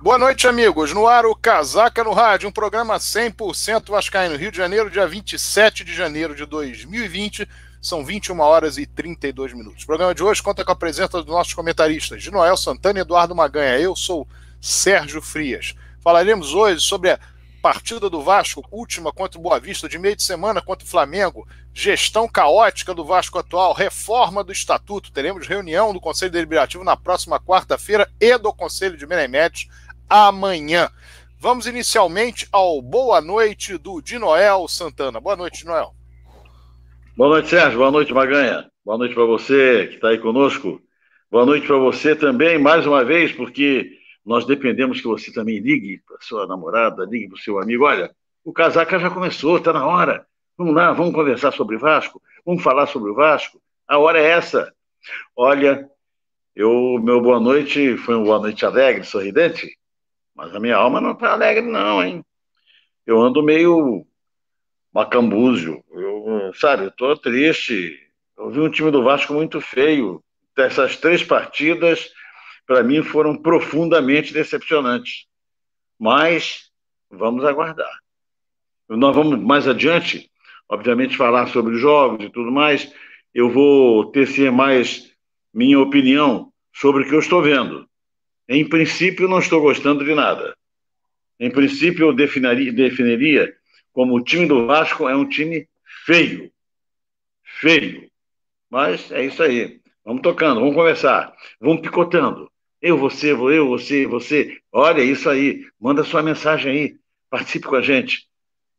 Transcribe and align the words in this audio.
Boa 0.00 0.16
noite, 0.16 0.46
amigos. 0.46 0.92
No 0.92 1.08
ar, 1.08 1.26
o 1.26 1.34
Casaca 1.34 2.04
no 2.04 2.12
Rádio, 2.12 2.48
um 2.48 2.52
programa 2.52 2.96
100% 2.98 3.90
Vascaíno, 3.90 4.36
Rio 4.36 4.52
de 4.52 4.56
Janeiro, 4.56 4.88
dia 4.88 5.08
27 5.08 5.82
de 5.82 5.92
janeiro 5.92 6.36
de 6.36 6.46
2020. 6.46 7.48
São 7.82 8.04
21 8.04 8.38
horas 8.38 8.78
e 8.78 8.86
32 8.86 9.52
minutos. 9.52 9.82
O 9.82 9.86
programa 9.86 10.14
de 10.14 10.22
hoje 10.22 10.40
conta 10.40 10.64
com 10.64 10.70
a 10.70 10.76
presença 10.76 11.20
dos 11.20 11.26
nossos 11.26 11.52
comentaristas, 11.52 12.22
de 12.22 12.30
Noel 12.30 12.56
Santana 12.56 13.00
e 13.00 13.02
Eduardo 13.02 13.34
Maganha. 13.34 13.76
Eu 13.76 13.96
sou 13.96 14.24
Sérgio 14.60 15.20
Frias. 15.20 15.74
Falaremos 16.00 16.54
hoje 16.54 16.80
sobre 16.80 17.10
a 17.10 17.18
partida 17.60 18.08
do 18.08 18.22
Vasco, 18.22 18.64
última 18.70 19.12
contra 19.12 19.36
o 19.36 19.42
Boa 19.42 19.58
Vista, 19.58 19.88
de 19.88 19.98
meio 19.98 20.14
de 20.14 20.22
semana 20.22 20.62
contra 20.62 20.86
o 20.86 20.88
Flamengo, 20.88 21.46
gestão 21.74 22.28
caótica 22.28 22.94
do 22.94 23.04
Vasco 23.04 23.36
atual, 23.36 23.72
reforma 23.72 24.44
do 24.44 24.52
estatuto. 24.52 25.10
Teremos 25.10 25.48
reunião 25.48 25.92
do 25.92 26.00
Conselho 26.00 26.30
Deliberativo 26.30 26.84
na 26.84 26.96
próxima 26.96 27.40
quarta-feira 27.40 28.08
e 28.20 28.38
do 28.38 28.52
Conselho 28.52 28.96
de 28.96 29.04
Menemédios 29.06 29.66
amanhã. 30.08 30.90
Vamos 31.38 31.66
inicialmente 31.66 32.48
ao 32.50 32.82
boa 32.82 33.20
noite 33.20 33.78
do 33.78 34.00
Dinoel 34.00 34.66
Santana. 34.66 35.20
Boa 35.20 35.36
noite, 35.36 35.60
Dinoel. 35.60 35.94
Boa 37.16 37.30
noite, 37.30 37.48
Sérgio. 37.48 37.78
Boa 37.78 37.90
noite, 37.90 38.12
Maganha. 38.12 38.68
Boa 38.84 38.98
noite 38.98 39.14
para 39.14 39.24
você 39.24 39.86
que 39.88 39.96
está 39.96 40.08
aí 40.08 40.18
conosco. 40.18 40.80
Boa 41.30 41.44
noite 41.44 41.66
para 41.66 41.76
você 41.76 42.16
também, 42.16 42.58
mais 42.58 42.86
uma 42.86 43.04
vez, 43.04 43.32
porque 43.32 43.90
nós 44.24 44.46
dependemos 44.46 45.00
que 45.00 45.06
você 45.06 45.32
também 45.32 45.58
ligue 45.58 46.00
para 46.06 46.16
sua 46.20 46.46
namorada, 46.46 47.04
ligue 47.04 47.28
para 47.28 47.36
o 47.36 47.40
seu 47.40 47.60
amigo. 47.60 47.84
Olha, 47.84 48.10
o 48.44 48.52
casaca 48.52 48.98
já 48.98 49.10
começou, 49.10 49.58
está 49.58 49.72
na 49.72 49.86
hora. 49.86 50.26
Vamos 50.56 50.74
lá, 50.74 50.92
vamos 50.92 51.14
conversar 51.14 51.52
sobre 51.52 51.76
Vasco, 51.76 52.20
vamos 52.44 52.62
falar 52.62 52.86
sobre 52.86 53.10
o 53.10 53.14
Vasco. 53.14 53.60
A 53.86 53.98
hora 53.98 54.18
é 54.18 54.30
essa. 54.30 54.72
Olha, 55.36 55.88
eu, 56.56 56.98
meu 57.02 57.20
boa 57.20 57.38
noite 57.38 57.96
foi 57.98 58.16
uma 58.16 58.24
boa 58.24 58.38
noite 58.38 58.64
alegre, 58.64 59.04
sorridente. 59.04 59.68
Mas 60.38 60.54
a 60.54 60.60
minha 60.60 60.76
alma 60.76 61.00
não 61.00 61.10
está 61.10 61.32
alegre, 61.32 61.66
não, 61.66 62.00
hein? 62.00 62.24
Eu 63.04 63.20
ando 63.20 63.42
meio 63.42 64.06
macambúzio. 64.94 65.82
Eu, 65.90 66.52
sabe, 66.54 66.84
eu 66.84 66.92
tô 66.92 67.16
triste. 67.16 67.98
Eu 68.36 68.48
vi 68.48 68.60
um 68.60 68.70
time 68.70 68.92
do 68.92 69.02
Vasco 69.02 69.34
muito 69.34 69.60
feio. 69.60 70.22
Essas 70.56 70.96
três 70.96 71.24
partidas, 71.24 72.08
para 72.64 72.84
mim, 72.84 73.02
foram 73.02 73.36
profundamente 73.36 74.32
decepcionantes. 74.32 75.26
Mas 75.98 76.70
vamos 77.10 77.44
aguardar. 77.44 77.98
Nós 78.88 79.16
vamos 79.16 79.40
mais 79.40 79.66
adiante, 79.66 80.30
obviamente, 80.68 81.16
falar 81.16 81.48
sobre 81.48 81.74
os 81.74 81.80
jogos 81.80 82.24
e 82.24 82.30
tudo 82.30 82.52
mais. 82.52 82.94
Eu 83.34 83.50
vou 83.50 84.12
tecer 84.12 84.52
mais 84.52 85.12
minha 85.52 85.80
opinião 85.80 86.52
sobre 86.72 87.02
o 87.02 87.08
que 87.08 87.14
eu 87.16 87.18
estou 87.18 87.42
vendo. 87.42 87.87
Em 88.48 88.66
princípio, 88.68 89.28
não 89.28 89.38
estou 89.38 89.60
gostando 89.60 90.04
de 90.04 90.14
nada. 90.14 90.56
Em 91.38 91.50
princípio, 91.50 92.06
eu 92.06 92.14
definiria, 92.14 92.72
definiria 92.72 93.54
como 93.92 94.14
o 94.14 94.22
time 94.22 94.46
do 94.46 94.66
Vasco 94.66 95.08
é 95.08 95.14
um 95.14 95.28
time 95.28 95.68
feio. 96.06 96.50
Feio. 97.60 98.08
Mas 98.70 99.10
é 99.12 99.24
isso 99.24 99.42
aí. 99.42 99.80
Vamos 100.04 100.22
tocando, 100.22 100.60
vamos 100.60 100.74
conversar, 100.74 101.34
vamos 101.60 101.82
picotando. 101.82 102.50
Eu, 102.80 102.96
você, 102.96 103.32
eu, 103.32 103.68
você, 103.68 104.06
você. 104.06 104.56
Olha 104.72 105.02
isso 105.02 105.28
aí. 105.28 105.66
Manda 105.80 106.04
sua 106.04 106.22
mensagem 106.22 106.72
aí. 106.72 106.96
Participe 107.28 107.66
com 107.66 107.74
a 107.74 107.82
gente. 107.82 108.26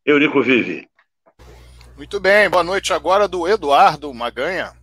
Eurico 0.05 0.41
Vive. 0.41 0.87
Muito 1.97 2.19
bem, 2.19 2.49
boa 2.49 2.63
noite 2.63 2.93
agora 2.93 3.27
do 3.27 3.45
Eduardo 3.45 4.11
Maganha. 4.13 4.78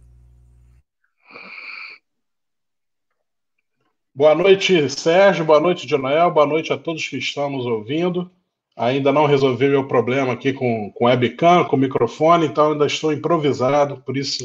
Boa 4.16 4.34
noite, 4.34 4.88
Sérgio. 4.88 5.44
Boa 5.44 5.60
noite, 5.60 5.86
Jonael. 5.86 6.30
Boa 6.30 6.46
noite 6.46 6.72
a 6.72 6.78
todos 6.78 7.06
que 7.06 7.18
estão 7.18 7.50
nos 7.50 7.66
ouvindo. 7.66 8.30
Ainda 8.74 9.12
não 9.12 9.26
resolvi 9.26 9.68
meu 9.68 9.86
problema 9.86 10.32
aqui 10.32 10.54
com, 10.54 10.90
com 10.92 11.04
webcam, 11.04 11.66
com 11.66 11.76
microfone, 11.76 12.46
então 12.46 12.72
ainda 12.72 12.86
estou 12.86 13.12
improvisado, 13.12 14.02
por 14.06 14.16
isso 14.16 14.44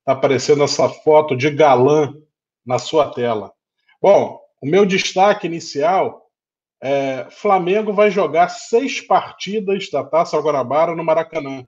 está 0.00 0.10
aparecendo 0.14 0.64
essa 0.64 0.88
foto 0.88 1.36
de 1.36 1.48
galã 1.50 2.12
na 2.66 2.80
sua 2.80 3.12
tela. 3.12 3.52
Bom, 4.00 4.40
o 4.60 4.66
meu 4.66 4.84
destaque 4.84 5.46
inicial 5.46 6.28
é 6.82 7.28
Flamengo 7.30 7.92
vai 7.92 8.10
jogar 8.10 8.48
seis 8.48 9.00
partidas 9.00 9.88
da 9.88 10.02
Taça 10.02 10.36
Guanabara 10.40 10.96
no 10.96 11.04
Maracanã. 11.04 11.64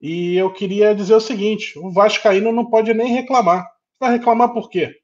E 0.00 0.34
eu 0.34 0.50
queria 0.50 0.94
dizer 0.94 1.14
o 1.14 1.20
seguinte: 1.20 1.78
o 1.78 1.90
Vascaíno 1.90 2.50
não 2.52 2.70
pode 2.70 2.94
nem 2.94 3.12
reclamar. 3.12 3.70
Vai 4.00 4.12
reclamar 4.12 4.54
por 4.54 4.70
quê? 4.70 4.97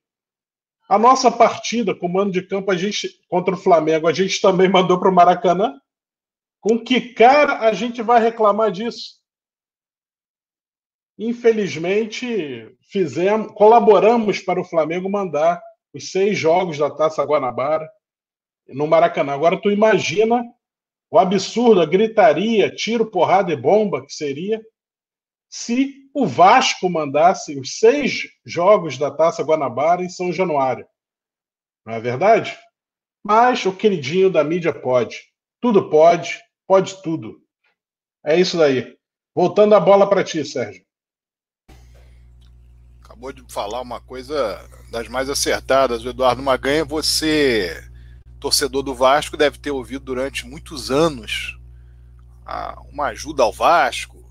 A 0.89 0.99
nossa 0.99 1.31
partida 1.31 1.95
com 1.95 2.07
o 2.07 2.13
mando 2.13 2.33
de 2.33 2.47
campo 2.47 2.71
a 2.71 2.77
gente, 2.77 3.09
contra 3.29 3.55
o 3.55 3.59
Flamengo, 3.59 4.07
a 4.07 4.13
gente 4.13 4.41
também 4.41 4.69
mandou 4.71 4.99
para 4.99 5.11
o 5.11 5.15
Maracanã. 5.15 5.79
Com 6.61 6.83
que 6.83 7.13
cara 7.13 7.61
a 7.61 7.73
gente 7.73 8.03
vai 8.03 8.21
reclamar 8.23 8.71
disso? 8.71 9.23
Infelizmente, 11.19 12.75
fizemos, 12.91 13.53
colaboramos 13.53 14.41
para 14.41 14.61
o 14.61 14.65
Flamengo 14.65 15.09
mandar 15.09 15.63
os 15.93 16.11
seis 16.11 16.37
jogos 16.37 16.79
da 16.79 16.91
Taça 16.91 17.23
Guanabara 17.23 17.89
no 18.69 18.87
Maracanã. 18.87 19.33
Agora 19.33 19.61
tu 19.61 19.71
imagina 19.71 20.43
o 21.11 21.19
absurdo, 21.19 21.81
a 21.81 21.87
gritaria, 21.87 22.75
tiro, 22.75 23.11
porrada 23.11 23.53
e 23.53 23.57
bomba 23.57 24.05
que 24.05 24.13
seria 24.13 24.61
se 25.55 26.11
o 26.13 26.27
Vasco 26.27 26.91
mandasse 26.91 27.57
os 27.57 27.79
seis 27.79 28.25
jogos 28.45 28.99
da 28.99 29.09
Taça 29.09 29.45
Guanabara 29.45 30.03
em 30.03 30.09
São 30.09 30.33
Januário. 30.33 30.85
Não 31.87 31.95
é 31.95 32.01
verdade? 32.01 32.59
Mas 33.25 33.65
o 33.65 33.73
queridinho 33.73 34.29
da 34.29 34.43
mídia 34.43 34.75
pode. 34.75 35.17
Tudo 35.61 35.89
pode, 35.89 36.43
pode 36.67 37.01
tudo. 37.03 37.41
É 38.27 38.37
isso 38.37 38.59
daí. 38.59 38.99
Voltando 39.33 39.77
a 39.77 39.81
bola 39.81 40.11
para 40.11 40.25
ti, 40.25 40.45
Sérgio. 40.45 40.85
Acabou 43.05 43.33
de 43.33 43.45
falar 43.49 43.81
uma 43.81 44.01
coisa 44.01 44.59
das 44.91 45.07
mais 45.07 45.31
acertadas, 45.31 46.05
o 46.05 46.09
Eduardo 46.09 46.43
Maganha. 46.43 46.85
Você, 46.85 47.81
torcedor 48.41 48.83
do 48.83 48.93
Vasco, 48.93 49.37
deve 49.37 49.59
ter 49.59 49.71
ouvido 49.71 50.05
durante 50.05 50.45
muitos 50.45 50.91
anos 50.91 51.57
uma 52.93 53.07
ajuda 53.07 53.45
ao 53.45 53.53
Vasco, 53.53 54.24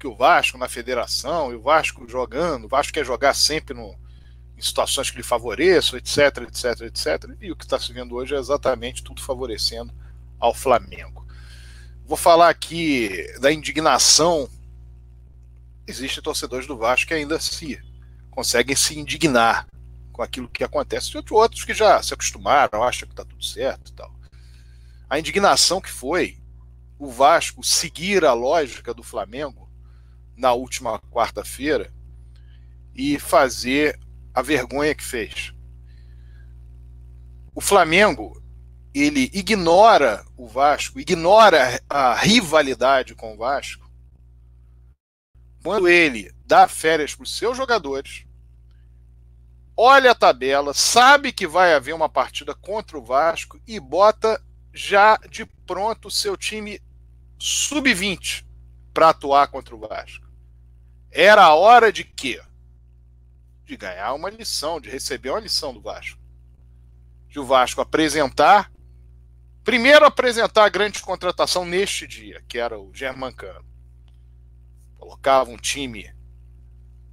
que 0.00 0.06
o 0.06 0.16
Vasco 0.16 0.56
na 0.56 0.66
federação, 0.66 1.52
e 1.52 1.54
o 1.54 1.60
Vasco 1.60 2.08
jogando, 2.08 2.64
o 2.64 2.68
Vasco 2.68 2.94
quer 2.94 3.04
jogar 3.04 3.34
sempre 3.34 3.74
no, 3.74 3.94
em 4.56 4.62
situações 4.62 5.10
que 5.10 5.18
lhe 5.18 5.22
favoreçam, 5.22 5.98
etc, 5.98 6.38
etc, 6.48 6.80
etc. 6.86 7.36
E 7.38 7.52
o 7.52 7.56
que 7.56 7.64
está 7.64 7.78
se 7.78 7.92
vendo 7.92 8.14
hoje 8.14 8.34
é 8.34 8.38
exatamente 8.38 9.04
tudo 9.04 9.22
favorecendo 9.22 9.92
ao 10.38 10.54
Flamengo. 10.54 11.26
Vou 12.06 12.16
falar 12.16 12.48
aqui 12.48 13.10
da 13.40 13.52
indignação. 13.52 14.48
Existem 15.86 16.22
torcedores 16.22 16.66
do 16.66 16.78
Vasco 16.78 17.08
que 17.08 17.14
ainda 17.14 17.38
se 17.38 17.78
conseguem 18.30 18.74
se 18.74 18.98
indignar 18.98 19.66
com 20.10 20.22
aquilo 20.22 20.48
que 20.48 20.64
acontece, 20.64 21.12
e 21.14 21.34
outros 21.34 21.64
que 21.64 21.74
já 21.74 22.02
se 22.02 22.14
acostumaram, 22.14 22.82
acham 22.82 23.06
que 23.06 23.12
está 23.12 23.24
tudo 23.24 23.44
certo 23.44 23.90
e 23.90 23.92
tal. 23.92 24.10
A 25.10 25.18
indignação 25.18 25.78
que 25.78 25.90
foi 25.90 26.38
o 26.98 27.10
Vasco 27.10 27.62
seguir 27.62 28.24
a 28.24 28.32
lógica 28.32 28.94
do 28.94 29.02
Flamengo 29.02 29.59
na 30.40 30.52
última 30.52 30.98
quarta-feira 30.98 31.92
e 32.94 33.18
fazer 33.18 34.00
a 34.34 34.40
vergonha 34.40 34.94
que 34.94 35.04
fez. 35.04 35.52
O 37.54 37.60
Flamengo 37.60 38.42
ele 38.92 39.30
ignora 39.32 40.24
o 40.36 40.48
Vasco, 40.48 40.98
ignora 40.98 41.80
a 41.88 42.14
rivalidade 42.14 43.14
com 43.14 43.34
o 43.34 43.36
Vasco, 43.36 43.88
quando 45.62 45.88
ele 45.88 46.32
dá 46.44 46.66
férias 46.66 47.14
para 47.14 47.24
os 47.24 47.36
seus 47.36 47.56
jogadores, 47.56 48.24
olha 49.76 50.10
a 50.10 50.14
tabela, 50.14 50.72
sabe 50.72 51.32
que 51.32 51.46
vai 51.46 51.74
haver 51.74 51.94
uma 51.94 52.08
partida 52.08 52.54
contra 52.54 52.98
o 52.98 53.04
Vasco 53.04 53.60
e 53.66 53.78
bota 53.78 54.42
já 54.72 55.16
de 55.28 55.44
pronto 55.66 56.08
o 56.08 56.10
seu 56.10 56.36
time 56.36 56.80
sub-20 57.38 58.44
para 58.92 59.10
atuar 59.10 59.48
contra 59.48 59.74
o 59.74 59.78
Vasco. 59.78 60.29
Era 61.10 61.44
a 61.44 61.54
hora 61.54 61.92
de 61.92 62.04
quê? 62.04 62.40
De 63.64 63.76
ganhar 63.76 64.14
uma 64.14 64.30
lição, 64.30 64.80
de 64.80 64.88
receber 64.88 65.30
uma 65.30 65.40
lição 65.40 65.74
do 65.74 65.80
Vasco. 65.80 66.20
De 67.28 67.40
o 67.40 67.44
Vasco 67.44 67.80
apresentar. 67.80 68.70
Primeiro 69.64 70.04
apresentar 70.04 70.64
a 70.64 70.68
grande 70.68 71.02
contratação 71.02 71.64
neste 71.64 72.06
dia, 72.06 72.42
que 72.48 72.58
era 72.58 72.78
o 72.78 72.94
Germancano. 72.94 73.64
Colocava 74.98 75.50
um 75.50 75.56
time 75.56 76.14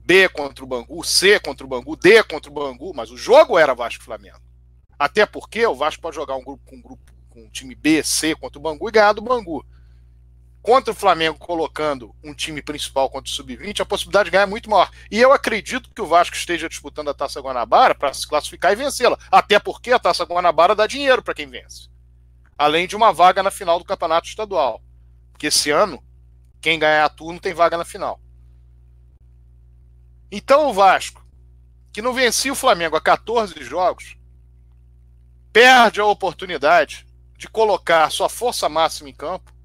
B 0.05 0.29
contra 0.29 0.63
o 0.63 0.67
Bangu, 0.67 1.03
C 1.03 1.39
contra 1.39 1.65
o 1.65 1.69
Bangu, 1.69 1.95
D 1.95 2.23
contra 2.23 2.49
o 2.49 2.53
Bangu, 2.53 2.93
mas 2.95 3.11
o 3.11 3.17
jogo 3.17 3.57
era 3.57 3.75
Vasco 3.75 4.03
Flamengo. 4.03 4.41
Até 4.97 5.25
porque 5.25 5.65
o 5.65 5.75
Vasco 5.75 6.01
pode 6.01 6.15
jogar 6.15 6.35
um 6.35 6.43
grupo 6.43 6.63
com 6.65 6.77
um 6.77 6.81
grupo 6.81 7.11
com 7.29 7.43
um 7.43 7.49
time 7.49 7.75
B, 7.75 8.01
C 8.03 8.35
contra 8.35 8.57
o 8.57 8.61
Bangu 8.61 8.87
e 8.87 8.91
ganhar 8.91 9.13
do 9.13 9.21
Bangu 9.21 9.65
contra 10.67 10.91
o 10.91 10.95
Flamengo 10.95 11.39
colocando 11.39 12.13
um 12.21 12.33
time 12.33 12.61
principal 12.61 13.09
contra 13.09 13.31
o 13.31 13.33
Sub-20, 13.33 13.79
a 13.79 13.85
possibilidade 13.85 14.25
de 14.25 14.31
ganhar 14.31 14.43
é 14.43 14.45
muito 14.45 14.69
maior. 14.69 14.91
E 15.09 15.17
eu 15.17 15.31
acredito 15.31 15.89
que 15.95 16.01
o 16.01 16.05
Vasco 16.05 16.35
esteja 16.35 16.67
disputando 16.67 17.07
a 17.07 17.13
Taça 17.13 17.39
Guanabara 17.39 17.95
para 17.95 18.11
se 18.11 18.27
classificar 18.27 18.73
e 18.73 18.75
vencê-la. 18.75 19.17
Até 19.31 19.59
porque 19.59 19.93
a 19.93 19.97
Taça 19.97 20.25
Guanabara 20.25 20.75
dá 20.75 20.85
dinheiro 20.85 21.23
para 21.23 21.33
quem 21.33 21.47
vence. 21.47 21.87
Além 22.57 22.85
de 22.85 22.97
uma 22.97 23.13
vaga 23.13 23.41
na 23.41 23.49
final 23.49 23.79
do 23.79 23.85
Campeonato 23.85 24.27
Estadual. 24.27 24.81
Porque 25.31 25.47
esse 25.47 25.71
ano, 25.71 26.03
quem 26.59 26.77
ganhar 26.77 27.05
a 27.05 27.09
turno 27.09 27.39
tem 27.39 27.53
vaga 27.53 27.77
na 27.77 27.85
final. 27.85 28.19
Então 30.29 30.67
o 30.67 30.73
Vasco, 30.73 31.25
que 31.93 32.01
não 32.01 32.13
vencia 32.13 32.51
o 32.51 32.57
Flamengo 32.57 32.97
há 32.97 33.01
14 33.01 33.63
jogos, 33.63 34.17
perde 35.53 36.01
a 36.01 36.05
oportunidade 36.05 37.07
de 37.37 37.47
colocar 37.47 38.11
sua 38.11 38.27
força 38.27 38.67
máxima 38.67 39.09
em 39.09 39.13
campo 39.13 39.55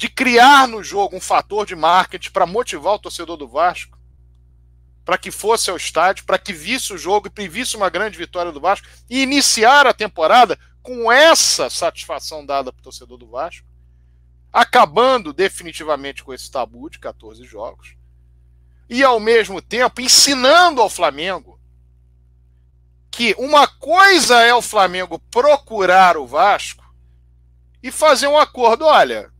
de 0.00 0.08
criar 0.08 0.66
no 0.66 0.82
jogo 0.82 1.14
um 1.14 1.20
fator 1.20 1.66
de 1.66 1.76
marketing 1.76 2.30
para 2.30 2.46
motivar 2.46 2.94
o 2.94 2.98
torcedor 2.98 3.36
do 3.36 3.46
Vasco, 3.46 3.98
para 5.04 5.18
que 5.18 5.30
fosse 5.30 5.68
ao 5.68 5.76
estádio, 5.76 6.24
para 6.24 6.38
que 6.38 6.54
visse 6.54 6.94
o 6.94 6.96
jogo 6.96 7.26
e 7.26 7.30
previsse 7.30 7.76
uma 7.76 7.90
grande 7.90 8.16
vitória 8.16 8.50
do 8.50 8.62
Vasco 8.62 8.88
e 9.10 9.20
iniciar 9.20 9.86
a 9.86 9.92
temporada 9.92 10.58
com 10.82 11.12
essa 11.12 11.68
satisfação 11.68 12.46
dada 12.46 12.72
para 12.72 12.80
o 12.80 12.82
torcedor 12.82 13.18
do 13.18 13.28
Vasco, 13.28 13.68
acabando 14.50 15.34
definitivamente 15.34 16.24
com 16.24 16.32
esse 16.32 16.50
tabu 16.50 16.88
de 16.88 16.98
14 16.98 17.44
jogos 17.44 17.94
e 18.88 19.04
ao 19.04 19.20
mesmo 19.20 19.60
tempo 19.60 20.00
ensinando 20.00 20.80
ao 20.80 20.88
Flamengo 20.88 21.60
que 23.10 23.34
uma 23.38 23.66
coisa 23.66 24.40
é 24.40 24.54
o 24.54 24.62
Flamengo 24.62 25.18
procurar 25.30 26.16
o 26.16 26.26
Vasco 26.26 26.90
e 27.82 27.92
fazer 27.92 28.28
um 28.28 28.38
acordo, 28.38 28.86
olha, 28.86 29.30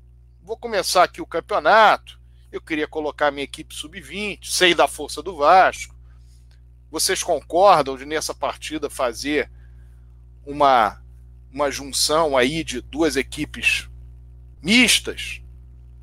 vou 0.50 0.56
começar 0.56 1.04
aqui 1.04 1.22
o 1.22 1.26
campeonato. 1.26 2.18
Eu 2.50 2.60
queria 2.60 2.88
colocar 2.88 3.30
minha 3.30 3.44
equipe 3.44 3.72
sub-20, 3.72 4.46
sei 4.46 4.74
da 4.74 4.88
força 4.88 5.22
do 5.22 5.36
Vasco. 5.36 5.94
Vocês 6.90 7.22
concordam 7.22 7.96
de 7.96 8.04
nessa 8.04 8.34
partida 8.34 8.90
fazer 8.90 9.48
uma, 10.44 11.00
uma 11.52 11.70
junção 11.70 12.36
aí 12.36 12.64
de 12.64 12.80
duas 12.80 13.14
equipes 13.14 13.88
mistas? 14.60 15.40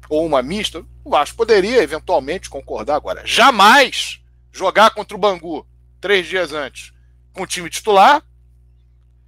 Ou 0.08 0.26
uma 0.26 0.42
mista? 0.42 0.86
O 1.04 1.10
Vasco 1.10 1.36
poderia 1.36 1.84
eventualmente 1.84 2.50
concordar 2.50 2.96
agora. 2.96 3.26
Jamais 3.26 4.22
jogar 4.50 4.92
contra 4.92 5.18
o 5.18 5.20
Bangu 5.20 5.68
três 6.00 6.26
dias 6.26 6.54
antes 6.54 6.94
com 7.34 7.44
o 7.44 7.48
time 7.48 7.70
titular 7.70 8.24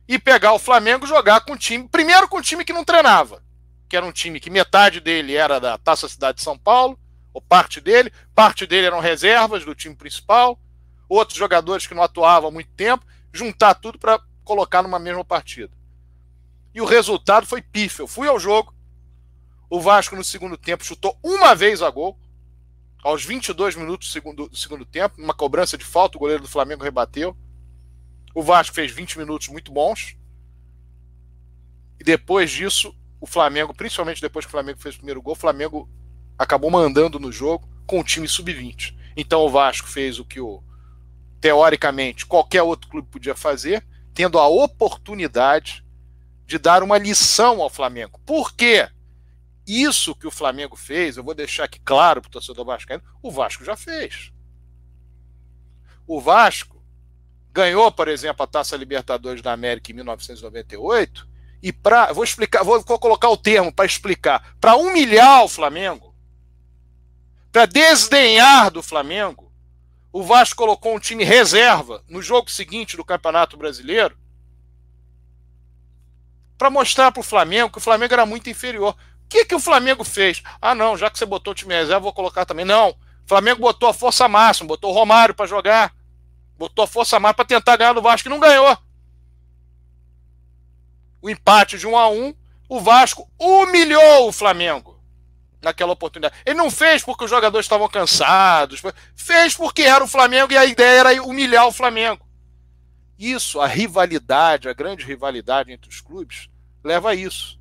e 0.07 0.18
pegar 0.18 0.54
o 0.54 0.60
Flamengo 0.60 1.06
jogar 1.06 1.42
com 1.42 1.51
o 1.51 1.57
time. 1.57 1.89
Primeiro 1.89 2.30
com 2.30 2.38
o 2.38 2.42
time 2.42 2.63
que 2.63 2.71
não 2.71 2.86
treinava 2.86 3.49
que 3.89 3.97
era 3.97 4.06
um 4.06 4.12
time 4.12 4.39
que 4.39 4.50
metade 4.50 5.00
dele 5.00 5.36
era 5.36 5.59
da 5.59 5.77
Taça 5.77 6.07
Cidade 6.07 6.38
de 6.38 6.44
São 6.44 6.57
Paulo, 6.57 6.97
ou 7.33 7.41
parte 7.41 7.81
dele, 7.81 8.12
parte 8.36 8.68
dele 8.68 8.88
eram 8.88 9.00
reservas 9.00 9.65
do 9.65 9.74
time 9.74 9.95
principal, 9.95 10.59
outros 11.07 11.38
jogadores 11.38 11.88
que 11.88 11.95
não 11.95 12.03
atuavam 12.03 12.50
há 12.50 12.51
muito 12.51 12.71
tempo, 12.74 13.06
juntar 13.33 13.74
tudo 13.74 13.97
para 13.97 14.21
colocar 14.44 14.83
numa 14.83 15.00
mesma 15.00 15.25
partida. 15.25 15.71
E 16.74 16.81
o 16.81 16.86
resultado 16.86 17.47
foi 17.47 17.62
pífio. 17.62 18.03
Eu 18.03 18.07
fui 18.07 18.27
ao 18.27 18.39
jogo, 18.39 18.74
o 19.69 19.81
Vasco 19.81 20.15
no 20.15 20.24
segundo 20.24 20.56
tempo 20.56 20.85
chutou 20.85 21.18
uma 21.24 21.56
vez 21.56 21.81
a 21.81 21.89
gol, 21.89 22.18
aos 23.03 23.24
22 23.24 23.75
minutos 23.75 24.07
do 24.09 24.12
segundo, 24.12 24.50
do 24.50 24.57
segundo 24.57 24.85
tempo, 24.85 25.21
uma 25.21 25.33
cobrança 25.33 25.77
de 25.77 25.85
falta, 25.85 26.18
o 26.18 26.19
goleiro 26.19 26.44
do 26.44 26.50
Flamengo 26.50 26.83
rebateu. 26.83 27.35
O 28.35 28.44
Vasco 28.44 28.75
fez 28.75 28.92
20 28.92 29.18
minutos 29.18 29.47
muito 29.47 29.71
bons. 29.71 30.18
E 32.00 32.03
depois 32.03 32.51
disso, 32.51 32.94
o 33.19 33.27
Flamengo, 33.27 33.74
principalmente 33.74 34.21
depois 34.21 34.45
que 34.45 34.50
o 34.50 34.51
Flamengo 34.51 34.80
fez 34.80 34.95
o 34.95 35.00
primeiro 35.00 35.21
gol, 35.21 35.33
o 35.33 35.38
Flamengo 35.38 35.89
acabou 36.38 36.71
mandando 36.71 37.19
no 37.19 37.31
jogo 37.31 37.68
com 37.86 38.00
o 38.00 38.04
time 38.04 38.27
sub-20. 38.27 38.95
Então 39.16 39.42
o 39.42 39.50
Vasco 39.50 39.88
fez 39.88 40.19
o 40.19 40.25
que 40.25 40.39
o 40.39 40.63
teoricamente 41.42 42.25
qualquer 42.25 42.63
outro 42.63 42.89
clube 42.89 43.07
podia 43.10 43.36
fazer, 43.36 43.86
tendo 44.13 44.38
a 44.39 44.48
oportunidade 44.48 45.86
de 46.45 46.57
dar 46.57 46.83
uma 46.83 46.98
lição 46.98 47.62
ao 47.62 47.69
Flamengo. 47.69 48.19
Por 48.25 48.54
quê? 48.54 48.89
Isso 49.68 50.16
que 50.16 50.27
o 50.27 50.31
Flamengo 50.31 50.75
fez, 50.75 51.16
eu 51.16 51.24
vou 51.24 51.36
deixar 51.36 51.66
aqui 51.66 51.80
claro 51.80 52.21
para 52.21 52.30
o 52.30 52.31
torcedor 52.31 52.66
vascaíno, 52.66 53.04
o 53.21 53.30
Vasco 53.30 53.63
já 53.63 53.75
fez. 53.75 54.31
O 56.07 56.19
Vasco 56.19 56.83
ganhou, 57.51 57.92
por 57.92 58.07
exemplo, 58.07 58.44
a 58.44 58.48
Taça 58.48 58.75
Libertadores 58.75 59.44
da 59.44 59.54
América 59.54 59.92
em 59.92 59.95
1998 59.95 61.29
e 61.61 61.71
para. 61.71 62.13
Vou 62.13 62.23
explicar, 62.23 62.63
vou, 62.63 62.83
colocar 62.83 63.29
o 63.29 63.38
termo 63.38 63.73
para 63.73 63.85
explicar. 63.85 64.56
Para 64.59 64.75
humilhar 64.75 65.44
o 65.44 65.50
Flamengo, 65.50 66.15
para 67.51 67.65
desdenhar 67.65 68.71
do 68.71 68.81
Flamengo, 68.81 69.51
o 70.11 70.23
Vasco 70.23 70.56
colocou 70.56 70.95
um 70.95 71.00
time 71.00 71.23
reserva 71.23 72.03
no 72.07 72.21
jogo 72.21 72.50
seguinte 72.50 72.97
do 72.97 73.06
Campeonato 73.06 73.57
Brasileiro 73.57 74.17
para 76.57 76.69
mostrar 76.69 77.11
para 77.11 77.21
o 77.21 77.23
Flamengo 77.23 77.71
que 77.71 77.77
o 77.77 77.81
Flamengo 77.81 78.13
era 78.13 78.25
muito 78.25 78.50
inferior. 78.50 78.95
O 79.25 79.29
que, 79.29 79.45
que 79.45 79.56
o 79.56 79.59
Flamengo 79.59 80.03
fez? 80.03 80.41
Ah, 80.61 80.73
não, 80.73 80.97
já 80.97 81.09
que 81.09 81.17
você 81.17 81.25
botou 81.25 81.51
o 81.51 81.56
time 81.56 81.73
reserva, 81.73 82.00
vou 82.00 82.13
colocar 82.13 82.45
também. 82.45 82.65
Não. 82.65 82.89
O 82.89 82.95
Flamengo 83.27 83.61
botou 83.61 83.88
a 83.88 83.94
força 83.94 84.27
máxima, 84.27 84.67
botou 84.67 84.91
o 84.91 84.94
Romário 84.94 85.35
para 85.35 85.45
jogar, 85.45 85.94
botou 86.57 86.83
a 86.83 86.88
força 86.88 87.19
máxima 87.19 87.35
para 87.35 87.45
tentar 87.45 87.77
ganhar 87.77 87.94
do 87.94 88.01
Vasco 88.01 88.27
e 88.27 88.31
não 88.31 88.39
ganhou 88.39 88.75
o 91.21 91.30
empate 91.30 91.77
de 91.77 91.88
1 91.88 91.98
a 91.98 92.10
1 92.10 92.33
o 92.69 92.80
Vasco 92.80 93.27
humilhou 93.39 94.27
o 94.27 94.31
Flamengo 94.31 95.00
naquela 95.62 95.92
oportunidade. 95.92 96.36
Ele 96.45 96.57
não 96.57 96.69
fez 96.69 97.04
porque 97.04 97.24
os 97.24 97.30
jogadores 97.30 97.66
estavam 97.66 97.89
cansados, 97.89 98.81
fez 99.16 99.56
porque 99.56 99.81
era 99.81 100.04
o 100.04 100.07
Flamengo 100.07 100.54
e 100.54 100.57
a 100.57 100.66
ideia 100.66 101.00
era 101.00 101.24
humilhar 101.24 101.68
o 101.68 101.71
Flamengo. 101.71 102.25
Isso, 103.18 103.60
a 103.60 103.68
rivalidade, 103.68 104.69
a 104.69 104.74
grande 104.74 105.04
rivalidade 105.04 105.71
entre 105.71 105.89
os 105.89 106.00
clubes, 106.00 106.48
leva 106.83 107.10
a 107.10 107.16
isso. 107.16 107.60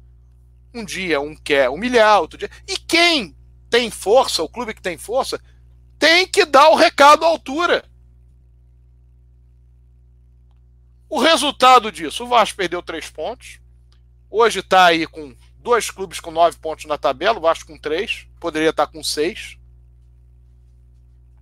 Um 0.73 0.85
dia 0.85 1.21
um 1.21 1.35
quer 1.35 1.69
humilhar, 1.71 2.21
outro 2.21 2.39
dia. 2.39 2.51
E 2.69 2.77
quem 2.77 3.37
tem 3.69 3.91
força, 3.91 4.43
o 4.43 4.49
clube 4.49 4.75
que 4.75 4.83
tem 4.83 4.97
força, 4.97 5.41
tem 5.99 6.27
que 6.27 6.45
dar 6.45 6.69
o 6.69 6.77
recado 6.77 7.25
à 7.25 7.29
altura. 7.29 7.85
O 11.09 11.19
resultado 11.19 11.91
disso, 11.91 12.25
o 12.25 12.29
Vasco 12.29 12.57
perdeu 12.57 12.83
três 12.83 13.09
pontos. 13.09 13.61
Hoje 14.31 14.61
está 14.61 14.87
aí 14.87 15.07
com 15.07 15.35
dois 15.57 15.91
clubes 15.91 16.21
com 16.21 16.31
nove 16.31 16.59
pontos 16.59 16.85
na 16.85 16.99
tabela, 16.99 17.39
o 17.39 17.43
Vasco 17.43 17.73
com 17.73 17.79
três, 17.79 18.27
poderia 18.39 18.71
estar 18.71 18.87
tá 18.87 18.93
com 18.93 19.03
seis. 19.03 19.59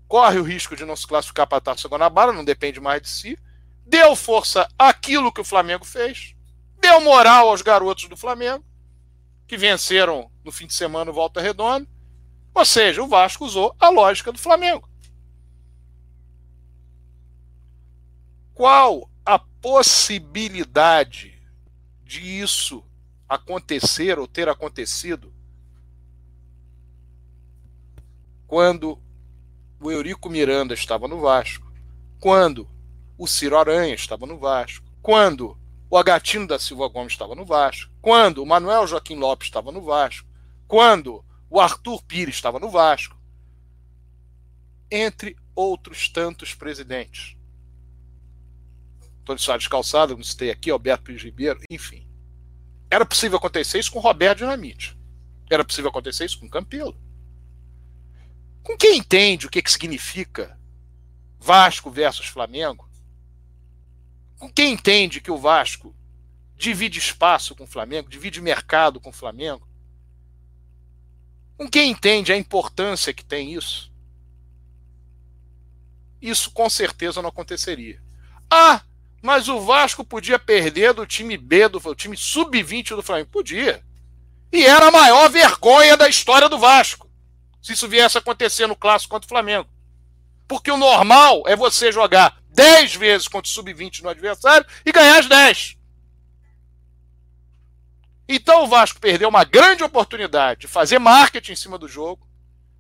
Corre 0.07 0.39
o 0.39 0.45
risco 0.45 0.77
de 0.77 0.85
não 0.85 0.95
se 0.95 1.07
classificar 1.07 1.49
para 1.49 1.59
a 1.59 1.61
Taça 1.61 1.89
Guanabara, 1.89 2.33
não 2.33 2.45
depende 2.45 2.81
mais 2.81 3.03
de 3.03 3.09
si. 3.09 3.39
Deu 3.85 4.15
força 4.15 4.69
àquilo 4.79 5.33
que 5.33 5.41
o 5.41 5.45
Flamengo 5.45 5.85
fez. 5.85 6.37
Deu 6.79 7.01
moral 7.01 7.49
aos 7.49 7.63
garotos 7.63 8.09
do 8.09 8.17
Flamengo, 8.17 8.65
que 9.49 9.57
venceram 9.57 10.31
no 10.45 10.53
fim 10.53 10.67
de 10.67 10.75
semana 10.75 11.11
o 11.11 11.15
Volta 11.15 11.41
Redonda. 11.41 11.89
Ou 12.55 12.65
seja, 12.65 13.03
o 13.03 13.09
Vasco 13.09 13.45
usou 13.45 13.75
a 13.81 13.89
lógica 13.89 14.31
do 14.31 14.39
Flamengo. 14.39 14.89
Qual 18.55 19.11
a 19.27 19.41
possibilidade 19.41 21.37
de 22.05 22.21
isso 22.41 22.85
acontecer 23.29 24.21
ou 24.21 24.29
ter 24.29 24.49
acontecido 24.49 25.35
quando 28.47 29.03
o 29.81 29.91
Eurico 29.91 30.31
Miranda 30.31 30.75
estava 30.75 31.09
no 31.09 31.21
Vasco, 31.21 31.67
quando 32.21 32.71
o 33.19 33.27
Ciro 33.27 33.59
Aranha 33.59 33.97
estava 33.97 34.27
no 34.27 34.39
Vasco, 34.39 34.87
quando 35.03 35.59
o 35.91 35.99
Agatino 35.99 36.47
da 36.47 36.61
Silva 36.61 36.87
Gomes 36.87 37.13
estava 37.13 37.35
no 37.35 37.45
Vasco, 37.45 37.93
quando 38.01 38.41
o 38.45 38.47
Manuel 38.47 38.87
Joaquim 38.87 39.17
Lopes 39.17 39.49
estava 39.49 39.73
no 39.73 39.83
Vasco, 39.83 40.29
quando 40.69 41.25
o 41.51 41.61
Arthur 41.61 42.01
Pires 42.05 42.37
estava 42.37 42.61
no 42.61 42.71
Vasco, 42.71 43.17
entre 44.89 45.37
outros 45.53 46.09
tantos 46.09 46.55
presidentes. 46.55 47.37
Antônio 49.27 49.43
Soares 49.43 49.67
Calçada, 49.67 50.13
como 50.13 50.23
citei 50.23 50.53
aqui, 50.53 50.71
Alberto 50.71 51.03
Pires 51.03 51.25
Ribeiro, 51.25 51.59
enfim. 51.69 52.09
Era 52.89 53.05
possível 53.05 53.39
acontecer 53.39 53.81
isso 53.81 53.91
com 53.91 53.99
Roberto 53.99 54.39
Dinamite. 54.39 54.97
Era 55.51 55.65
possível 55.65 55.91
acontecer 55.91 56.25
isso 56.25 56.39
com 56.39 56.49
Campelo. 56.49 56.97
Com 58.63 58.77
quem 58.77 58.99
entende 58.99 59.47
o 59.47 59.51
que, 59.51 59.61
que 59.61 59.71
significa 59.71 60.57
Vasco 61.41 61.91
versus 61.91 62.27
Flamengo? 62.27 62.89
Com 64.39 64.49
quem 64.53 64.75
entende 64.75 65.21
que 65.21 65.31
o 65.31 65.37
Vasco 65.37 65.93
divide 66.57 67.01
espaço 67.01 67.57
com 67.57 67.65
o 67.65 67.69
Flamengo, 67.69 68.09
divide 68.09 68.41
mercado 68.41 69.01
com 69.01 69.11
o 69.11 69.13
Flamengo? 69.13 69.67
Com 71.57 71.69
quem 71.69 71.91
entende 71.91 72.33
a 72.33 72.37
importância 72.37 73.13
que 73.13 73.25
tem 73.25 73.55
isso? 73.55 73.93
Isso 76.23 76.53
com 76.53 76.71
certeza 76.71 77.21
não 77.21 77.31
aconteceria. 77.31 78.01
Ah, 78.49 78.83
mas 79.27 79.49
o 79.49 79.61
Vasco 79.61 80.05
podia 80.05 80.39
perder 80.39 80.95
do 80.95 81.05
time 81.05 81.37
B, 81.37 81.69
do 81.69 81.81
time 81.97 82.17
sub-20 82.17 82.95
do 82.95 83.03
Flamengo. 83.03 83.29
Podia. 83.29 83.83
E 84.53 84.65
era 84.65 84.87
a 84.87 84.91
maior 84.93 85.29
vergonha 85.29 85.97
da 85.97 86.09
história 86.09 86.49
do 86.49 86.61
Vasco, 86.61 87.11
se 87.61 87.73
isso 87.73 87.89
viesse 87.89 88.17
a 88.17 88.21
acontecer 88.21 88.69
no 88.69 88.77
clássico 88.77 89.11
contra 89.11 89.27
o 89.27 89.29
Flamengo. 89.29 89.69
Porque 90.47 90.71
o 90.71 90.77
normal 90.77 91.43
é 91.49 91.57
você 91.57 91.91
jogar 91.91 92.39
10 92.51 92.95
vezes 92.95 93.27
contra 93.27 93.49
o 93.49 93.53
sub-20 93.53 94.03
no 94.03 94.11
adversário 94.11 94.65
e 94.85 94.93
ganhar 94.93 95.19
as 95.19 95.27
10. 95.27 95.77
Então 98.29 98.63
o 98.63 98.69
Vasco 98.69 99.01
perdeu 99.01 99.29
uma 99.29 99.43
grande 99.43 99.83
oportunidade 99.83 100.61
de 100.61 100.69
fazer 100.69 101.01
marketing 101.01 101.53
em 101.53 101.57
cima 101.57 101.77
do 101.77 101.89
jogo, 101.89 102.29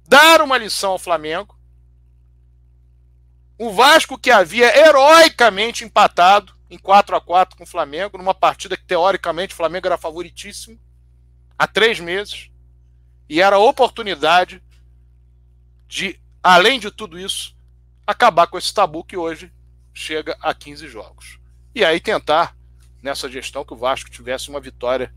dar 0.06 0.40
uma 0.40 0.56
lição 0.56 0.92
ao 0.92 0.98
Flamengo. 0.98 1.55
O 3.58 3.72
Vasco 3.72 4.18
que 4.18 4.30
havia 4.30 4.76
heroicamente 4.76 5.84
empatado 5.84 6.54
em 6.68 6.76
4 6.76 7.16
a 7.16 7.20
4 7.20 7.56
com 7.56 7.64
o 7.64 7.66
Flamengo, 7.66 8.18
numa 8.18 8.34
partida 8.34 8.76
que 8.76 8.84
teoricamente 8.84 9.54
o 9.54 9.56
Flamengo 9.56 9.86
era 9.86 9.96
favoritíssimo 9.96 10.78
há 11.58 11.66
três 11.66 11.98
meses, 11.98 12.50
e 13.28 13.40
era 13.40 13.56
a 13.56 13.60
oportunidade 13.60 14.62
de, 15.88 16.20
além 16.42 16.78
de 16.78 16.90
tudo 16.90 17.18
isso, 17.18 17.56
acabar 18.06 18.46
com 18.46 18.58
esse 18.58 18.72
tabu 18.72 19.02
que 19.02 19.16
hoje 19.16 19.50
chega 19.92 20.36
a 20.40 20.52
15 20.52 20.86
jogos. 20.88 21.38
E 21.74 21.84
aí 21.84 21.98
tentar, 21.98 22.54
nessa 23.02 23.28
gestão, 23.28 23.64
que 23.64 23.72
o 23.72 23.76
Vasco 23.76 24.10
tivesse 24.10 24.50
uma 24.50 24.60
vitória 24.60 25.12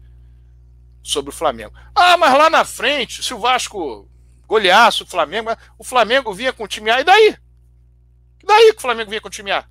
sobre 1.04 1.30
o 1.30 1.36
Flamengo. 1.36 1.74
Ah, 1.94 2.18
mas 2.18 2.34
lá 2.38 2.50
na 2.50 2.64
frente, 2.64 3.22
se 3.22 3.34
o 3.34 3.40
Vasco 3.40 4.10
goleasse 4.48 5.04
o 5.04 5.06
Flamengo, 5.06 5.56
o 5.78 5.84
Flamengo 5.84 6.34
vinha 6.34 6.54
com 6.54 6.64
o 6.64 6.68
time 6.68 6.90
A, 6.90 7.02
e 7.02 7.04
daí? 7.04 7.38
Daí 8.44 8.72
que 8.72 8.80
o 8.80 8.82
Flamengo 8.82 9.10
vinha 9.10 9.22
com 9.22 9.28
o 9.28 9.32
time 9.32 9.52
A? 9.52 9.66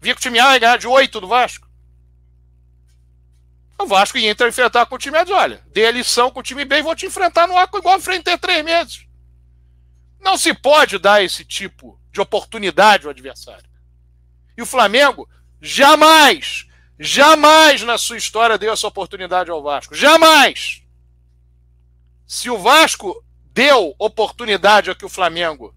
Vinha 0.00 0.14
com 0.14 0.18
o 0.18 0.22
time 0.22 0.38
A 0.38 0.56
e 0.56 0.58
ganhar 0.58 0.78
de 0.78 0.86
8 0.86 1.20
do 1.20 1.28
Vasco? 1.28 1.68
O 3.78 3.86
Vasco 3.86 4.18
ia 4.18 4.30
enfrentar 4.30 4.84
com 4.86 4.94
o 4.94 4.98
time 4.98 5.16
A 5.16 5.24
diz, 5.24 5.34
olha, 5.34 5.62
dê 5.72 5.86
a 5.86 5.90
lição 5.90 6.30
com 6.30 6.40
o 6.40 6.42
time 6.42 6.64
B 6.64 6.78
e 6.78 6.82
vou 6.82 6.94
te 6.94 7.06
enfrentar 7.06 7.46
no 7.46 7.56
A 7.56 7.62
igual 7.62 7.96
enfrentei 7.96 8.36
três 8.36 8.62
meses. 8.62 9.06
Não 10.20 10.36
se 10.36 10.52
pode 10.52 10.98
dar 10.98 11.24
esse 11.24 11.44
tipo 11.44 11.98
de 12.12 12.20
oportunidade 12.20 13.06
ao 13.06 13.10
adversário. 13.10 13.68
E 14.56 14.60
o 14.60 14.66
Flamengo 14.66 15.26
jamais, 15.60 16.66
jamais 16.98 17.82
na 17.82 17.96
sua 17.96 18.18
história 18.18 18.58
deu 18.58 18.72
essa 18.72 18.86
oportunidade 18.86 19.50
ao 19.50 19.62
Vasco. 19.62 19.94
Jamais! 19.94 20.82
Se 22.26 22.50
o 22.50 22.58
Vasco 22.58 23.24
deu 23.46 23.94
oportunidade 23.98 24.90
a 24.90 24.94
que 24.94 25.06
o 25.06 25.08
Flamengo 25.08 25.74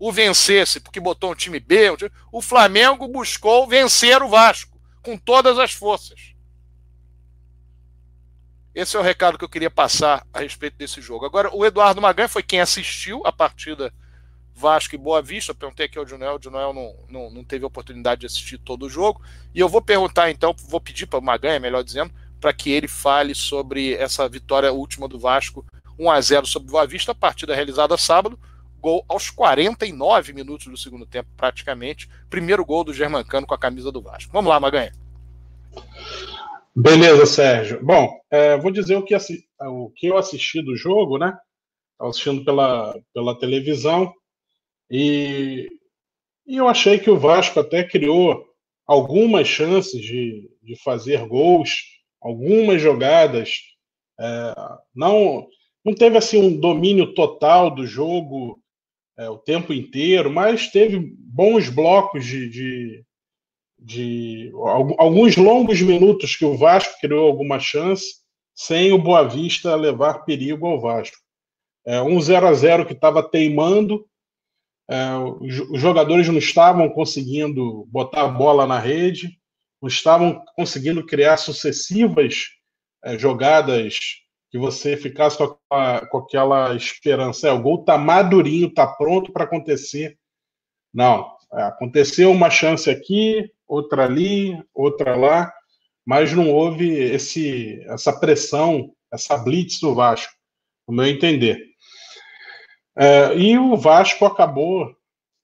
o 0.00 0.10
vencesse, 0.10 0.80
porque 0.80 0.98
botou 0.98 1.30
um 1.30 1.34
time 1.34 1.60
B, 1.60 1.90
um 1.90 1.96
time... 1.96 2.10
o 2.32 2.40
Flamengo 2.40 3.06
buscou 3.06 3.68
vencer 3.68 4.22
o 4.22 4.28
Vasco 4.28 4.80
com 5.02 5.16
todas 5.16 5.58
as 5.58 5.72
forças. 5.72 6.34
Esse 8.74 8.96
é 8.96 9.00
o 9.00 9.02
recado 9.02 9.36
que 9.36 9.44
eu 9.44 9.48
queria 9.48 9.70
passar 9.70 10.26
a 10.32 10.40
respeito 10.40 10.78
desse 10.78 11.02
jogo. 11.02 11.26
Agora, 11.26 11.54
o 11.54 11.66
Eduardo 11.66 12.00
Magalhães 12.00 12.32
foi 12.32 12.42
quem 12.42 12.60
assistiu 12.60 13.20
a 13.26 13.32
partida 13.32 13.92
Vasco 14.54 14.94
e 14.94 14.98
Boa 14.98 15.20
Vista. 15.20 15.50
Eu 15.50 15.56
perguntei 15.56 15.84
aqui 15.86 15.98
ao 15.98 16.06
Junel, 16.06 16.36
o 16.36 16.42
Junel 16.42 16.72
não, 16.72 16.94
não, 17.08 17.30
não 17.30 17.44
teve 17.44 17.64
oportunidade 17.64 18.20
de 18.22 18.26
assistir 18.26 18.56
todo 18.56 18.86
o 18.86 18.90
jogo. 18.90 19.20
E 19.54 19.60
eu 19.60 19.68
vou 19.68 19.82
perguntar 19.82 20.30
então, 20.30 20.54
vou 20.68 20.80
pedir 20.80 21.06
para 21.06 21.18
o 21.18 21.22
Maganha, 21.22 21.60
melhor 21.60 21.82
dizendo, 21.82 22.12
para 22.40 22.54
que 22.54 22.70
ele 22.70 22.88
fale 22.88 23.34
sobre 23.34 23.94
essa 23.94 24.26
vitória 24.28 24.72
última 24.72 25.06
do 25.06 25.18
Vasco, 25.18 25.66
1 25.98 26.10
a 26.10 26.20
0 26.20 26.46
sobre 26.46 26.70
Boa 26.70 26.86
Vista, 26.86 27.12
a 27.12 27.14
partida 27.14 27.54
realizada 27.54 27.98
sábado, 27.98 28.38
gol 28.80 29.04
aos 29.08 29.30
49 29.30 30.32
minutos 30.32 30.66
do 30.66 30.76
segundo 30.76 31.06
tempo, 31.06 31.28
praticamente. 31.36 32.08
Primeiro 32.28 32.64
gol 32.64 32.82
do 32.82 32.94
Germancano 32.94 33.46
com 33.46 33.54
a 33.54 33.58
camisa 33.58 33.92
do 33.92 34.02
Vasco. 34.02 34.32
Vamos 34.32 34.48
lá, 34.48 34.58
Maganha. 34.58 34.92
Beleza, 36.74 37.26
Sérgio. 37.26 37.84
Bom, 37.84 38.08
é, 38.30 38.56
vou 38.56 38.70
dizer 38.70 38.96
o 38.96 39.02
que, 39.02 39.14
o 39.60 39.90
que 39.90 40.06
eu 40.06 40.16
assisti 40.16 40.62
do 40.62 40.76
jogo, 40.76 41.18
né? 41.18 41.36
Estava 41.92 42.10
assistindo 42.10 42.44
pela, 42.44 42.98
pela 43.12 43.38
televisão. 43.38 44.12
E, 44.90 45.68
e 46.46 46.56
eu 46.56 46.66
achei 46.66 46.98
que 46.98 47.10
o 47.10 47.18
Vasco 47.18 47.60
até 47.60 47.84
criou 47.84 48.44
algumas 48.86 49.46
chances 49.46 50.00
de, 50.00 50.50
de 50.62 50.76
fazer 50.82 51.26
gols, 51.26 51.70
algumas 52.20 52.80
jogadas. 52.80 53.60
É, 54.18 54.54
não, 54.94 55.46
não 55.84 55.94
teve 55.94 56.16
assim 56.16 56.38
um 56.38 56.58
domínio 56.58 57.14
total 57.14 57.70
do 57.70 57.86
jogo 57.86 58.60
é, 59.20 59.28
o 59.28 59.36
tempo 59.36 59.70
inteiro, 59.70 60.30
mas 60.30 60.68
teve 60.68 60.98
bons 61.18 61.68
blocos 61.68 62.24
de, 62.24 62.48
de, 62.48 63.04
de, 63.78 64.52
alguns 64.98 65.36
longos 65.36 65.82
minutos 65.82 66.34
que 66.34 66.44
o 66.44 66.56
Vasco 66.56 66.98
criou 67.00 67.26
alguma 67.26 67.60
chance 67.60 68.20
sem 68.54 68.92
o 68.92 68.98
Boa 68.98 69.28
Vista 69.28 69.76
levar 69.76 70.24
perigo 70.24 70.66
ao 70.66 70.80
Vasco. 70.80 71.18
É, 71.86 72.00
um 72.00 72.18
0 72.18 72.46
a 72.46 72.54
0 72.54 72.86
que 72.86 72.94
estava 72.94 73.22
teimando 73.22 74.06
é, 74.88 75.14
os 75.38 75.80
jogadores 75.80 76.26
não 76.26 76.38
estavam 76.38 76.88
conseguindo 76.88 77.86
botar 77.88 78.22
a 78.22 78.28
bola 78.28 78.66
na 78.66 78.78
rede, 78.78 79.38
não 79.80 79.88
estavam 79.88 80.42
conseguindo 80.56 81.04
criar 81.04 81.36
sucessivas 81.36 82.46
é, 83.04 83.18
jogadas 83.18 83.98
que 84.50 84.58
você 84.58 84.96
ficasse 84.96 85.38
com, 85.38 85.56
a, 85.70 86.04
com 86.06 86.18
aquela 86.18 86.74
esperança. 86.74 87.48
É, 87.48 87.52
o 87.52 87.62
gol 87.62 87.80
está 87.80 87.96
madurinho, 87.96 88.66
está 88.66 88.86
pronto 88.86 89.32
para 89.32 89.44
acontecer. 89.44 90.18
Não, 90.92 91.32
é, 91.52 91.62
aconteceu 91.62 92.30
uma 92.32 92.50
chance 92.50 92.90
aqui, 92.90 93.50
outra 93.66 94.04
ali, 94.04 94.60
outra 94.74 95.14
lá, 95.14 95.52
mas 96.04 96.32
não 96.32 96.50
houve 96.50 96.90
esse, 96.90 97.80
essa 97.86 98.12
pressão, 98.12 98.92
essa 99.12 99.38
blitz 99.38 99.78
do 99.80 99.94
Vasco, 99.94 100.32
no 100.88 100.94
meu 100.94 101.06
entender. 101.06 101.64
É, 102.96 103.36
e 103.36 103.56
o 103.56 103.76
Vasco 103.76 104.24
acabou 104.24 104.92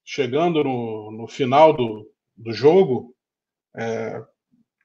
chegando 0.03 0.63
no, 0.63 1.11
no 1.11 1.27
final 1.27 1.73
do, 1.73 2.09
do 2.35 2.51
jogo 2.51 3.15
é, 3.75 4.21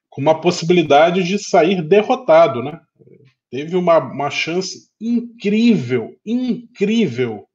com 0.09 0.21
uma 0.21 0.39
possibilidade 0.39 1.23
de 1.23 1.39
sair 1.39 1.81
derrotado, 1.81 2.61
né? 2.63 2.79
Teve 3.53 3.75
uma, 3.75 3.99
uma 3.99 4.31
chance 4.31 4.89
incrível, 4.99 6.15
incrível 6.25 7.47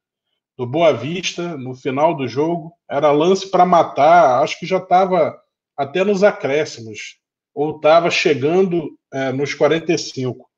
do 0.56 0.64
Boa 0.64 0.92
Vista 0.92 1.56
no 1.56 1.74
final 1.74 2.16
do 2.16 2.28
jogo. 2.28 2.72
Era 2.88 3.10
lance 3.10 3.50
para 3.50 3.66
matar, 3.66 4.40
acho 4.40 4.56
que 4.60 4.64
já 4.64 4.78
estava 4.78 5.36
até 5.76 6.04
nos 6.04 6.22
acréscimos, 6.22 7.18
ou 7.52 7.74
estava 7.74 8.12
chegando 8.12 8.96
é, 9.12 9.32
nos 9.32 9.54
45 9.54 10.48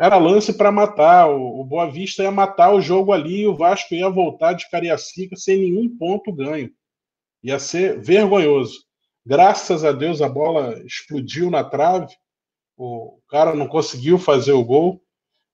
era 0.00 0.16
lance 0.16 0.56
para 0.56 0.72
matar. 0.72 1.28
O, 1.28 1.60
o 1.60 1.64
Boa 1.64 1.90
Vista 1.90 2.22
ia 2.22 2.30
matar 2.30 2.72
o 2.72 2.80
jogo 2.80 3.12
ali 3.12 3.42
e 3.42 3.46
o 3.46 3.54
Vasco 3.54 3.94
ia 3.94 4.08
voltar 4.08 4.54
de 4.54 4.68
Cariacica 4.70 5.36
sem 5.36 5.58
nenhum 5.58 5.94
ponto 5.94 6.32
ganho. 6.32 6.70
Ia 7.42 7.58
ser 7.58 8.00
vergonhoso. 8.00 8.82
Graças 9.26 9.84
a 9.84 9.92
Deus 9.92 10.22
a 10.22 10.28
bola 10.28 10.82
explodiu 10.86 11.50
na 11.50 11.62
trave, 11.62 12.14
o 12.76 13.20
cara 13.34 13.52
não 13.52 13.66
conseguiu 13.66 14.16
fazer 14.16 14.52
o 14.52 14.64
gol. 14.64 15.02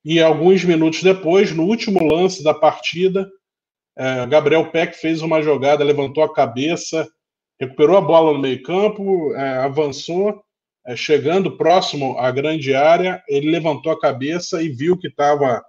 E 0.04 0.20
alguns 0.20 0.62
minutos 0.62 1.02
depois, 1.02 1.50
no 1.50 1.64
último 1.64 2.04
lance 2.04 2.44
da 2.44 2.52
partida, 2.52 3.26
é, 3.96 4.26
Gabriel 4.26 4.70
Peck 4.70 4.98
fez 4.98 5.22
uma 5.22 5.40
jogada, 5.40 5.82
levantou 5.82 6.22
a 6.22 6.32
cabeça, 6.32 7.08
recuperou 7.58 7.96
a 7.96 8.02
bola 8.02 8.34
no 8.34 8.38
meio-campo, 8.38 9.34
é, 9.34 9.58
avançou 9.64 10.42
é, 10.86 10.94
chegando 10.94 11.56
próximo 11.56 12.18
à 12.18 12.30
grande 12.30 12.74
área, 12.74 13.22
ele 13.26 13.50
levantou 13.50 13.90
a 13.92 13.98
cabeça 13.98 14.62
e 14.62 14.68
viu 14.68 14.98
que 14.98 15.08
estava 15.08 15.62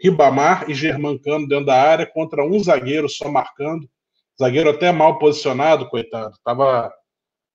Ribamar 0.00 0.70
e 0.70 0.74
Germancano 0.74 1.48
dentro 1.48 1.66
da 1.66 1.82
área 1.82 2.06
contra 2.06 2.44
um 2.44 2.60
zagueiro 2.60 3.08
só 3.08 3.28
marcando. 3.28 3.88
Zagueiro 4.40 4.70
até 4.70 4.92
mal 4.92 5.18
posicionado, 5.18 5.88
coitado. 5.88 6.32
Estava 6.36 6.92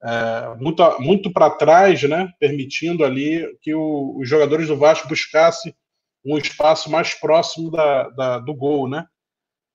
é, 0.04 0.56
muito, 0.60 1.02
muito 1.02 1.32
para 1.32 1.50
trás, 1.50 2.02
né? 2.04 2.32
permitindo 2.40 3.06
ali 3.06 3.46
que 3.62 3.74
o, 3.74 4.18
os 4.18 4.28
jogadores 4.28 4.68
do 4.68 4.76
Vasco 4.76 5.08
buscassem 5.08 5.74
um 6.26 6.38
espaço 6.38 6.90
mais 6.90 7.14
próximo 7.14 7.70
da, 7.70 8.10
da 8.10 8.40
do 8.40 8.54
gol. 8.54 8.90
Né? 8.90 9.06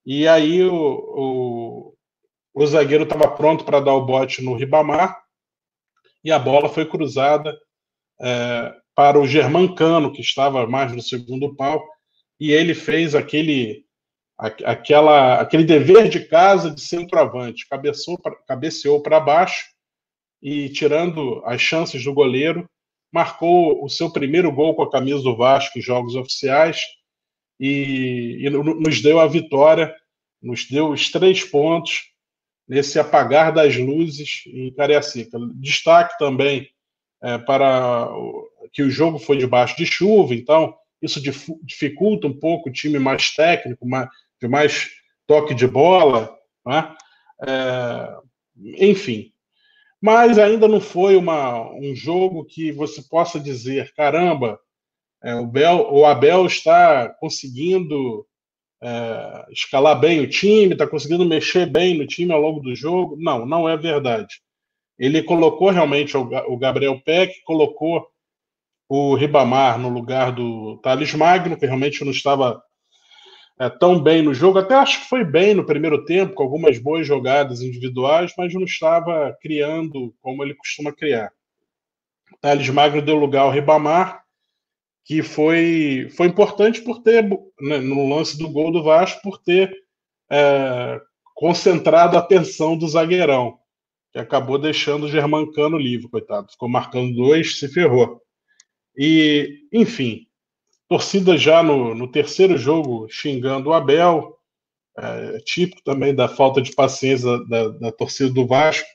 E 0.05 0.27
aí 0.27 0.63
o, 0.65 0.75
o, 0.75 1.95
o 2.55 2.67
zagueiro 2.67 3.05
estava 3.05 3.29
pronto 3.29 3.65
para 3.65 3.81
dar 3.81 3.95
o 3.95 4.05
bote 4.05 4.43
no 4.43 4.57
Ribamar 4.57 5.17
e 6.25 6.33
a 6.33 6.39
bola 6.39 6.69
foi 6.69 6.85
cruzada 6.85 7.57
é, 8.21 8.75
para 8.97 9.21
o 9.21 9.27
Germancano, 9.29 10.13
que 10.13 10.21
estava 10.21 10.67
mais 10.67 10.91
no 10.91 11.03
segundo 11.03 11.55
pau, 11.55 11.87
e 12.41 12.51
ele 12.51 12.75
fez 12.75 13.15
aquele, 13.15 13.85
aquela, 14.39 15.41
aquele 15.41 15.65
dever 15.65 16.09
de 16.09 16.27
casa 16.27 16.71
de 16.71 16.81
centroavante, 16.81 17.69
cabeceou, 17.69 18.19
cabeceou 18.49 19.03
para 19.03 19.21
baixo 19.21 19.76
e, 20.47 20.69
tirando 20.69 21.43
as 21.45 21.61
chances 21.61 22.05
do 22.05 22.15
goleiro, 22.15 22.71
marcou 23.13 23.85
o 23.85 23.89
seu 23.89 24.09
primeiro 24.13 24.53
gol 24.53 24.77
com 24.77 24.83
a 24.85 24.91
camisa 24.91 25.21
do 25.21 25.37
Vasco 25.37 25.77
em 25.77 25.83
jogos 25.83 26.15
oficiais 26.15 26.83
e, 27.59 28.39
e 28.39 28.49
nos 28.49 29.03
deu 29.03 29.19
a 29.19 29.27
vitória, 29.27 29.93
nos 30.41 30.65
deu 30.67 30.91
os 30.91 31.11
três 31.11 31.43
pontos 31.43 32.13
nesse 32.69 32.97
apagar 32.97 33.53
das 33.53 33.77
luzes 33.77 34.45
em 34.47 34.73
Cariacica. 34.73 35.37
Destaque 35.57 36.17
também 36.17 36.71
é, 37.21 37.39
para 37.39 38.09
que 38.73 38.85
o 38.85 38.91
jogo 38.91 39.19
foi 39.19 39.39
debaixo 39.39 39.77
de 39.77 39.85
chuva, 39.85 40.33
então 40.33 40.77
isso 41.03 41.21
dificulta 41.65 42.29
um 42.29 42.39
pouco 42.39 42.69
o 42.69 42.73
time 42.73 43.01
mais 43.01 43.35
técnico, 43.35 43.85
mais, 43.85 44.09
de 44.41 44.47
mais 44.47 44.91
toque 45.27 45.57
de 45.57 45.67
bola, 45.67 46.39
né? 46.65 46.95
É, 47.45 48.17
enfim. 48.79 49.33
Mas 50.07 50.39
ainda 50.39 50.69
não 50.69 50.81
foi 50.81 51.17
uma, 51.17 51.69
um 51.73 51.93
jogo 51.93 52.45
que 52.45 52.71
você 52.71 53.03
possa 53.03 53.41
dizer, 53.41 53.93
caramba, 53.93 54.57
é, 55.21 55.35
o, 55.35 55.45
Bel, 55.45 55.93
o 55.93 56.07
Abel 56.07 56.47
está 56.47 57.09
conseguindo 57.19 58.25
é, 58.81 59.47
escalar 59.51 59.99
bem 59.99 60.21
o 60.21 60.31
time, 60.31 60.75
está 60.75 60.87
conseguindo 60.87 61.25
mexer 61.25 61.67
bem 61.67 61.99
no 61.99 62.07
time 62.07 62.33
ao 62.33 62.41
longo 62.41 62.61
do 62.61 62.73
jogo. 62.73 63.17
Não, 63.19 63.45
não 63.45 63.69
é 63.69 63.77
verdade. 63.77 64.41
Ele 64.97 65.25
colocou 65.25 65.71
realmente 65.71 66.17
o 66.17 66.57
Gabriel 66.57 67.03
Peck, 67.05 67.43
colocou 67.43 68.07
o 68.89 69.17
Ribamar 69.17 69.77
no 69.77 69.89
lugar 69.89 70.31
do 70.31 70.79
Thales 70.85 71.13
Magno, 71.15 71.59
que 71.59 71.67
realmente 71.67 72.05
não 72.05 72.13
estava 72.13 72.63
é, 73.59 73.71
tão 73.71 74.01
bem 74.01 74.23
no 74.23 74.35
jogo. 74.35 74.59
Até 74.59 74.75
acho 74.75 75.03
que 75.03 75.09
foi 75.09 75.25
bem 75.25 75.55
no 75.55 75.65
primeiro 75.65 76.05
tempo, 76.05 76.35
com 76.35 76.43
algumas 76.43 76.79
boas 76.79 77.07
jogadas 77.07 77.63
individuais, 77.63 78.33
mas 78.37 78.53
não 78.53 78.65
estava 78.65 79.37
criando 79.41 80.15
como 80.21 80.43
ele 80.43 80.55
costuma 80.55 80.93
criar. 80.93 81.31
Thales 82.41 82.69
Magno 82.69 83.03
deu 83.03 83.17
lugar 83.17 83.43
ao 83.43 83.51
Ribamar, 83.51 84.23
que 85.05 85.23
foi, 85.23 86.09
foi 86.17 86.27
importante 86.27 86.83
por 86.83 87.03
ter, 87.03 87.23
né, 87.61 87.79
no 87.79 88.09
lance 88.09 88.37
do 88.37 88.51
gol 88.51 88.73
do 88.73 88.83
Vasco, 88.83 89.23
por 89.23 89.39
ter 89.39 89.73
é, 90.31 91.01
concentrado 91.35 92.17
a 92.17 92.21
atenção 92.21 92.77
do 92.77 92.89
zagueirão, 92.89 93.59
que 94.13 94.19
acabou 94.19 94.59
deixando 94.59 95.05
o 95.05 95.09
Germancano 95.09 95.79
livre, 95.79 96.09
coitado. 96.09 96.51
Ficou 96.51 96.69
marcando 96.69 97.15
dois, 97.15 97.59
se 97.59 97.69
ferrou. 97.69 98.21
E, 98.99 99.61
enfim, 99.73 100.26
torcida 100.89 101.37
já 101.37 101.63
no, 101.63 101.95
no 101.95 102.11
terceiro 102.11 102.57
jogo 102.57 103.09
xingando 103.09 103.71
o 103.71 103.73
Abel, 103.73 104.37
é, 104.99 105.39
típico 105.41 105.83
também 105.83 106.15
da 106.15 106.29
falta 106.29 106.63
de 106.63 106.75
paciência 106.75 107.39
da, 107.47 107.69
da 107.69 107.93
torcida 107.93 108.31
do 108.31 108.47
Vasco, 108.47 108.89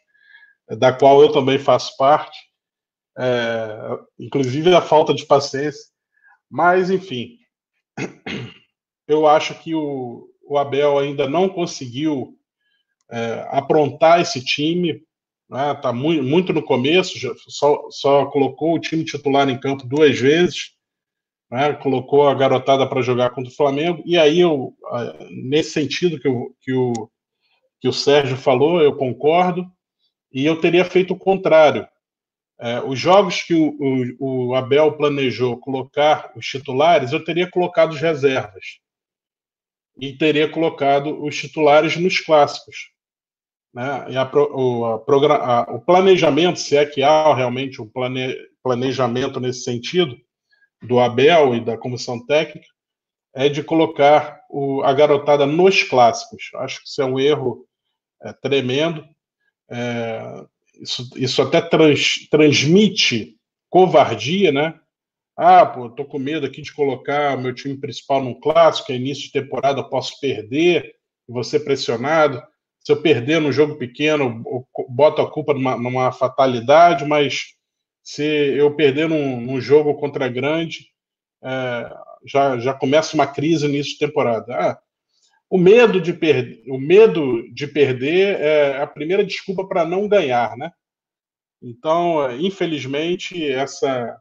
da 0.77 0.93
qual 0.93 1.21
eu 1.21 1.31
também 1.31 1.60
faço 1.60 1.95
parte, 1.98 2.38
é, 3.17 4.00
inclusive 4.19 4.74
a 4.74 4.81
falta 4.81 5.13
de 5.13 5.25
paciência 5.25 5.91
mas, 6.51 6.91
enfim, 6.91 7.38
eu 9.07 9.25
acho 9.25 9.55
que 9.55 9.74
o, 9.74 10.29
o 10.43 10.57
Abel 10.57 11.00
ainda 11.00 11.29
não 11.29 11.48
conseguiu 11.48 12.38
é, 13.10 13.48
aprontar 13.51 14.19
esse 14.19 14.43
time. 14.43 15.01
Está 15.50 15.74
né? 15.74 15.81
Tá 15.81 15.93
muito, 15.93 16.24
muito 16.24 16.51
no 16.51 16.62
começo, 16.62 17.17
já, 17.17 17.33
só, 17.48 17.88
só 17.89 18.25
colocou 18.25 18.74
o 18.74 18.79
time 18.79 19.05
titular 19.05 19.48
em 19.48 19.60
campo 19.60 19.88
duas 19.88 20.19
vezes. 20.19 20.74
Né, 21.51 21.74
colocou 21.74 22.29
a 22.29 22.34
garotada 22.34 22.88
para 22.88 23.01
jogar 23.01 23.31
contra 23.31 23.51
o 23.51 23.55
Flamengo, 23.55 24.01
e 24.05 24.17
aí 24.17 24.39
eu, 24.39 24.74
nesse 25.29 25.72
sentido 25.72 26.17
que, 26.17 26.27
eu, 26.27 26.55
que, 26.62 26.72
o, 26.72 26.93
que 27.81 27.89
o 27.89 27.93
Sérgio 27.93 28.38
falou, 28.38 28.81
eu 28.81 28.96
concordo, 28.96 29.70
e 30.31 30.46
eu 30.46 30.62
teria 30.62 30.86
feito 30.86 31.13
o 31.13 31.20
contrário. 31.20 31.86
É, 32.58 32.79
os 32.79 32.98
jogos 32.98 33.41
que 33.41 33.53
o, 33.53 33.75
o, 34.20 34.50
o, 34.50 34.55
Abel 34.55 34.93
planejou 34.93 35.58
colocar 35.58 36.31
os 36.36 36.46
titulares, 36.46 37.12
eu 37.12 37.24
teria 37.24 37.50
colocado 37.50 37.91
os 37.91 38.00
reservas. 38.00 38.79
E 40.00 40.15
teria 40.15 40.48
colocado 40.48 41.22
os 41.24 41.36
titulares 41.36 41.98
nos 41.98 42.20
clássicos. 42.20 42.91
Né? 43.74 44.12
E 44.12 44.17
a, 44.17 44.29
o, 44.34 44.86
a, 44.86 44.96
a, 44.96 45.75
o 45.75 45.81
planejamento, 45.81 46.60
se 46.60 46.77
é 46.77 46.86
que 46.86 47.01
há 47.01 47.34
realmente 47.34 47.81
um 47.81 47.89
plane, 47.89 48.36
planejamento 48.63 49.39
nesse 49.39 49.63
sentido, 49.63 50.15
do 50.81 51.00
Abel 51.00 51.55
e 51.55 51.63
da 51.63 51.77
comissão 51.77 52.25
técnica, 52.25 52.67
é 53.33 53.47
de 53.47 53.63
colocar 53.63 54.41
o, 54.50 54.81
a 54.83 54.93
garotada 54.93 55.45
nos 55.45 55.83
clássicos. 55.83 56.50
Acho 56.55 56.81
que 56.81 56.88
isso 56.88 57.01
é 57.01 57.05
um 57.05 57.19
erro 57.19 57.65
é, 58.23 58.33
tremendo. 58.33 59.05
É, 59.69 60.45
isso, 60.81 61.09
isso 61.15 61.41
até 61.41 61.61
trans, 61.61 62.27
transmite 62.29 63.38
covardia, 63.69 64.51
né? 64.51 64.77
Ah, 65.38 65.65
pô, 65.65 65.89
tô 65.89 66.03
com 66.05 66.19
medo 66.19 66.45
aqui 66.45 66.61
de 66.61 66.73
colocar 66.73 67.38
meu 67.38 67.53
time 67.55 67.77
principal 67.77 68.21
num 68.21 68.39
clássico, 68.39 68.91
é 68.91 68.96
início 68.96 69.24
de 69.24 69.31
temporada, 69.31 69.83
posso 69.83 70.20
perder, 70.20 70.94
vou 71.27 71.44
ser 71.44 71.61
pressionado. 71.61 72.44
Se 72.81 72.91
eu 72.91 73.01
perder 73.01 73.39
no 73.39 73.51
jogo 73.51 73.77
pequeno, 73.77 74.44
boto 74.89 75.22
a 75.22 75.31
culpa 75.31 75.53
numa, 75.53 75.77
numa 75.77 76.11
fatalidade, 76.11 77.05
mas 77.05 77.55
se 78.03 78.24
eu 78.24 78.75
perder 78.75 79.07
num, 79.07 79.40
num 79.42 79.61
jogo 79.61 79.96
contra 79.96 80.27
grande, 80.27 80.87
é, 81.44 81.94
já, 82.25 82.57
já 82.59 82.74
começa 82.74 83.16
uma 83.16 83.27
crise 83.27 83.68
no 83.68 83.74
início 83.74 83.94
de 83.94 84.00
temporada. 84.00 84.53
Ah, 84.53 84.79
o 85.50 85.57
medo 85.57 86.00
de 86.00 86.14
perder, 86.14 86.64
o 86.68 86.79
medo 86.79 87.44
de 87.53 87.68
perder 87.68 88.40
é 88.40 88.81
a 88.81 88.87
primeira 88.87 89.24
desculpa 89.24 89.68
para 89.68 89.85
não 89.85 90.07
ganhar, 90.07 90.55
né? 90.57 90.72
Então, 91.61 92.31
infelizmente, 92.40 93.46
essa 93.51 94.20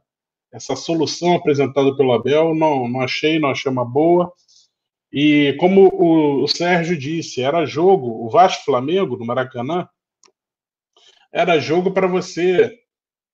essa 0.51 0.75
solução 0.75 1.33
apresentada 1.35 1.95
pelo 1.95 2.11
Abel 2.11 2.53
não, 2.53 2.87
não 2.87 2.99
achei, 2.99 3.39
não 3.39 3.49
achei 3.49 3.71
uma 3.71 3.85
boa. 3.85 4.33
E 5.11 5.55
como 5.59 5.87
o, 5.93 6.43
o 6.43 6.47
Sérgio 6.47 6.97
disse, 6.97 7.41
era 7.41 7.65
jogo, 7.65 8.25
o 8.25 8.29
Vasco 8.29 8.65
Flamengo 8.65 9.17
no 9.17 9.25
Maracanã 9.25 9.87
era 11.31 11.59
jogo 11.59 11.91
para 11.91 12.07
você 12.07 12.80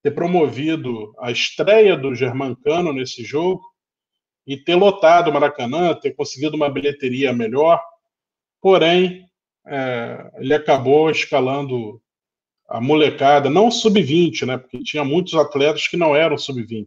ter 0.08 0.12
promovido 0.12 1.13
a 1.20 1.32
estreia 1.32 1.98
do 1.98 2.15
Germancano 2.15 2.93
nesse 2.93 3.26
jogo 3.26 3.62
e 4.46 4.56
ter 4.56 4.76
lotado 4.76 5.30
o 5.30 5.34
Maracanã, 5.34 5.93
ter 5.93 6.15
conseguido 6.15 6.56
uma 6.56 6.70
bilheteria 6.70 7.34
melhor. 7.34 7.82
Porém, 8.62 9.26
é, 9.67 10.32
ele 10.38 10.54
acabou 10.54 11.12
escalando 11.12 12.02
a 12.70 12.80
molecada, 12.80 13.50
não 13.50 13.70
sub-20, 13.70 14.46
né? 14.46 14.58
Porque 14.58 14.82
tinha 14.82 15.04
muitos 15.04 15.36
atletas 15.36 15.89
que 15.89 15.98
não 15.98 16.15
eram 16.15 16.38
sub-20. 16.38 16.86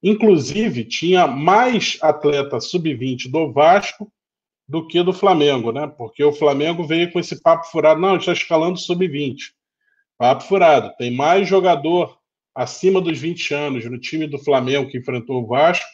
Inclusive, 0.00 0.84
tinha 0.84 1.26
mais 1.26 1.98
atleta 2.00 2.60
sub-20 2.60 3.32
do 3.32 3.52
Vasco 3.52 4.12
do 4.68 4.86
que 4.86 5.02
do 5.02 5.12
Flamengo, 5.12 5.72
né? 5.72 5.88
Porque 5.88 6.22
o 6.22 6.32
Flamengo 6.32 6.86
veio 6.86 7.10
com 7.10 7.18
esse 7.18 7.42
papo 7.42 7.66
furado, 7.66 8.00
não, 8.00 8.16
está 8.16 8.32
escalando 8.32 8.78
sub-20. 8.78 9.38
Papo 10.16 10.44
furado. 10.44 10.94
Tem 10.96 11.10
mais 11.10 11.48
jogador 11.48 12.16
acima 12.54 13.00
dos 13.00 13.18
20 13.18 13.52
anos 13.52 13.84
no 13.84 13.98
time 13.98 14.26
do 14.26 14.38
Flamengo 14.38 14.88
que 14.88 14.98
enfrentou 14.98 15.42
o 15.42 15.46
Vasco 15.46 15.86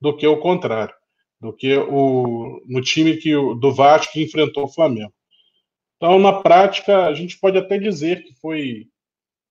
do 0.00 0.16
que 0.16 0.26
o 0.26 0.38
contrário, 0.38 0.94
do 1.40 1.52
que 1.52 1.76
o, 1.76 2.62
no 2.66 2.80
time 2.80 3.16
que, 3.16 3.32
do 3.32 3.72
Vasco 3.72 4.12
que 4.14 4.22
enfrentou 4.22 4.64
o 4.64 4.72
Flamengo. 4.72 5.12
Então, 5.96 6.18
na 6.18 6.32
prática, 6.32 7.06
a 7.06 7.12
gente 7.12 7.38
pode 7.38 7.58
até 7.58 7.78
dizer 7.78 8.24
que 8.24 8.34
foi 8.40 8.86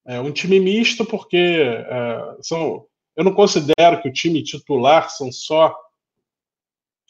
é, 0.08 0.20
um 0.20 0.32
time 0.32 0.60
misto, 0.60 1.06
porque 1.06 1.38
é, 1.38 2.38
são, 2.42 2.86
eu 3.16 3.24
não 3.24 3.34
considero 3.34 4.02
que 4.02 4.10
o 4.10 4.14
time 4.14 4.42
titular 4.42 5.10
são 5.12 5.32
só 5.32 5.76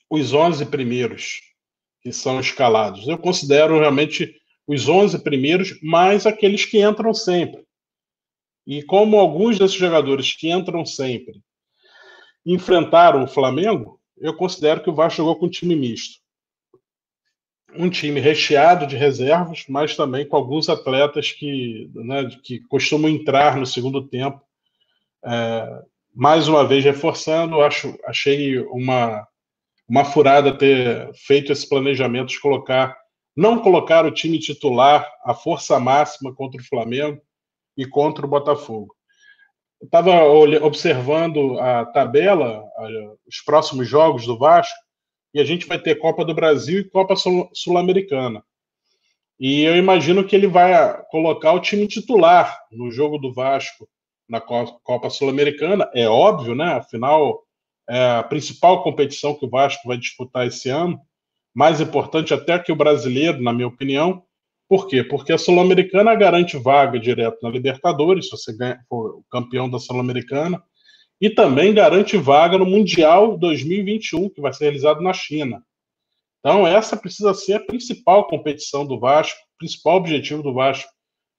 os 0.09 0.33
11 0.33 0.65
primeiros 0.65 1.39
que 2.01 2.11
são 2.11 2.39
escalados. 2.39 3.07
Eu 3.07 3.17
considero 3.17 3.79
realmente 3.79 4.35
os 4.67 4.89
11 4.89 5.23
primeiros 5.23 5.79
mais 5.81 6.25
aqueles 6.25 6.65
que 6.65 6.81
entram 6.81 7.13
sempre. 7.13 7.63
E 8.65 8.83
como 8.83 9.17
alguns 9.17 9.57
desses 9.57 9.77
jogadores 9.77 10.35
que 10.35 10.51
entram 10.51 10.85
sempre 10.85 11.41
enfrentaram 12.45 13.23
o 13.23 13.27
Flamengo, 13.27 13.99
eu 14.17 14.35
considero 14.35 14.81
que 14.81 14.89
o 14.89 14.93
Vasco 14.93 15.17
jogou 15.17 15.35
com 15.35 15.45
um 15.45 15.49
time 15.49 15.75
misto. 15.75 16.19
Um 17.75 17.89
time 17.89 18.19
recheado 18.19 18.87
de 18.87 18.95
reservas, 18.95 19.65
mas 19.69 19.95
também 19.95 20.27
com 20.27 20.35
alguns 20.35 20.69
atletas 20.69 21.31
que, 21.31 21.89
né, 21.93 22.27
que 22.43 22.59
costumam 22.61 23.09
entrar 23.09 23.55
no 23.55 23.65
segundo 23.65 24.07
tempo. 24.07 24.41
É, 25.23 25.83
mais 26.13 26.47
uma 26.47 26.65
vez 26.65 26.83
reforçando, 26.83 27.61
acho, 27.61 27.97
achei 28.05 28.57
uma, 28.59 29.27
uma 29.87 30.03
furada 30.03 30.57
ter 30.57 31.13
feito 31.13 31.51
esse 31.51 31.67
planejamento 31.69 32.29
de 32.29 32.39
colocar, 32.39 32.97
não 33.35 33.59
colocar 33.59 34.05
o 34.05 34.11
time 34.11 34.39
titular 34.39 35.07
a 35.23 35.33
força 35.33 35.79
máxima 35.79 36.33
contra 36.33 36.59
o 36.59 36.65
Flamengo 36.65 37.21
e 37.79 37.85
contra 37.85 38.25
o 38.25 38.29
Botafogo 38.29 38.93
estava 39.81 40.23
observando 40.61 41.57
a 41.59 41.85
tabela, 41.85 42.61
os 43.25 43.39
próximos 43.45 43.87
jogos 43.87 44.25
do 44.25 44.37
Vasco, 44.37 44.77
e 45.33 45.39
a 45.39 45.45
gente 45.45 45.65
vai 45.65 45.79
ter 45.79 45.95
Copa 45.95 46.25
do 46.25 46.33
Brasil 46.33 46.81
e 46.81 46.89
Copa 46.89 47.15
Sul-Americana. 47.53 48.43
E 49.39 49.61
eu 49.61 49.77
imagino 49.77 50.25
que 50.25 50.35
ele 50.35 50.47
vai 50.47 51.01
colocar 51.09 51.53
o 51.53 51.61
time 51.61 51.87
titular 51.87 52.59
no 52.69 52.91
jogo 52.91 53.17
do 53.17 53.33
Vasco 53.33 53.87
na 54.27 54.41
Copa 54.41 55.09
Sul-Americana. 55.09 55.89
É 55.93 56.09
óbvio, 56.09 56.53
né? 56.53 56.73
Afinal, 56.73 57.41
é 57.87 58.17
a 58.17 58.23
principal 58.23 58.83
competição 58.83 59.33
que 59.33 59.45
o 59.45 59.49
Vasco 59.49 59.87
vai 59.87 59.97
disputar 59.97 60.45
esse 60.45 60.67
ano, 60.67 60.99
mais 61.55 61.79
importante 61.79 62.33
até 62.33 62.59
que 62.59 62.71
o 62.73 62.75
brasileiro, 62.75 63.41
na 63.41 63.53
minha 63.53 63.67
opinião. 63.67 64.23
Por 64.69 64.87
quê? 64.87 65.03
Porque 65.03 65.33
a 65.33 65.37
Sul-Americana 65.37 66.13
garante 66.13 66.55
vaga 66.55 66.99
direto 66.99 67.39
na 67.41 67.49
Libertadores, 67.49 68.25
se 68.25 68.31
você 68.31 68.55
ganha, 68.55 68.79
for 68.87 69.23
campeão 69.31 69.67
da 69.67 69.79
Sul-Americana, 69.79 70.63
e 71.19 71.27
também 71.27 71.73
garante 71.73 72.15
vaga 72.17 72.55
no 72.55 72.67
Mundial 72.67 73.35
2021, 73.35 74.29
que 74.29 74.39
vai 74.39 74.53
ser 74.53 74.65
realizado 74.65 75.01
na 75.01 75.11
China. 75.11 75.63
Então, 76.39 76.67
essa 76.67 76.95
precisa 76.95 77.33
ser 77.33 77.55
a 77.55 77.65
principal 77.65 78.27
competição 78.27 78.85
do 78.85 78.99
Vasco, 78.99 79.39
principal 79.57 79.97
objetivo 79.97 80.43
do 80.43 80.53
Vasco 80.53 80.89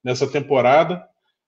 nessa 0.03 0.27
temporada, 0.27 1.01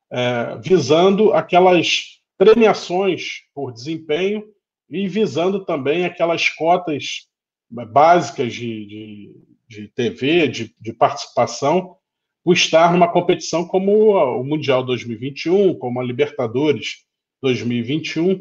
é, 0.10 0.58
visando 0.64 1.34
aquelas 1.34 2.22
premiações 2.38 3.42
por 3.54 3.74
desempenho 3.74 4.46
e 4.90 5.06
visando 5.08 5.66
também 5.66 6.06
aquelas 6.06 6.48
cotas 6.48 7.28
básicas 7.70 8.54
de, 8.54 8.86
de, 8.86 9.36
de 9.74 9.88
TV, 9.90 10.48
de, 10.48 10.76
de 10.80 10.94
participação, 10.94 11.96
por 12.44 12.54
estar 12.54 12.92
numa 12.92 13.12
competição 13.12 13.66
como 13.66 14.12
o 14.12 14.44
Mundial 14.44 14.84
2021, 14.84 15.76
como 15.76 16.00
a 16.00 16.04
Libertadores 16.04 17.06
2021. 17.42 18.40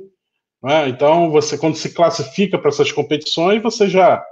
Né? 0.62 0.88
Então, 0.88 1.30
você 1.30 1.56
quando 1.56 1.76
se 1.76 1.94
classifica 1.94 2.58
para 2.58 2.68
essas 2.68 2.90
competições, 2.90 3.62
você 3.62 3.88
já 3.88 4.24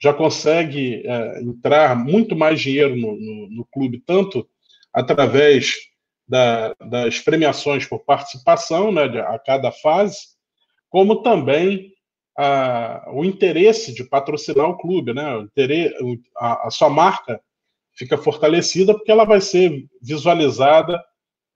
já 0.00 0.14
consegue 0.14 1.02
é, 1.04 1.42
entrar 1.42 1.96
muito 1.96 2.36
mais 2.36 2.60
dinheiro 2.60 2.94
no, 2.94 3.16
no, 3.16 3.50
no 3.50 3.64
clube, 3.64 4.00
tanto 4.06 4.48
através 4.92 5.74
da, 6.26 6.74
das 6.88 7.18
premiações 7.18 7.84
por 7.84 8.04
participação 8.04 8.92
né, 8.92 9.02
a 9.22 9.38
cada 9.38 9.72
fase, 9.72 10.18
como 10.88 11.22
também 11.22 11.92
a, 12.38 13.10
o 13.12 13.24
interesse 13.24 13.92
de 13.92 14.04
patrocinar 14.04 14.70
o 14.70 14.78
clube. 14.78 15.12
Né, 15.12 15.36
o 15.36 15.42
interesse, 15.42 15.94
a, 16.36 16.68
a 16.68 16.70
sua 16.70 16.88
marca 16.88 17.40
fica 17.94 18.16
fortalecida 18.16 18.94
porque 18.94 19.10
ela 19.10 19.24
vai 19.24 19.40
ser 19.40 19.84
visualizada 20.00 21.02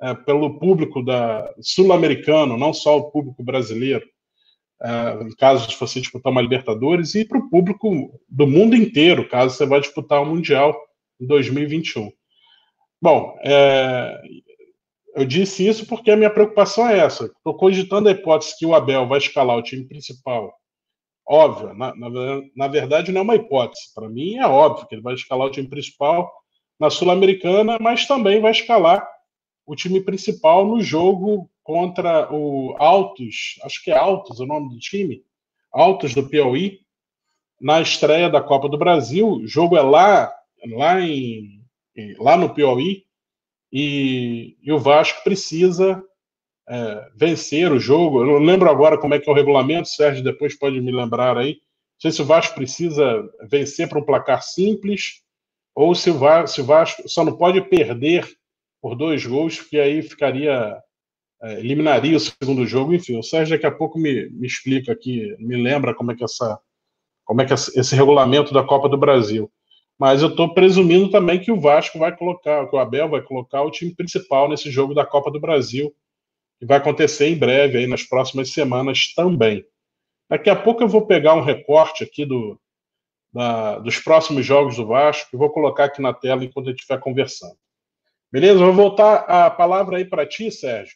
é, 0.00 0.12
pelo 0.12 0.58
público 0.58 1.04
sul-americano, 1.60 2.58
não 2.58 2.74
só 2.74 2.98
o 2.98 3.10
público 3.12 3.44
brasileiro, 3.44 4.04
é, 4.82 4.90
caso 5.38 5.68
de 5.68 5.76
você 5.76 6.00
disputar 6.00 6.32
uma 6.32 6.42
Libertadores, 6.42 7.14
e 7.14 7.24
para 7.24 7.38
o 7.38 7.48
público 7.48 8.20
do 8.28 8.48
mundo 8.48 8.74
inteiro, 8.74 9.28
caso 9.28 9.54
você 9.54 9.64
vá 9.64 9.78
disputar 9.78 10.20
o 10.20 10.24
um 10.24 10.30
Mundial 10.30 10.76
em 11.20 11.26
2021. 11.26 12.10
Bom, 13.00 13.38
é, 13.44 14.20
eu 15.14 15.24
disse 15.24 15.66
isso 15.66 15.86
porque 15.86 16.10
a 16.10 16.16
minha 16.16 16.30
preocupação 16.30 16.88
é 16.88 16.98
essa. 16.98 17.26
Estou 17.26 17.54
cogitando 17.56 18.08
a 18.08 18.12
hipótese 18.12 18.58
que 18.58 18.66
o 18.66 18.74
Abel 18.74 19.06
vai 19.06 19.18
escalar 19.18 19.56
o 19.56 19.62
time 19.62 19.84
principal. 19.84 20.52
Óbvio, 21.26 21.72
na, 21.74 21.94
na, 21.94 22.08
na 22.56 22.68
verdade 22.68 23.12
não 23.12 23.20
é 23.20 23.24
uma 23.24 23.36
hipótese. 23.36 23.92
Para 23.94 24.08
mim 24.08 24.36
é 24.36 24.46
óbvio 24.46 24.86
que 24.86 24.94
ele 24.94 25.02
vai 25.02 25.14
escalar 25.14 25.46
o 25.46 25.50
time 25.50 25.68
principal 25.68 26.30
na 26.78 26.90
Sul-Americana, 26.90 27.78
mas 27.80 28.06
também 28.06 28.40
vai 28.40 28.50
escalar 28.50 29.06
o 29.66 29.76
time 29.76 30.00
principal 30.00 30.66
no 30.66 30.80
jogo 30.80 31.48
contra 31.62 32.32
o 32.32 32.74
Altos, 32.78 33.60
acho 33.62 33.82
que 33.84 33.92
é 33.92 33.96
Altos 33.96 34.40
o 34.40 34.46
nome 34.46 34.70
do 34.70 34.78
time, 34.78 35.22
Altos 35.72 36.12
do 36.12 36.28
Piauí, 36.28 36.80
na 37.60 37.80
estreia 37.80 38.28
da 38.28 38.42
Copa 38.42 38.68
do 38.68 38.76
Brasil. 38.76 39.28
O 39.28 39.46
jogo 39.46 39.76
é 39.76 39.80
lá, 39.80 40.32
lá, 40.74 41.00
em, 41.00 41.62
lá 42.18 42.36
no 42.36 42.52
Piauí, 42.52 43.04
e, 43.72 44.56
e 44.60 44.72
o 44.72 44.78
Vasco 44.78 45.22
precisa 45.22 46.02
é, 46.72 47.10
vencer 47.14 47.70
o 47.70 47.78
jogo. 47.78 48.22
Eu 48.22 48.26
não 48.26 48.38
lembro 48.38 48.70
agora 48.70 48.96
como 48.96 49.12
é 49.12 49.20
que 49.20 49.28
é 49.28 49.32
o 49.32 49.36
regulamento, 49.36 49.88
Sérgio 49.88 50.24
depois 50.24 50.58
pode 50.58 50.80
me 50.80 50.90
lembrar 50.90 51.36
aí. 51.36 51.50
Não 51.50 52.00
sei 52.00 52.12
se 52.12 52.22
o 52.22 52.24
Vasco 52.24 52.54
precisa 52.54 53.28
vencer 53.48 53.88
para 53.88 53.98
um 53.98 54.04
placar 54.04 54.42
simples 54.42 55.20
ou 55.74 55.94
se 55.94 56.10
o 56.10 56.14
Vasco, 56.14 56.48
se 56.48 56.60
o 56.62 56.64
Vasco 56.64 57.06
só 57.06 57.24
não 57.24 57.36
pode 57.36 57.60
perder 57.60 58.26
por 58.80 58.96
dois 58.96 59.24
gols, 59.24 59.58
porque 59.58 59.78
aí 59.78 60.02
ficaria 60.02 60.80
é, 61.42 61.60
eliminaria 61.60 62.16
o 62.16 62.20
segundo 62.20 62.66
jogo. 62.66 62.94
Enfim, 62.94 63.18
o 63.18 63.22
Sérgio 63.22 63.54
daqui 63.54 63.66
a 63.66 63.70
pouco 63.70 63.98
me, 63.98 64.30
me 64.30 64.46
explica 64.46 64.92
aqui, 64.92 65.36
me 65.38 65.62
lembra 65.62 65.94
como 65.94 66.10
é 66.10 66.16
que 66.16 66.24
essa 66.24 66.58
como 67.24 67.42
é 67.42 67.46
que 67.46 67.52
esse 67.52 67.94
regulamento 67.94 68.52
da 68.52 68.64
Copa 68.64 68.88
do 68.88 68.98
Brasil. 68.98 69.50
Mas 69.98 70.22
eu 70.22 70.28
estou 70.28 70.52
presumindo 70.54 71.10
também 71.10 71.38
que 71.38 71.52
o 71.52 71.60
Vasco 71.60 71.98
vai 71.98 72.16
colocar, 72.16 72.66
que 72.66 72.74
o 72.74 72.78
Abel 72.78 73.08
vai 73.08 73.22
colocar 73.22 73.62
o 73.62 73.70
time 73.70 73.94
principal 73.94 74.48
nesse 74.48 74.70
jogo 74.70 74.94
da 74.94 75.06
Copa 75.06 75.30
do 75.30 75.38
Brasil, 75.38 75.94
que 76.62 76.66
vai 76.66 76.78
acontecer 76.78 77.26
em 77.26 77.36
breve, 77.36 77.76
aí 77.76 77.88
nas 77.88 78.04
próximas 78.04 78.50
semanas 78.50 79.12
também. 79.16 79.66
Daqui 80.30 80.48
a 80.48 80.54
pouco 80.54 80.80
eu 80.80 80.86
vou 80.86 81.04
pegar 81.04 81.34
um 81.34 81.42
recorte 81.42 82.04
aqui 82.04 82.24
do, 82.24 82.56
da, 83.32 83.80
dos 83.80 83.98
próximos 83.98 84.46
jogos 84.46 84.76
do 84.76 84.86
Vasco 84.86 85.28
e 85.34 85.36
vou 85.36 85.50
colocar 85.50 85.86
aqui 85.86 86.00
na 86.00 86.14
tela 86.14 86.44
enquanto 86.44 86.68
a 86.68 86.70
gente 86.70 86.78
estiver 86.78 87.00
conversando. 87.00 87.58
Beleza? 88.30 88.60
Vou 88.60 88.72
voltar 88.72 89.24
a 89.24 89.50
palavra 89.50 89.96
aí 89.96 90.04
para 90.04 90.24
ti, 90.24 90.52
Sérgio. 90.52 90.94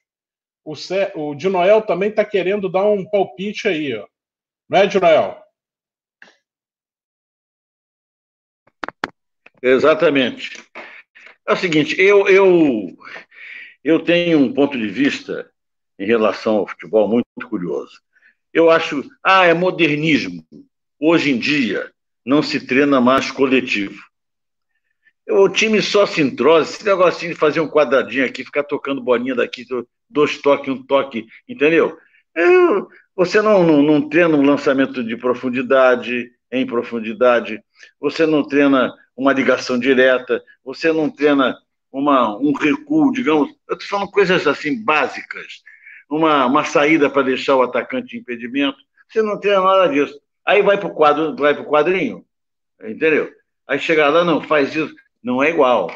O, 0.65 0.77
Sé, 0.77 1.11
o 1.17 1.35
de 1.35 1.49
Noel 1.49 1.83
também 1.83 2.11
está 2.11 2.25
querendo 2.25 2.71
dar 2.71 2.85
um 2.85 3.05
palpite 3.05 3.67
aí, 3.67 3.93
ó. 3.93 4.07
Não 4.69 4.79
é, 4.79 4.87
de 4.87 5.01
Noel? 5.01 5.37
Exatamente. 9.61 10.63
É 11.45 11.53
o 11.53 11.57
seguinte, 11.57 12.01
eu, 12.01 12.29
eu, 12.29 12.97
eu 13.83 14.05
tenho 14.05 14.39
um 14.39 14.55
ponto 14.55 14.79
de 14.79 14.87
vista 14.87 15.53
em 15.99 16.07
relação 16.07 16.57
ao 16.57 16.67
futebol 16.67 17.09
muito 17.09 17.49
curioso. 17.49 18.01
Eu 18.53 18.71
acho, 18.71 19.05
ah, 19.23 19.45
é 19.45 19.55
modernismo. 19.55 20.45
Hoje 20.99 21.31
em 21.31 21.39
dia 21.39 21.91
não 22.25 22.43
se 22.43 22.67
treina 22.67 23.01
mais 23.01 23.31
coletivo. 23.31 24.03
O 25.29 25.49
time 25.49 25.83
só 25.83 26.07
se 26.07 26.21
entrosa, 26.21 26.71
esse 26.71 26.85
negocinho 26.85 27.33
de 27.33 27.39
fazer 27.39 27.61
um 27.61 27.69
quadradinho 27.69 28.25
aqui, 28.25 28.45
ficar 28.45 28.63
tocando 28.63 29.03
bolinha 29.03 29.35
daqui, 29.35 29.67
dois 30.09 30.39
toques, 30.39 30.73
um 30.73 30.83
toque, 30.83 31.27
entendeu? 31.49 31.97
Eu, 32.35 32.89
você 33.15 33.41
não, 33.41 33.65
não, 33.65 33.83
não 33.83 34.09
treina 34.09 34.37
um 34.37 34.45
lançamento 34.45 35.03
de 35.03 35.17
profundidade, 35.17 36.31
em 36.51 36.67
profundidade, 36.67 37.61
você 38.01 38.25
não 38.25 38.47
treina 38.47 38.93
uma 39.17 39.33
ligação 39.33 39.79
direta, 39.79 40.43
você 40.65 40.93
não 40.93 41.11
treina 41.11 41.57
uma, 41.91 42.37
um 42.39 42.53
recuo, 42.53 43.13
digamos, 43.13 43.49
eu 43.69 43.75
estou 43.75 43.89
falando 43.89 44.11
coisas 44.11 44.47
assim 44.47 44.83
básicas, 44.85 45.63
uma, 46.09 46.47
uma 46.47 46.65
saída 46.65 47.11
para 47.11 47.23
deixar 47.23 47.57
o 47.57 47.63
atacante 47.63 48.17
em 48.17 48.21
impedimento, 48.21 48.79
você 49.09 49.23
não 49.23 49.39
treina 49.39 49.63
nada 49.63 49.89
disso. 49.89 50.19
Aí 50.45 50.63
vai 50.63 50.79
para 50.79 50.89
o 50.89 50.95
quadro, 50.95 51.35
vai 51.37 51.55
para 51.55 51.63
o 51.63 51.69
quadrinho, 51.69 52.25
entendeu? 52.81 53.33
Aí 53.67 53.79
chega 53.79 54.09
lá, 54.09 54.25
não, 54.25 54.41
faz 54.41 54.75
isso. 54.75 54.95
Não 55.23 55.43
é 55.43 55.51
igual. 55.51 55.91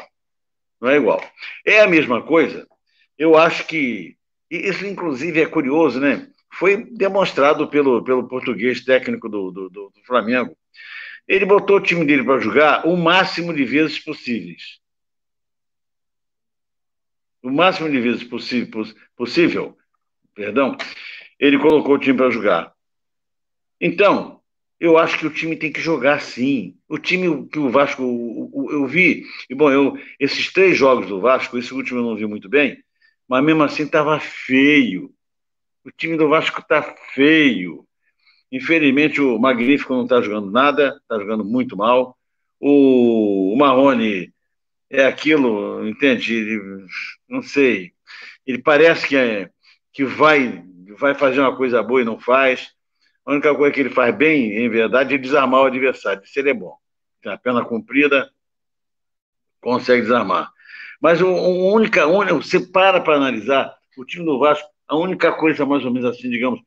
Não 0.79 0.89
é 0.89 0.97
igual. 0.97 1.23
É 1.65 1.81
a 1.81 1.87
mesma 1.87 2.21
coisa. 2.21 2.67
Eu 3.17 3.37
acho 3.37 3.65
que. 3.65 4.17
Isso, 4.49 4.85
inclusive, 4.85 5.41
é 5.41 5.45
curioso, 5.45 5.99
né? 6.01 6.27
Foi 6.53 6.83
demonstrado 6.83 7.69
pelo, 7.69 8.03
pelo 8.03 8.27
português 8.27 8.83
técnico 8.83 9.29
do, 9.29 9.49
do, 9.51 9.69
do 9.69 9.91
Flamengo. 10.05 10.57
Ele 11.25 11.45
botou 11.45 11.77
o 11.77 11.81
time 11.81 12.03
dele 12.03 12.25
para 12.25 12.41
jogar 12.41 12.85
o 12.85 12.97
máximo 12.97 13.53
de 13.53 13.63
vezes 13.63 13.97
possíveis. 13.99 14.81
O 17.41 17.49
máximo 17.49 17.89
de 17.89 18.01
vezes 18.01 18.23
possível, 18.25 18.83
possível 19.15 19.77
perdão, 20.35 20.77
ele 21.39 21.57
colocou 21.57 21.95
o 21.95 21.99
time 21.99 22.17
para 22.17 22.29
jogar. 22.29 22.73
Então, 23.79 24.41
eu 24.79 24.97
acho 24.97 25.17
que 25.19 25.27
o 25.27 25.33
time 25.33 25.55
tem 25.55 25.71
que 25.71 25.79
jogar 25.79 26.21
sim. 26.21 26.75
O 26.89 26.97
time 26.97 27.47
que 27.47 27.59
o 27.59 27.69
Vasco, 27.69 28.01
eu 28.71 28.85
vi, 28.87 29.25
e 29.49 29.55
bom, 29.55 29.71
eu, 29.71 29.97
esses 30.19 30.51
três 30.51 30.77
jogos 30.77 31.07
do 31.07 31.21
Vasco, 31.21 31.57
esse 31.57 31.73
último 31.73 31.99
eu 31.99 32.03
não 32.03 32.15
vi 32.15 32.25
muito 32.25 32.49
bem, 32.49 32.83
mas 33.27 33.43
mesmo 33.43 33.63
assim 33.63 33.83
estava 33.83 34.19
feio. 34.19 35.11
O 35.85 35.91
time 35.91 36.17
do 36.17 36.29
Vasco 36.29 36.61
está 36.61 36.81
feio. 37.13 37.85
Infelizmente 38.51 39.21
o 39.21 39.39
Magnífico 39.39 39.93
não 39.93 40.03
está 40.03 40.21
jogando 40.21 40.51
nada, 40.51 40.99
está 41.01 41.17
jogando 41.17 41.45
muito 41.45 41.77
mal. 41.77 42.17
O, 42.59 43.53
o 43.53 43.57
Marrone 43.57 44.33
é 44.89 45.05
aquilo, 45.05 45.87
entende? 45.87 46.35
Ele, 46.35 46.85
não 47.29 47.41
sei. 47.41 47.93
Ele 48.45 48.57
parece 48.59 49.07
que, 49.07 49.15
é, 49.15 49.49
que 49.91 50.05
vai, 50.05 50.63
vai 50.97 51.13
fazer 51.13 51.41
uma 51.41 51.55
coisa 51.55 51.81
boa 51.83 52.01
e 52.01 52.05
não 52.05 52.19
faz. 52.19 52.71
A 53.25 53.31
única 53.31 53.53
coisa 53.55 53.73
que 53.73 53.79
ele 53.79 53.89
faz 53.89 54.15
bem, 54.15 54.57
em 54.57 54.69
verdade, 54.69 55.15
é 55.15 55.17
desarmar 55.17 55.61
o 55.61 55.65
adversário. 55.65 56.23
Isso 56.23 56.39
ele 56.39 56.49
é 56.49 56.53
bom. 56.53 56.75
Tem 57.21 57.31
a 57.31 57.37
perna 57.37 57.63
comprida, 57.63 58.31
consegue 59.59 60.01
desarmar. 60.01 60.51
Mas 60.99 61.21
a 61.21 61.25
única, 61.25 62.07
única, 62.07 62.35
você 62.35 62.59
para 62.59 63.01
para 63.01 63.15
analisar 63.15 63.75
o 63.97 64.05
time 64.05 64.25
do 64.25 64.39
Vasco, 64.39 64.67
a 64.87 64.95
única 64.95 65.31
coisa 65.31 65.65
mais 65.65 65.83
ou 65.85 65.91
menos 65.91 66.09
assim, 66.09 66.29
digamos, 66.29 66.59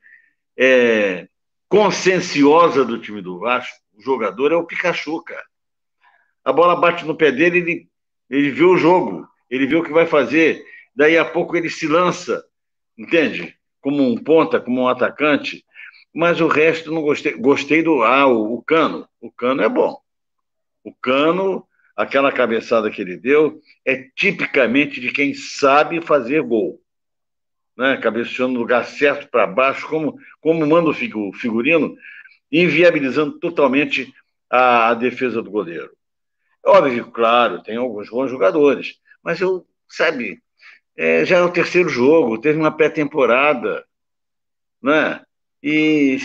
é, 0.57 1.29
conscienciosa 1.69 2.85
do 2.85 2.99
time 2.99 3.21
do 3.21 3.39
Vasco, 3.39 3.77
o 3.95 4.03
jogador 4.03 4.53
é 4.53 4.57
o 4.57 4.65
Pikachu, 4.65 5.23
cara. 5.23 5.45
A 6.45 6.53
bola 6.53 6.77
bate 6.77 7.05
no 7.05 7.17
pé 7.17 7.33
dele, 7.33 7.59
ele, 7.59 7.89
ele 8.29 8.51
vê 8.51 8.65
o 8.65 8.77
jogo, 8.77 9.27
ele 9.49 9.67
vê 9.67 9.77
o 9.77 9.83
que 9.83 9.93
vai 9.93 10.07
fazer, 10.07 10.65
daí 10.95 11.17
a 11.17 11.25
pouco 11.25 11.57
ele 11.57 11.71
se 11.71 11.87
lança, 11.87 12.45
entende? 12.97 13.57
Como 13.81 14.03
um 14.03 14.17
ponta, 14.17 14.61
como 14.61 14.83
um 14.83 14.89
atacante, 14.89 15.65
mas 16.15 16.41
o 16.41 16.47
resto 16.49 16.93
não 16.93 17.03
gostei. 17.03 17.35
Gostei 17.35 17.83
do. 17.83 18.03
Ah, 18.03 18.27
o, 18.27 18.55
o 18.55 18.63
Cano. 18.63 19.09
O 19.21 19.31
Cano 19.31 19.63
é 19.63 19.69
bom. 19.69 19.99
O 20.85 20.95
Cano, 20.95 21.67
aquela 21.97 22.33
cabeçada 22.33 22.91
que 22.91 23.03
ele 23.03 23.17
deu, 23.17 23.61
é 23.85 24.09
tipicamente 24.17 25.01
de 25.01 25.11
quem 25.13 25.35
sabe 25.35 26.01
fazer 26.01 26.43
gol. 26.43 26.81
né, 27.77 27.97
cabeceando 27.97 28.55
no 28.55 28.61
lugar 28.61 28.85
certo 28.85 29.29
para 29.29 29.47
baixo, 29.47 29.89
como, 29.89 30.17
como 30.41 30.67
manda 30.67 30.91
o 30.91 31.33
figurino, 31.33 31.97
inviabilizando 32.51 33.39
totalmente 33.39 34.13
a, 34.49 34.91
a 34.91 34.95
defesa 34.95 35.43
do 35.43 35.51
goleiro. 35.51 35.91
Óbvio, 36.65 37.11
claro, 37.11 37.63
tem 37.63 37.77
alguns 37.77 38.09
bons 38.09 38.31
jogadores, 38.31 38.99
mas 39.23 39.41
eu, 39.41 39.67
sabe, 39.89 40.43
é, 40.97 41.25
já 41.25 41.39
é 41.39 41.43
o 41.43 41.51
terceiro 41.51 41.89
jogo, 41.89 42.39
teve 42.39 42.59
uma 42.59 42.71
pré-temporada, 42.71 43.85
né? 44.83 45.23
E 45.63 46.19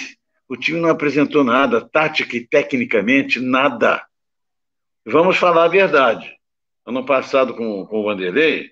o 0.48 0.56
time 0.56 0.80
não 0.80 0.90
apresentou 0.90 1.44
nada, 1.44 1.82
tática 1.82 2.36
e 2.36 2.46
tecnicamente, 2.46 3.40
nada. 3.40 4.06
Vamos 5.06 5.38
falar 5.38 5.66
a 5.66 5.70
verdade. 5.70 6.38
Ano 6.86 7.06
passado 7.06 7.54
com, 7.54 7.86
com 7.86 8.00
o 8.00 8.04
Vanderlei, 8.04 8.72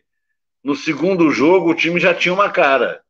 no 0.64 0.76
segundo 0.76 1.32
jogo 1.32 1.72
o 1.72 1.76
time 1.76 2.00
já 2.00 2.14
tinha 2.14 2.34
uma 2.34 2.50
cara. 2.50 3.02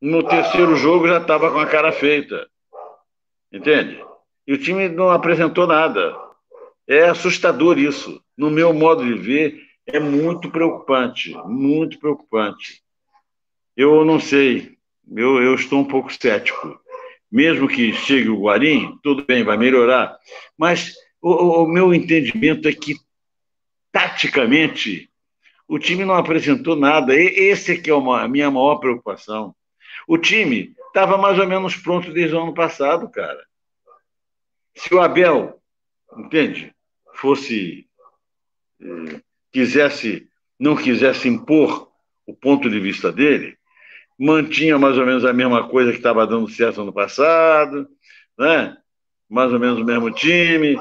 No 0.00 0.22
terceiro 0.22 0.76
jogo 0.76 1.08
já 1.08 1.18
estava 1.18 1.50
com 1.50 1.58
a 1.58 1.66
cara 1.66 1.90
feita. 1.90 2.48
Entende? 3.52 4.04
E 4.46 4.52
o 4.52 4.58
time 4.58 4.88
não 4.88 5.10
apresentou 5.10 5.66
nada. 5.66 6.16
É 6.86 7.08
assustador 7.08 7.78
isso. 7.78 8.22
No 8.36 8.50
meu 8.50 8.72
modo 8.72 9.04
de 9.04 9.14
ver, 9.14 9.67
é 9.88 9.98
muito 9.98 10.50
preocupante. 10.50 11.34
Muito 11.46 11.98
preocupante. 11.98 12.82
Eu 13.76 14.04
não 14.04 14.20
sei. 14.20 14.76
Eu, 15.10 15.42
eu 15.42 15.54
estou 15.54 15.80
um 15.80 15.84
pouco 15.84 16.12
cético. 16.12 16.78
Mesmo 17.30 17.68
que 17.68 17.92
chegue 17.92 18.28
o 18.28 18.42
Guarim, 18.42 18.98
tudo 19.02 19.24
bem, 19.24 19.42
vai 19.42 19.56
melhorar. 19.56 20.18
Mas 20.56 20.94
o, 21.20 21.62
o 21.62 21.66
meu 21.66 21.92
entendimento 21.92 22.68
é 22.68 22.72
que, 22.72 22.96
taticamente, 23.90 25.10
o 25.66 25.78
time 25.78 26.04
não 26.04 26.14
apresentou 26.14 26.76
nada. 26.76 27.14
E, 27.14 27.26
esse 27.50 27.72
é 27.72 27.76
que 27.76 27.90
é 27.90 27.94
uma, 27.94 28.22
a 28.22 28.28
minha 28.28 28.50
maior 28.50 28.76
preocupação. 28.76 29.54
O 30.06 30.18
time 30.18 30.74
estava 30.86 31.16
mais 31.16 31.38
ou 31.38 31.46
menos 31.46 31.76
pronto 31.76 32.12
desde 32.12 32.34
o 32.34 32.42
ano 32.42 32.54
passado, 32.54 33.10
cara. 33.10 33.42
Se 34.74 34.94
o 34.94 35.00
Abel, 35.00 35.60
entende, 36.16 36.74
fosse 37.14 37.86
eh, 38.80 39.20
quisesse 39.58 40.28
não 40.56 40.76
quisesse 40.76 41.28
impor 41.28 41.88
o 42.24 42.32
ponto 42.32 42.70
de 42.70 42.78
vista 42.78 43.10
dele, 43.10 43.56
mantinha 44.16 44.78
mais 44.78 44.96
ou 44.96 45.04
menos 45.04 45.24
a 45.24 45.32
mesma 45.32 45.68
coisa 45.68 45.90
que 45.90 45.96
estava 45.96 46.24
dando 46.26 46.48
certo 46.48 46.82
ano 46.82 46.92
passado, 46.92 47.88
né? 48.38 48.76
mais 49.28 49.52
ou 49.52 49.58
menos 49.58 49.80
o 49.80 49.84
mesmo 49.84 50.12
time, 50.12 50.76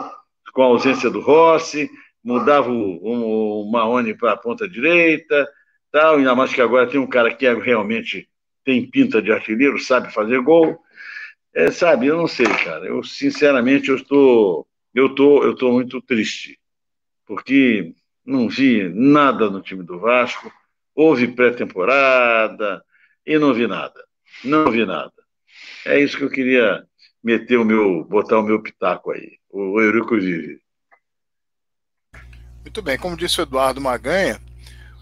com 0.53 0.61
a 0.61 0.65
ausência 0.65 1.09
do 1.09 1.21
Rossi, 1.21 1.89
mudava 2.23 2.69
o, 2.69 3.63
o, 3.63 3.71
Marrone 3.71 4.13
para 4.13 4.33
a 4.33 4.37
ponta 4.37 4.69
direita, 4.69 5.47
tal, 5.91 6.17
ainda 6.17 6.35
mais 6.35 6.53
que 6.53 6.61
agora 6.61 6.87
tem 6.87 6.99
um 6.99 7.07
cara 7.07 7.33
que 7.33 7.47
é, 7.47 7.53
realmente 7.53 8.29
tem 8.63 8.87
pinta 8.87 9.21
de 9.21 9.31
artilheiro, 9.31 9.79
sabe 9.79 10.13
fazer 10.13 10.39
gol. 10.41 10.79
É, 11.53 11.71
sabe, 11.71 12.07
eu 12.07 12.17
não 12.17 12.27
sei, 12.27 12.45
cara. 12.45 12.85
Eu, 12.85 13.03
sinceramente, 13.03 13.89
eu 13.89 13.95
estou, 13.95 14.67
eu 14.93 15.15
tô, 15.15 15.43
eu 15.43 15.55
tô 15.55 15.71
muito 15.71 16.01
triste, 16.01 16.59
porque 17.25 17.95
não 18.27 18.49
vi 18.49 18.89
nada 18.93 19.49
no 19.49 19.61
time 19.61 19.81
do 19.83 19.99
Vasco, 19.99 20.51
houve 20.93 21.29
pré-temporada 21.29 22.83
e 23.25 23.39
não 23.39 23.53
vi 23.53 23.65
nada. 23.65 24.03
Não 24.43 24.69
vi 24.69 24.85
nada. 24.85 25.13
É 25.85 25.97
isso 25.97 26.17
que 26.17 26.25
eu 26.25 26.29
queria 26.29 26.85
meter 27.23 27.57
o 27.57 27.63
meu, 27.63 28.03
botar 28.03 28.37
o 28.37 28.43
meu 28.43 28.61
pitaco 28.61 29.11
aí. 29.11 29.37
O 29.49 29.79
Eurico 29.79 30.17
vive. 30.17 30.59
Muito 32.61 32.81
bem, 32.81 32.97
como 32.97 33.15
disse 33.15 33.39
o 33.39 33.43
Eduardo 33.43 33.79
Maganha, 33.79 34.41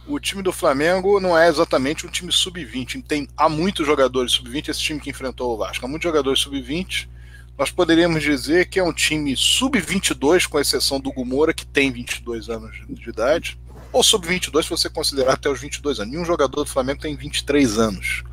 o 0.07 0.19
time 0.19 0.43
do 0.43 0.51
Flamengo 0.51 1.19
não 1.19 1.35
é 1.37 1.47
exatamente 1.47 2.05
um 2.05 2.09
time 2.09 2.31
sub-20. 2.31 3.03
Tem, 3.07 3.27
há 3.35 3.49
muitos 3.49 3.87
jogadores 3.87 4.33
sub-20, 4.33 4.69
esse 4.69 4.79
time 4.79 4.99
que 4.99 5.09
enfrentou 5.09 5.51
o 5.51 5.57
Vasco, 5.57 5.83
há 5.83 5.89
muitos 5.89 6.03
jogadores 6.03 6.39
sub-20. 6.41 7.09
Nós 7.57 7.71
poderíamos 7.71 8.21
dizer 8.21 8.67
que 8.67 8.79
é 8.79 8.83
um 8.83 8.91
time 8.91 9.35
sub-22, 9.35 10.45
com 10.45 10.59
exceção 10.59 10.99
do 10.99 11.11
Gumora, 11.11 11.53
que 11.53 11.65
tem 11.65 11.89
22 11.89 12.49
anos 12.49 12.81
de 12.89 13.09
idade, 13.09 13.57
ou 13.93 14.03
sub-22 14.03 14.63
se 14.63 14.69
você 14.69 14.89
considerar 14.89 15.33
até 15.33 15.49
os 15.49 15.61
22 15.61 16.01
anos. 16.01 16.11
Nenhum 16.11 16.25
jogador 16.25 16.65
do 16.65 16.69
Flamengo 16.69 16.99
tem 16.99 17.15
23 17.15 17.77
anos. 17.79 18.23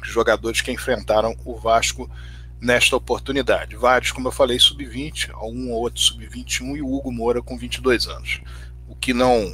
Os 0.00 0.08
jogadores 0.08 0.60
que 0.60 0.70
enfrentaram 0.70 1.36
o 1.44 1.56
Vasco 1.56 2.08
nesta 2.60 2.94
oportunidade. 2.94 3.74
Vários, 3.74 4.12
como 4.12 4.28
eu 4.28 4.32
falei, 4.32 4.58
sub-20, 4.60 5.30
um 5.42 5.72
ou 5.72 5.80
outro 5.80 6.00
sub-21 6.00 6.76
e 6.76 6.82
o 6.82 6.94
Hugo 6.94 7.10
Moura 7.10 7.42
com 7.42 7.58
22 7.58 8.06
anos. 8.06 8.40
O 8.86 8.94
que 8.94 9.12
não 9.12 9.52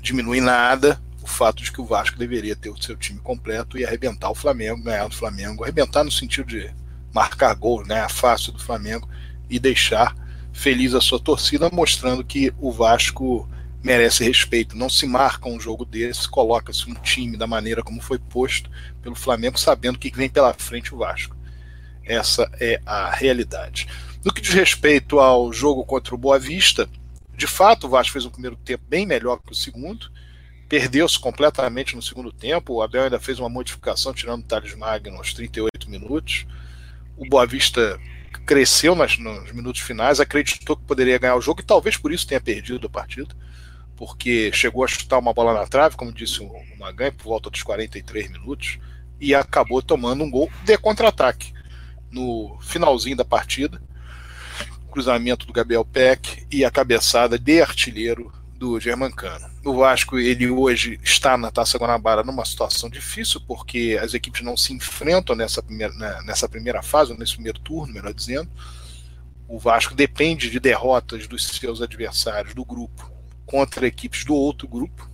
diminui 0.00 0.40
nada 0.40 1.00
o 1.20 1.26
fato 1.26 1.62
de 1.62 1.70
que 1.70 1.80
o 1.80 1.84
Vasco 1.84 2.16
deveria 2.16 2.56
ter 2.56 2.70
o 2.70 2.80
seu 2.80 2.96
time 2.96 3.18
completo 3.18 3.76
e 3.76 3.84
arrebentar 3.84 4.30
o 4.30 4.34
Flamengo, 4.34 4.82
ganhar 4.82 5.08
do 5.08 5.16
Flamengo, 5.16 5.64
arrebentar 5.64 6.04
no 6.04 6.10
sentido 6.10 6.46
de 6.46 6.72
marcar 7.12 7.54
gol, 7.54 7.84
né, 7.86 8.00
a 8.00 8.08
face 8.08 8.50
do 8.50 8.58
Flamengo 8.58 9.08
e 9.48 9.58
deixar 9.58 10.14
feliz 10.52 10.94
a 10.94 11.00
sua 11.00 11.18
torcida, 11.18 11.70
mostrando 11.72 12.24
que 12.24 12.52
o 12.58 12.70
Vasco 12.70 13.48
merece 13.82 14.24
respeito. 14.24 14.76
Não 14.76 14.88
se 14.88 15.06
marca 15.06 15.48
um 15.48 15.58
jogo 15.58 15.84
desse, 15.84 16.28
coloca-se 16.28 16.90
um 16.90 16.94
time 16.94 17.36
da 17.36 17.46
maneira 17.46 17.82
como 17.82 18.00
foi 18.00 18.18
posto 18.18 18.70
pelo 19.02 19.14
Flamengo, 19.14 19.58
sabendo 19.58 19.98
que 19.98 20.14
vem 20.14 20.28
pela 20.28 20.52
frente 20.54 20.94
o 20.94 20.98
Vasco. 20.98 21.36
Essa 22.04 22.50
é 22.60 22.80
a 22.84 23.10
realidade. 23.10 23.88
No 24.24 24.32
que 24.32 24.40
diz 24.40 24.52
respeito 24.52 25.18
ao 25.18 25.52
jogo 25.52 25.84
contra 25.84 26.14
o 26.14 26.18
Boa 26.18 26.38
Vista, 26.38 26.88
de 27.40 27.46
fato, 27.46 27.86
o 27.86 27.90
Vasco 27.90 28.12
fez 28.12 28.26
um 28.26 28.30
primeiro 28.30 28.56
tempo 28.56 28.84
bem 28.86 29.06
melhor 29.06 29.38
que 29.38 29.52
o 29.52 29.54
segundo. 29.54 30.10
Perdeu-se 30.68 31.18
completamente 31.18 31.96
no 31.96 32.02
segundo 32.02 32.30
tempo. 32.30 32.74
O 32.74 32.82
Abel 32.82 33.04
ainda 33.04 33.18
fez 33.18 33.38
uma 33.38 33.48
modificação, 33.48 34.12
tirando 34.12 34.42
o 34.42 34.44
Thales 34.44 34.74
Magno 34.76 35.16
aos 35.16 35.32
38 35.32 35.88
minutos. 35.88 36.46
O 37.20 37.28
Boa 37.28 37.46
Vista 37.46 38.00
cresceu 38.46 38.94
nas, 38.94 39.18
nos 39.18 39.52
minutos 39.52 39.82
finais, 39.82 40.20
acreditou 40.20 40.74
que 40.74 40.84
poderia 40.84 41.18
ganhar 41.18 41.36
o 41.36 41.40
jogo 41.42 41.60
e 41.60 41.64
talvez 41.64 41.98
por 41.98 42.10
isso 42.10 42.26
tenha 42.26 42.40
perdido 42.40 42.86
a 42.86 42.90
partida, 42.90 43.36
porque 43.94 44.50
chegou 44.54 44.82
a 44.82 44.88
chutar 44.88 45.18
uma 45.18 45.34
bola 45.34 45.52
na 45.52 45.66
trave, 45.66 45.96
como 45.96 46.10
disse 46.10 46.42
o 46.42 46.50
Magan, 46.78 47.12
por 47.12 47.24
volta 47.24 47.50
dos 47.50 47.62
43 47.62 48.30
minutos, 48.30 48.78
e 49.20 49.34
acabou 49.34 49.82
tomando 49.82 50.24
um 50.24 50.30
gol 50.30 50.50
de 50.64 50.78
contra-ataque. 50.78 51.52
No 52.10 52.58
finalzinho 52.62 53.16
da 53.16 53.24
partida 53.24 53.78
cruzamento 54.90 55.46
do 55.46 55.52
Gabriel 55.52 55.84
Peck 55.84 56.46
e 56.50 56.64
a 56.64 56.70
cabeçada 56.70 57.38
de 57.38 57.62
artilheiro 57.62 58.32
do 58.60 58.78
Germancano. 58.78 59.48
O 59.64 59.72
Vasco 59.72 60.18
ele 60.18 60.50
hoje 60.50 61.00
está 61.02 61.38
na 61.38 61.50
Taça 61.50 61.78
Guanabara 61.78 62.22
numa 62.22 62.44
situação 62.44 62.90
difícil 62.90 63.40
porque 63.40 63.98
as 64.00 64.12
equipes 64.12 64.42
não 64.42 64.54
se 64.54 64.74
enfrentam 64.74 65.34
nessa 65.34 65.62
primeira, 65.62 65.94
né, 65.94 66.20
nessa 66.26 66.46
primeira 66.46 66.82
fase, 66.82 67.16
nesse 67.18 67.32
primeiro 67.32 67.58
turno, 67.58 67.94
melhor 67.94 68.12
dizendo. 68.12 68.50
O 69.48 69.58
Vasco 69.58 69.94
depende 69.94 70.50
de 70.50 70.60
derrotas 70.60 71.26
dos 71.26 71.46
seus 71.46 71.80
adversários 71.80 72.52
do 72.52 72.62
grupo 72.62 73.10
contra 73.46 73.86
equipes 73.86 74.26
do 74.26 74.34
outro 74.34 74.68
grupo. 74.68 75.10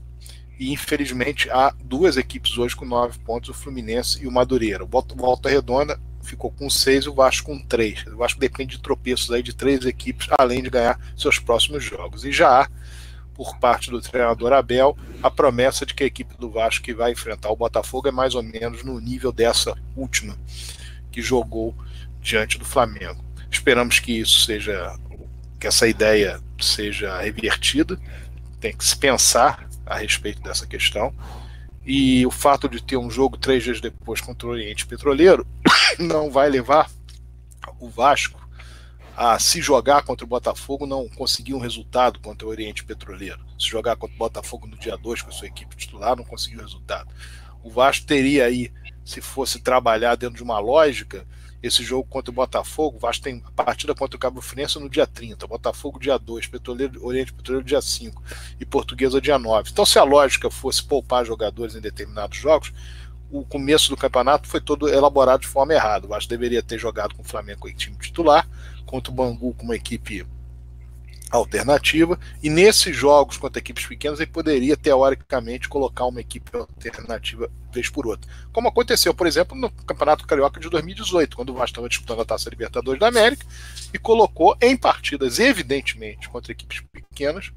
E 0.59 0.73
infelizmente 0.73 1.49
há 1.49 1.73
duas 1.85 2.17
equipes 2.17 2.59
hoje 2.59 2.75
com 2.75 2.85
nove 2.85 3.17
pontos, 3.21 3.51
o 3.51 3.55
Fluminense 3.55 4.21
e 4.25 4.27
o 4.27 4.33
Madureira. 4.33 4.85
O 4.85 4.89
Volta 5.15 5.49
Redonda 5.49 6.01
ficou 6.21 6.51
com 6.51 6.69
seis 6.69 7.05
e 7.05 7.09
o 7.09 7.15
Vasco 7.15 7.47
com 7.47 7.65
três. 7.65 8.05
O 8.09 8.17
Vasco 8.17 8.41
depende 8.41 8.77
de 8.77 8.83
tropeços 8.83 9.31
aí 9.31 9.43
de 9.43 9.55
três 9.55 9.87
equipes, 9.87 10.27
além 10.37 10.65
de 10.65 10.69
ganhar 10.69 10.99
seus 11.17 11.39
próximos 11.39 11.85
jogos. 11.85 12.25
E 12.25 12.33
já 12.33 12.63
há, 12.63 12.69
por 13.37 13.59
parte 13.59 13.91
do 13.91 14.01
treinador 14.01 14.55
Abel, 14.55 14.97
a 15.23 15.31
promessa 15.31 15.85
de 15.85 15.95
que 15.95 16.03
a 16.03 16.07
equipe 16.07 16.35
do 16.39 16.51
Vasco 16.51 16.83
que 16.83 16.95
vai 16.95 17.13
enfrentar 17.13 17.51
o 17.51 17.57
Botafogo 17.57 18.09
é 18.09 18.11
mais 18.11 18.35
ou 18.35 18.43
menos 18.43 18.83
no 18.83 18.99
nível 18.99 19.31
dessa 19.31 19.77
última 19.95 20.37
que 21.13 21.21
jogou 21.21 21.75
diante 22.21 22.59
do 22.59 22.65
Flamengo. 22.65 23.23
Esperamos 23.51 24.01
que 24.01 24.19
isso 24.19 24.41
seja, 24.41 24.99
que 25.61 25.67
essa 25.67 25.87
ideia 25.87 26.41
seja 26.59 27.21
revertida. 27.21 28.01
Tem 28.59 28.75
que 28.75 28.85
se 28.85 28.97
pensar 28.97 29.69
a 29.85 29.97
respeito 29.99 30.43
dessa 30.43 30.67
questão 30.67 31.15
e 31.85 32.27
o 32.27 32.31
fato 32.31 32.69
de 32.69 32.83
ter 32.83 32.97
um 32.97 33.11
jogo 33.11 33.37
três 33.37 33.63
dias 33.63 33.81
depois 33.81 34.21
contra 34.21 34.49
o 34.49 34.51
Oriente 34.51 34.87
Petroleiro 34.87 35.47
não 36.01 36.31
vai 36.31 36.49
levar 36.49 36.91
o 37.79 37.89
Vasco 37.89 38.46
a 39.17 39.39
se 39.39 39.63
jogar 39.63 40.03
contra 40.03 40.27
o 40.27 40.29
Botafogo, 40.29 40.87
não 40.87 41.09
conseguir 41.09 41.55
um 41.55 41.59
resultado 41.59 42.21
contra 42.21 42.47
o 42.47 42.51
Oriente 42.51 42.85
Petroleiro. 42.85 43.41
Se 43.59 43.67
jogar 43.67 43.97
contra 43.97 44.15
o 44.15 44.19
Botafogo 44.19 44.67
no 44.67 44.77
dia 44.77 44.95
2 44.95 45.23
com 45.23 45.31
a 45.31 45.33
sua 45.33 45.47
equipe 45.47 45.75
titular, 45.75 46.15
não 46.15 46.25
conseguiu 46.25 46.61
resultado. 46.61 47.09
O 47.63 47.71
Vasco 47.71 48.05
teria 48.05 48.45
aí, 48.45 48.71
se 49.03 49.23
fosse 49.23 49.59
trabalhar 49.59 50.17
dentro 50.17 50.37
de 50.37 50.43
uma 50.43 50.59
lógica, 50.59 51.27
esse 51.63 51.83
jogo 51.83 52.07
contra 52.07 52.31
o 52.31 52.35
Botafogo, 52.35 52.99
o 52.99 53.01
Vasco 53.01 53.25
tem 53.25 53.43
a 53.57 53.65
partida 53.65 53.95
contra 53.95 54.17
o 54.17 54.21
Cabo 54.21 54.43
Friense 54.43 54.79
no 54.79 54.91
dia 54.91 55.07
30, 55.07 55.47
Botafogo 55.47 55.99
dia 55.99 56.19
2, 56.19 56.47
Petroleiro, 56.49 57.05
Oriente 57.05 57.33
Petroleiro 57.33 57.67
dia 57.67 57.81
5 57.81 58.23
e 58.61 58.67
Portuguesa 58.67 59.19
dia 59.19 59.39
9. 59.39 59.71
Então, 59.73 59.87
se 59.87 59.99
a 59.99 60.05
lógica 60.05 60.51
fosse 60.51 60.85
poupar 60.85 61.25
jogadores 61.25 61.75
em 61.75 61.81
determinados 61.81 62.37
jogos, 62.37 62.71
o 63.31 63.45
começo 63.45 63.89
do 63.89 63.97
campeonato 63.97 64.47
foi 64.47 64.61
todo 64.61 64.89
elaborado 64.89 65.41
de 65.41 65.49
forma 65.49 65.73
errada. 65.73 66.07
O 66.07 66.11
Vasco 66.11 66.29
deveria 66.29 66.63
ter 66.63 66.79
jogado 66.79 67.15
com 67.15 67.23
o 67.23 67.27
Flamengo 67.27 67.67
o 67.67 67.73
time 67.73 67.97
titular, 67.97 68.47
contra 68.87 69.13
o 69.13 69.15
Bangu 69.15 69.53
com 69.55 69.65
uma 69.65 69.77
equipe 69.77 70.25
alternativa, 71.31 72.19
e 72.43 72.49
nesses 72.49 72.97
jogos 72.97 73.37
contra 73.37 73.59
equipes 73.59 73.85
pequenas 73.85 74.21
ele 74.21 74.31
poderia, 74.31 74.77
teoricamente, 74.77 75.69
colocar 75.69 76.07
uma 76.07 76.21
equipe 76.21 76.51
alternativa 76.57 77.51
vez 77.73 77.91
por 77.91 78.07
outra. 78.07 78.31
Como 78.53 78.69
aconteceu, 78.69 79.13
por 79.13 79.27
exemplo, 79.27 79.57
no 79.57 79.71
Campeonato 79.71 80.27
Carioca 80.27 80.61
de 80.61 80.71
2018, 80.71 81.37
quando 81.37 81.51
o 81.51 81.55
Vasco 81.55 81.73
estava 81.73 81.89
disputando 81.89 82.21
a 82.21 82.25
Taça 82.25 82.49
Libertadores 82.49 83.01
da 83.01 83.09
América 83.09 83.45
e 83.93 83.99
colocou 83.99 84.57
em 84.61 84.77
partidas, 84.77 85.39
evidentemente, 85.39 86.29
contra 86.29 86.53
equipes 86.53 86.81
pequenas, 86.93 87.53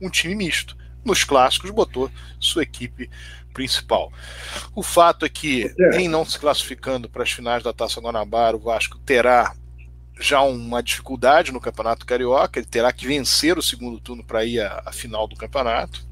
um 0.00 0.10
time 0.10 0.34
misto. 0.34 0.76
Nos 1.04 1.24
clássicos, 1.24 1.70
botou 1.70 2.10
sua 2.38 2.62
equipe 2.62 3.10
principal. 3.52 4.12
O 4.74 4.82
fato 4.82 5.26
é 5.26 5.28
que, 5.28 5.74
é. 5.78 6.00
em 6.00 6.08
não 6.08 6.24
se 6.24 6.38
classificando 6.38 7.08
para 7.08 7.22
as 7.22 7.30
finais 7.30 7.62
da 7.62 7.72
Taça 7.72 8.00
Guanabara, 8.00 8.56
o 8.56 8.60
Vasco 8.60 8.98
terá 8.98 9.54
já 10.18 10.42
uma 10.42 10.82
dificuldade 10.82 11.52
no 11.52 11.60
Campeonato 11.60 12.06
Carioca, 12.06 12.58
ele 12.58 12.66
terá 12.66 12.92
que 12.92 13.06
vencer 13.06 13.58
o 13.58 13.62
segundo 13.62 14.00
turno 14.00 14.24
para 14.24 14.44
ir 14.44 14.60
à, 14.60 14.82
à, 14.86 14.92
final 14.92 15.26
do 15.26 15.36
campeonato. 15.36 16.06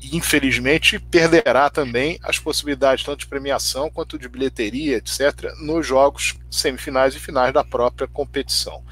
E, 0.00 0.16
infelizmente, 0.16 0.98
perderá 0.98 1.70
também 1.70 2.18
as 2.22 2.38
possibilidades 2.38 3.04
tanto 3.04 3.20
de 3.20 3.26
premiação 3.26 3.90
quanto 3.90 4.18
de 4.18 4.28
bilheteria, 4.28 4.98
etc., 4.98 5.54
nos 5.58 5.86
jogos 5.86 6.34
semifinais 6.50 7.14
e 7.14 7.18
finais 7.18 7.52
da 7.52 7.64
própria 7.64 8.06
competição. 8.06 8.84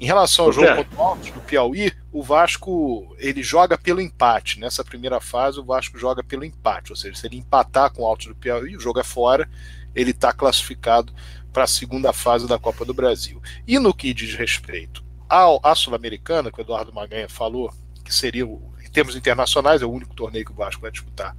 Em 0.00 0.06
relação 0.06 0.44
ao 0.44 0.52
jogo 0.52 0.76
contra 0.76 0.96
o 0.96 1.02
Altos 1.02 1.30
do 1.30 1.40
Piauí, 1.40 1.92
o 2.12 2.22
Vasco 2.22 3.16
ele 3.18 3.42
joga 3.42 3.76
pelo 3.76 4.00
empate. 4.00 4.60
Nessa 4.60 4.84
primeira 4.84 5.20
fase, 5.20 5.58
o 5.58 5.64
Vasco 5.64 5.98
joga 5.98 6.22
pelo 6.22 6.44
empate, 6.44 6.92
ou 6.92 6.96
seja, 6.96 7.16
se 7.18 7.26
ele 7.26 7.38
empatar 7.38 7.92
com 7.92 8.02
o 8.02 8.06
Altos 8.06 8.28
do 8.28 8.34
Piauí, 8.36 8.76
o 8.76 8.80
jogo 8.80 9.00
é 9.00 9.04
fora, 9.04 9.50
ele 9.96 10.12
está 10.12 10.32
classificado 10.32 11.12
para 11.52 11.64
a 11.64 11.68
segunda 11.68 12.12
fase 12.12 12.46
da 12.46 12.58
Copa 12.58 12.84
do 12.84 12.94
Brasil. 12.94 13.42
E 13.66 13.78
no 13.78 13.94
que 13.94 14.14
diz 14.14 14.34
respeito 14.34 15.04
ao, 15.28 15.60
à 15.62 15.74
Sul-Americana, 15.74 16.50
que 16.50 16.60
o 16.60 16.62
Eduardo 16.62 16.92
Maganha 16.92 17.28
falou, 17.28 17.72
que 18.04 18.14
seria, 18.14 18.44
em 18.44 18.90
termos 18.90 19.16
internacionais, 19.16 19.82
é 19.82 19.86
o 19.86 19.92
único 19.92 20.14
torneio 20.14 20.44
que 20.44 20.52
o 20.52 20.54
Vasco 20.54 20.80
vai 20.80 20.90
disputar 20.90 21.36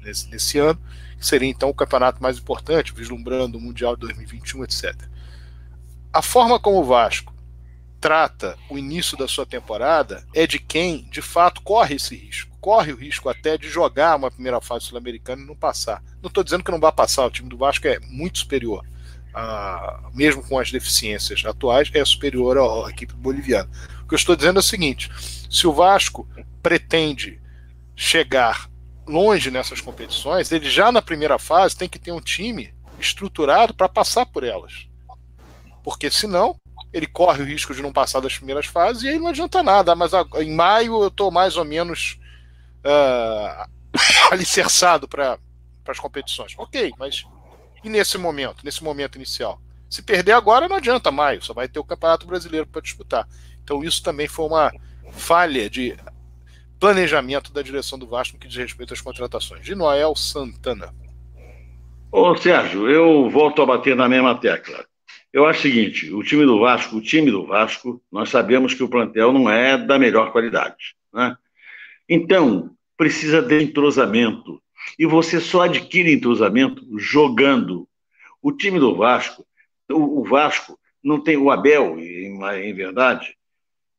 nesse, 0.00 0.28
nesse 0.30 0.58
ano, 0.58 0.80
que 1.18 1.26
seria 1.26 1.48
então 1.48 1.68
o 1.68 1.74
campeonato 1.74 2.22
mais 2.22 2.38
importante, 2.38 2.92
vislumbrando 2.94 3.58
o 3.58 3.60
Mundial 3.60 3.94
de 3.94 4.00
2021, 4.02 4.64
etc. 4.64 4.94
A 6.12 6.22
forma 6.22 6.60
como 6.60 6.80
o 6.80 6.84
Vasco 6.84 7.32
trata 8.00 8.58
o 8.68 8.76
início 8.76 9.16
da 9.16 9.28
sua 9.28 9.46
temporada 9.46 10.26
é 10.34 10.46
de 10.46 10.58
quem, 10.58 11.08
de 11.10 11.22
fato, 11.22 11.62
corre 11.62 11.94
esse 11.94 12.16
risco. 12.16 12.56
Corre 12.60 12.92
o 12.92 12.96
risco 12.96 13.28
até 13.28 13.56
de 13.56 13.68
jogar 13.68 14.16
uma 14.16 14.30
primeira 14.30 14.60
fase 14.60 14.86
sul-americana 14.86 15.42
e 15.42 15.46
não 15.46 15.56
passar. 15.56 16.02
Não 16.20 16.28
estou 16.28 16.44
dizendo 16.44 16.64
que 16.64 16.70
não 16.70 16.80
vai 16.80 16.92
passar, 16.92 17.26
o 17.26 17.30
time 17.30 17.48
do 17.48 17.56
Vasco 17.56 17.86
é 17.86 17.98
muito 18.00 18.38
superior 18.38 18.84
a, 19.34 20.10
mesmo 20.14 20.42
com 20.42 20.58
as 20.58 20.70
deficiências 20.70 21.44
atuais, 21.44 21.90
é 21.94 22.04
superior 22.04 22.58
à, 22.58 22.90
equipe 22.90 23.14
boliviana. 23.14 23.70
O 24.02 24.08
que 24.08 24.14
eu 24.14 24.16
estou 24.16 24.36
dizendo 24.36 24.58
é 24.58 24.60
o 24.60 24.62
seguinte: 24.62 25.10
se 25.50 25.66
o 25.66 25.72
Vasco 25.72 26.28
pretende 26.62 27.40
chegar 27.96 28.70
longe 29.06 29.50
nessas 29.50 29.80
competições, 29.80 30.50
ele 30.52 30.68
já 30.68 30.92
na 30.92 31.02
primeira 31.02 31.38
fase 31.38 31.76
tem 31.76 31.88
que 31.88 31.98
ter 31.98 32.12
um 32.12 32.20
time 32.20 32.72
estruturado 32.98 33.74
para 33.74 33.88
passar 33.88 34.26
por 34.26 34.44
elas. 34.44 34.86
Porque 35.82 36.10
senão 36.10 36.56
ele 36.92 37.06
corre 37.06 37.42
o 37.42 37.46
risco 37.46 37.74
de 37.74 37.82
não 37.82 37.92
passar 37.92 38.20
das 38.20 38.36
primeiras 38.36 38.66
fases 38.66 39.02
e 39.02 39.08
aí 39.08 39.18
não 39.18 39.28
adianta 39.28 39.62
nada. 39.62 39.94
Mas 39.94 40.12
em 40.40 40.54
maio 40.54 41.02
eu 41.02 41.08
estou 41.08 41.30
mais 41.30 41.56
ou 41.56 41.64
menos 41.64 42.20
uh, 42.84 43.68
alicerçado 44.30 45.08
para 45.08 45.38
as 45.88 45.98
competições. 45.98 46.54
Ok, 46.56 46.92
mas 46.98 47.24
e 47.84 47.88
nesse 47.88 48.16
momento, 48.18 48.64
nesse 48.64 48.82
momento 48.82 49.16
inicial? 49.16 49.60
Se 49.88 50.02
perder 50.02 50.32
agora, 50.32 50.68
não 50.68 50.76
adianta 50.76 51.10
mais, 51.10 51.44
só 51.44 51.52
vai 51.52 51.68
ter 51.68 51.78
o 51.78 51.84
Campeonato 51.84 52.26
Brasileiro 52.26 52.66
para 52.66 52.80
disputar. 52.80 53.28
Então, 53.62 53.84
isso 53.84 54.02
também 54.02 54.26
foi 54.26 54.46
uma 54.46 54.72
falha 55.12 55.68
de 55.68 55.96
planejamento 56.80 57.52
da 57.52 57.62
direção 57.62 57.98
do 57.98 58.06
Vasco 58.06 58.38
que 58.38 58.48
diz 58.48 58.56
respeito 58.56 58.94
às 58.94 59.00
contratações. 59.00 59.64
De 59.64 59.74
Noel 59.74 60.16
Santana. 60.16 60.94
Ô, 62.10 62.36
Sérgio, 62.36 62.90
eu 62.90 63.30
volto 63.30 63.62
a 63.62 63.66
bater 63.66 63.94
na 63.94 64.08
mesma 64.08 64.34
tecla. 64.34 64.84
Eu 65.32 65.46
acho 65.46 65.60
o 65.60 65.62
seguinte: 65.62 66.12
o 66.12 66.22
time 66.22 66.44
do 66.44 66.60
Vasco, 66.60 66.96
o 66.96 67.00
time 67.00 67.30
do 67.30 67.46
Vasco, 67.46 68.02
nós 68.10 68.28
sabemos 68.28 68.74
que 68.74 68.82
o 68.82 68.88
plantel 68.88 69.32
não 69.32 69.48
é 69.48 69.78
da 69.78 69.98
melhor 69.98 70.32
qualidade. 70.32 70.94
Né? 71.12 71.36
Então, 72.08 72.70
precisa 72.96 73.40
de 73.40 73.62
entrosamento, 73.62 74.60
e 74.98 75.06
você 75.06 75.40
só 75.40 75.62
adquire 75.62 76.12
entrosamento 76.12 76.86
jogando. 76.98 77.88
O 78.40 78.52
time 78.52 78.78
do 78.78 78.96
Vasco, 78.96 79.46
o, 79.90 80.24
Vasco 80.24 80.78
não 81.02 81.20
tem 81.20 81.36
o 81.36 81.50
Abel, 81.50 81.98
em, 81.98 82.74
verdade, 82.74 83.36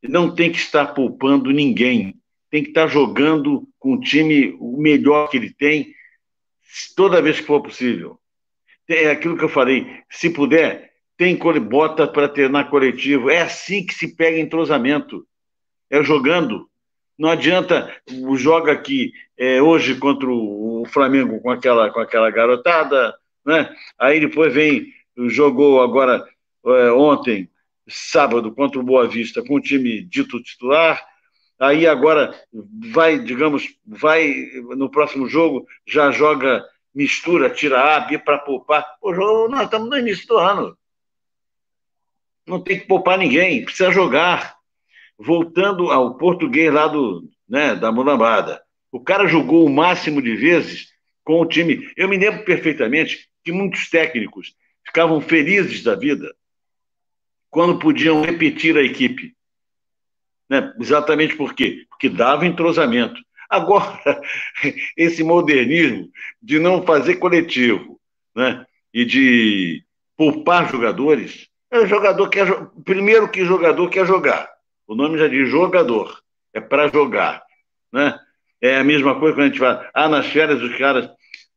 não 0.01 0.33
tem 0.33 0.51
que 0.51 0.57
estar 0.57 0.87
poupando 0.87 1.51
ninguém. 1.51 2.15
Tem 2.49 2.61
que 2.61 2.69
estar 2.69 2.87
jogando 2.87 3.67
com 3.79 3.93
o 3.93 3.99
time 3.99 4.55
o 4.59 4.77
melhor 4.77 5.29
que 5.29 5.37
ele 5.37 5.51
tem, 5.51 5.93
toda 6.95 7.21
vez 7.21 7.39
que 7.39 7.47
for 7.47 7.61
possível. 7.61 8.19
É 8.87 9.09
aquilo 9.09 9.37
que 9.37 9.43
eu 9.43 9.49
falei. 9.49 9.87
Se 10.09 10.29
puder, 10.29 10.93
tem 11.17 11.37
bota 11.37 12.07
para 12.07 12.27
treinar 12.27 12.69
coletivo. 12.69 13.29
É 13.29 13.41
assim 13.41 13.85
que 13.85 13.93
se 13.93 14.15
pega 14.15 14.39
entrosamento. 14.39 15.25
É 15.89 16.03
jogando. 16.03 16.69
Não 17.17 17.29
adianta 17.29 17.93
joga 18.35 18.71
aqui 18.71 19.11
é, 19.37 19.61
hoje 19.61 19.95
contra 19.95 20.29
o 20.29 20.83
Flamengo 20.87 21.39
com 21.41 21.49
aquela, 21.49 21.91
com 21.91 21.99
aquela 21.99 22.29
garotada, 22.31 23.15
né? 23.45 23.73
Aí 23.99 24.19
depois 24.19 24.53
vem, 24.53 24.87
jogou 25.27 25.81
agora 25.81 26.25
é, 26.65 26.91
ontem, 26.91 27.49
sábado, 27.87 28.53
contra 28.53 28.79
o 28.79 28.83
Boa 28.83 29.07
Vista, 29.07 29.43
com 29.43 29.55
o 29.55 29.61
time 29.61 30.01
dito 30.01 30.41
titular. 30.41 31.03
Aí 31.59 31.85
agora 31.85 32.33
vai, 32.91 33.19
digamos, 33.19 33.75
vai 33.85 34.33
no 34.75 34.89
próximo 34.89 35.27
jogo, 35.27 35.67
já 35.85 36.11
joga 36.11 36.65
mistura, 36.93 37.49
tira 37.49 37.95
A, 37.95 37.99
B 38.01 38.17
para 38.17 38.39
poupar. 38.39 38.85
Jogo, 39.03 39.49
nós 39.49 39.63
estamos 39.63 39.89
no 39.89 39.97
início 39.97 40.27
do 40.27 40.37
ano. 40.37 40.77
Não 42.45 42.61
tem 42.61 42.79
que 42.79 42.87
poupar 42.87 43.17
ninguém, 43.17 43.63
precisa 43.63 43.91
jogar 43.91 44.52
voltando 45.23 45.89
ao 45.89 46.15
português 46.15 46.71
lá 46.71 46.87
do, 46.87 47.29
né, 47.47 47.75
da 47.75 47.91
Mulambada. 47.91 48.61
O 48.91 48.99
cara 48.99 49.27
jogou 49.27 49.65
o 49.65 49.73
máximo 49.73 50.21
de 50.21 50.35
vezes 50.35 50.89
com 51.23 51.41
o 51.41 51.45
time. 51.45 51.89
Eu 51.95 52.09
me 52.09 52.17
lembro 52.17 52.43
perfeitamente 52.43 53.27
que 53.43 53.51
muitos 53.51 53.89
técnicos 53.89 54.53
ficavam 54.85 55.21
felizes 55.21 55.81
da 55.81 55.95
vida 55.95 56.33
quando 57.49 57.79
podiam 57.79 58.21
repetir 58.21 58.77
a 58.77 58.83
equipe. 58.83 59.33
Né? 60.49 60.73
Exatamente 60.79 61.35
por 61.35 61.53
quê? 61.53 61.85
Porque 61.89 62.09
dava 62.09 62.45
entrosamento. 62.45 63.19
Agora, 63.49 64.21
esse 64.97 65.23
modernismo 65.23 66.09
de 66.41 66.59
não 66.59 66.83
fazer 66.83 67.15
coletivo 67.15 67.99
né? 68.35 68.65
e 68.93 69.05
de 69.05 69.83
poupar 70.17 70.69
jogadores, 70.69 71.47
é 71.71 71.85
jogador 71.87 72.29
quer, 72.29 72.47
primeiro 72.83 73.29
que 73.29 73.45
jogador 73.45 73.89
quer 73.89 74.05
jogar. 74.05 74.52
O 74.93 74.95
nome 74.95 75.17
já 75.17 75.27
diz 75.27 75.49
jogador, 75.49 76.21
é 76.53 76.61
para 76.61 76.87
jogar. 76.87 77.43
Né? 77.91 78.15
É 78.61 78.77
a 78.77 78.83
mesma 78.83 79.19
coisa 79.19 79.35
quando 79.35 79.45
a 79.45 79.47
gente 79.47 79.57
fala, 79.57 79.89
ah, 79.91 80.07
nas 80.07 80.27
férias 80.27 80.61
os 80.61 80.77
caras 80.77 81.09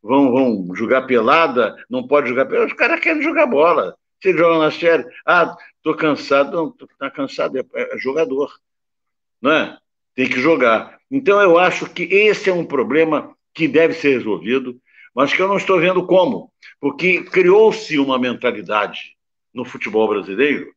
vão, 0.02 0.32
vão 0.32 0.74
jogar 0.74 1.02
pelada, 1.02 1.76
não 1.90 2.06
pode 2.06 2.30
jogar 2.30 2.46
pelada, 2.46 2.66
os 2.66 2.72
caras 2.72 2.98
querem 2.98 3.20
jogar 3.20 3.44
bola. 3.46 3.94
Se 4.22 4.30
eles 4.30 4.40
jogam 4.40 4.58
nas 4.60 4.74
férias, 4.74 5.06
ah, 5.26 5.54
tô 5.82 5.94
cansado, 5.94 6.56
não, 6.56 6.70
tô, 6.70 6.88
tá 6.98 7.10
cansado, 7.10 7.58
é, 7.58 7.64
é 7.74 7.98
jogador. 7.98 8.50
Não 9.42 9.52
é? 9.52 9.76
Tem 10.14 10.26
que 10.26 10.40
jogar. 10.40 10.98
Então 11.10 11.38
eu 11.38 11.58
acho 11.58 11.90
que 11.90 12.04
esse 12.04 12.48
é 12.48 12.54
um 12.54 12.64
problema 12.64 13.36
que 13.52 13.68
deve 13.68 13.92
ser 13.92 14.16
resolvido, 14.16 14.80
mas 15.14 15.30
que 15.30 15.42
eu 15.42 15.48
não 15.48 15.58
estou 15.58 15.78
vendo 15.78 16.06
como, 16.06 16.50
porque 16.80 17.22
criou-se 17.22 17.98
uma 17.98 18.18
mentalidade 18.18 19.14
no 19.52 19.62
futebol 19.62 20.08
brasileiro 20.08 20.72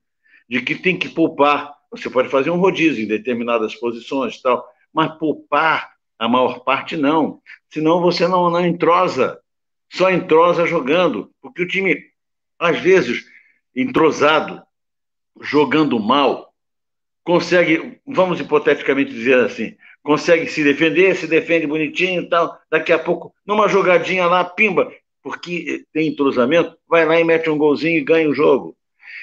de 0.49 0.61
que 0.61 0.75
tem 0.75 0.99
que 0.99 1.07
poupar 1.07 1.78
você 1.91 2.10
pode 2.10 2.30
fazer 2.30 2.49
um 2.49 2.60
rodízio 2.60 3.04
em 3.04 3.08
determinadas 3.08 3.75
posições 3.75 4.36
e 4.36 4.41
tal, 4.41 4.67
mas 4.93 5.17
poupar 5.17 5.91
a 6.17 6.28
maior 6.28 6.60
parte 6.60 6.97
não. 6.97 7.41
Senão 7.69 8.02
você 8.02 8.28
não, 8.28 8.49
não 8.49 8.65
entrosa. 8.65 9.39
Só 9.91 10.12
entrosa 10.12 10.67
jogando. 10.67 11.32
Porque 11.41 11.63
o 11.63 11.67
time, 11.67 11.97
às 12.60 12.80
vezes, 12.80 13.25
entrosado, 13.75 14.62
jogando 15.41 15.99
mal, 15.99 16.54
consegue, 17.23 17.99
vamos 18.06 18.39
hipoteticamente 18.39 19.13
dizer 19.13 19.39
assim, 19.45 19.75
consegue 20.04 20.47
se 20.47 20.63
defender, 20.63 21.15
se 21.15 21.27
defende 21.27 21.67
bonitinho 21.67 22.23
e 22.23 22.29
tal, 22.29 22.60
daqui 22.69 22.92
a 22.92 23.00
pouco, 23.00 23.33
numa 23.46 23.67
jogadinha 23.67 24.25
lá, 24.25 24.44
pimba, 24.44 24.92
porque 25.21 25.85
tem 25.94 26.08
entrosamento, 26.08 26.75
vai 26.87 27.06
lá 27.06 27.19
e 27.19 27.23
mete 27.23 27.50
um 27.50 27.58
golzinho 27.58 27.98
e 27.98 28.04
ganha 28.04 28.29
o 28.29 28.33
jogo. 28.33 28.75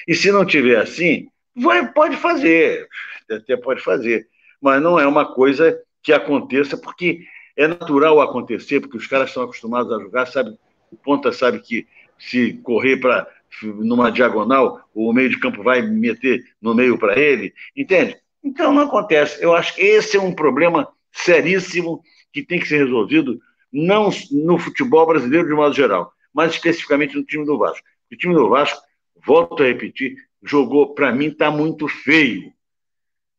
E 0.07 0.15
se 0.15 0.31
não 0.31 0.45
tiver 0.45 0.77
assim, 0.77 1.27
Vai, 1.57 1.91
pode 1.91 2.15
fazer, 2.17 2.87
até 3.29 3.57
pode 3.57 3.81
fazer, 3.81 4.27
mas 4.61 4.81
não 4.81 4.99
é 4.99 5.07
uma 5.07 5.25
coisa 5.33 5.79
que 6.03 6.13
aconteça, 6.13 6.77
porque 6.77 7.25
é 7.55 7.67
natural 7.67 8.21
acontecer, 8.21 8.79
porque 8.79 8.97
os 8.97 9.07
caras 9.07 9.29
estão 9.29 9.43
acostumados 9.43 9.91
a 9.91 9.99
jogar, 9.99 10.27
sabe, 10.27 10.57
o 10.91 10.95
ponta 10.95 11.31
sabe 11.31 11.59
que 11.59 11.87
se 12.19 12.53
correr 12.63 12.97
para 12.97 13.27
numa 13.63 14.11
diagonal, 14.11 14.81
o 14.93 15.11
meio 15.13 15.29
de 15.29 15.39
campo 15.39 15.63
vai 15.63 15.81
meter 15.81 16.43
no 16.61 16.75
meio 16.75 16.97
para 16.97 17.17
ele, 17.17 17.53
entende? 17.75 18.17
Então 18.43 18.73
não 18.73 18.83
acontece. 18.83 19.43
Eu 19.43 19.55
acho 19.55 19.75
que 19.75 19.81
esse 19.81 20.17
é 20.17 20.21
um 20.21 20.33
problema 20.33 20.87
seríssimo 21.11 22.01
que 22.31 22.43
tem 22.43 22.59
que 22.59 22.67
ser 22.67 22.83
resolvido 22.83 23.39
não 23.71 24.09
no 24.31 24.57
futebol 24.57 25.05
brasileiro 25.05 25.47
de 25.47 25.53
modo 25.53 25.73
geral, 25.73 26.13
mas 26.33 26.53
especificamente 26.53 27.15
no 27.15 27.23
time 27.23 27.45
do 27.45 27.57
Vasco. 27.57 27.85
O 28.11 28.15
time 28.15 28.33
do 28.33 28.49
Vasco, 28.49 28.79
volto 29.25 29.63
a 29.63 29.65
repetir, 29.65 30.15
jogou, 30.43 30.93
para 30.93 31.11
mim, 31.11 31.27
está 31.27 31.51
muito 31.51 31.87
feio. 31.87 32.51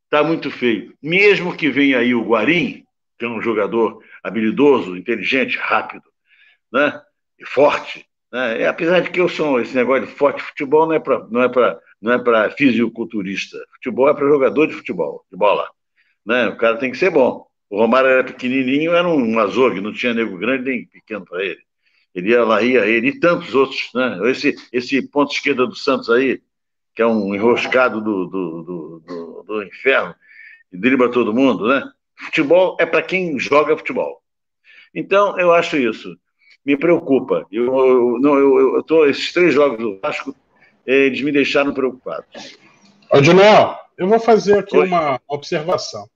Está 0.04 0.22
muito 0.22 0.50
feio. 0.50 0.94
Mesmo 1.02 1.56
que 1.56 1.70
venha 1.70 1.98
aí 1.98 2.14
o 2.14 2.24
Guarim, 2.24 2.84
que 3.18 3.24
é 3.24 3.28
um 3.28 3.42
jogador 3.42 4.02
habilidoso, 4.22 4.96
inteligente, 4.96 5.58
rápido, 5.58 6.04
né? 6.72 7.00
E 7.38 7.44
forte. 7.44 8.06
Né? 8.32 8.60
E, 8.60 8.66
apesar 8.66 9.00
de 9.00 9.10
que 9.10 9.20
eu 9.20 9.28
sou 9.28 9.60
esse 9.60 9.74
negócio 9.74 10.06
de 10.06 10.12
forte 10.12 10.42
futebol 10.42 10.86
não 10.86 10.94
é 10.94 11.00
para 11.00 11.26
não 12.00 12.12
é 12.12 12.18
para 12.18 12.46
é 12.46 12.50
fisiculturista. 12.50 13.58
Futebol 13.74 14.08
é 14.08 14.14
para 14.14 14.28
jogador 14.28 14.66
de 14.66 14.74
futebol, 14.74 15.24
de 15.30 15.36
bola. 15.36 15.68
Né? 16.24 16.48
O 16.48 16.56
cara 16.56 16.78
tem 16.78 16.90
que 16.90 16.98
ser 16.98 17.10
bom. 17.10 17.46
O 17.70 17.78
Romário 17.78 18.08
era 18.08 18.24
pequenininho, 18.24 18.92
era 18.92 19.06
um 19.06 19.38
azougue, 19.38 19.80
não 19.80 19.92
tinha 19.92 20.14
nego 20.14 20.38
grande 20.38 20.70
nem 20.70 20.86
pequeno 20.86 21.24
para 21.24 21.44
ele. 21.44 21.60
Ele 22.14 22.30
ia 22.30 22.44
lá, 22.44 22.62
ia 22.62 22.86
ele, 22.86 23.08
e 23.08 23.20
tantos 23.20 23.54
outros. 23.54 23.90
Né? 23.94 24.30
Esse, 24.30 24.56
esse 24.72 25.02
ponto 25.02 25.32
esquerda 25.32 25.66
do 25.66 25.76
Santos 25.76 26.10
aí, 26.10 26.40
que 26.94 27.02
é 27.02 27.06
um 27.06 27.34
enroscado 27.34 28.00
do, 28.00 28.26
do, 28.26 28.62
do, 28.62 29.02
do, 29.06 29.42
do 29.46 29.62
inferno, 29.62 30.14
e 30.72 30.76
dribla 30.76 31.10
todo 31.10 31.34
mundo, 31.34 31.68
né? 31.68 31.82
Futebol 32.16 32.76
é 32.80 32.86
para 32.86 33.02
quem 33.02 33.38
joga 33.38 33.76
futebol. 33.76 34.20
Então, 34.94 35.38
eu 35.38 35.52
acho 35.52 35.76
isso. 35.76 36.16
Me 36.64 36.76
preocupa. 36.76 37.46
Eu, 37.52 37.64
eu, 37.66 38.18
não, 38.20 38.34
eu, 38.36 38.76
eu 38.76 38.82
tô, 38.82 39.06
esses 39.06 39.32
três 39.32 39.54
jogos 39.54 39.78
do 39.78 40.00
Vasco, 40.00 40.34
eles 40.84 41.20
me 41.22 41.30
deixaram 41.30 41.72
preocupado. 41.72 42.24
Adinel, 43.12 43.78
eu 43.96 44.08
vou 44.08 44.18
fazer 44.18 44.58
aqui 44.58 44.76
Oi? 44.76 44.88
uma 44.88 45.20
observação 45.28 46.08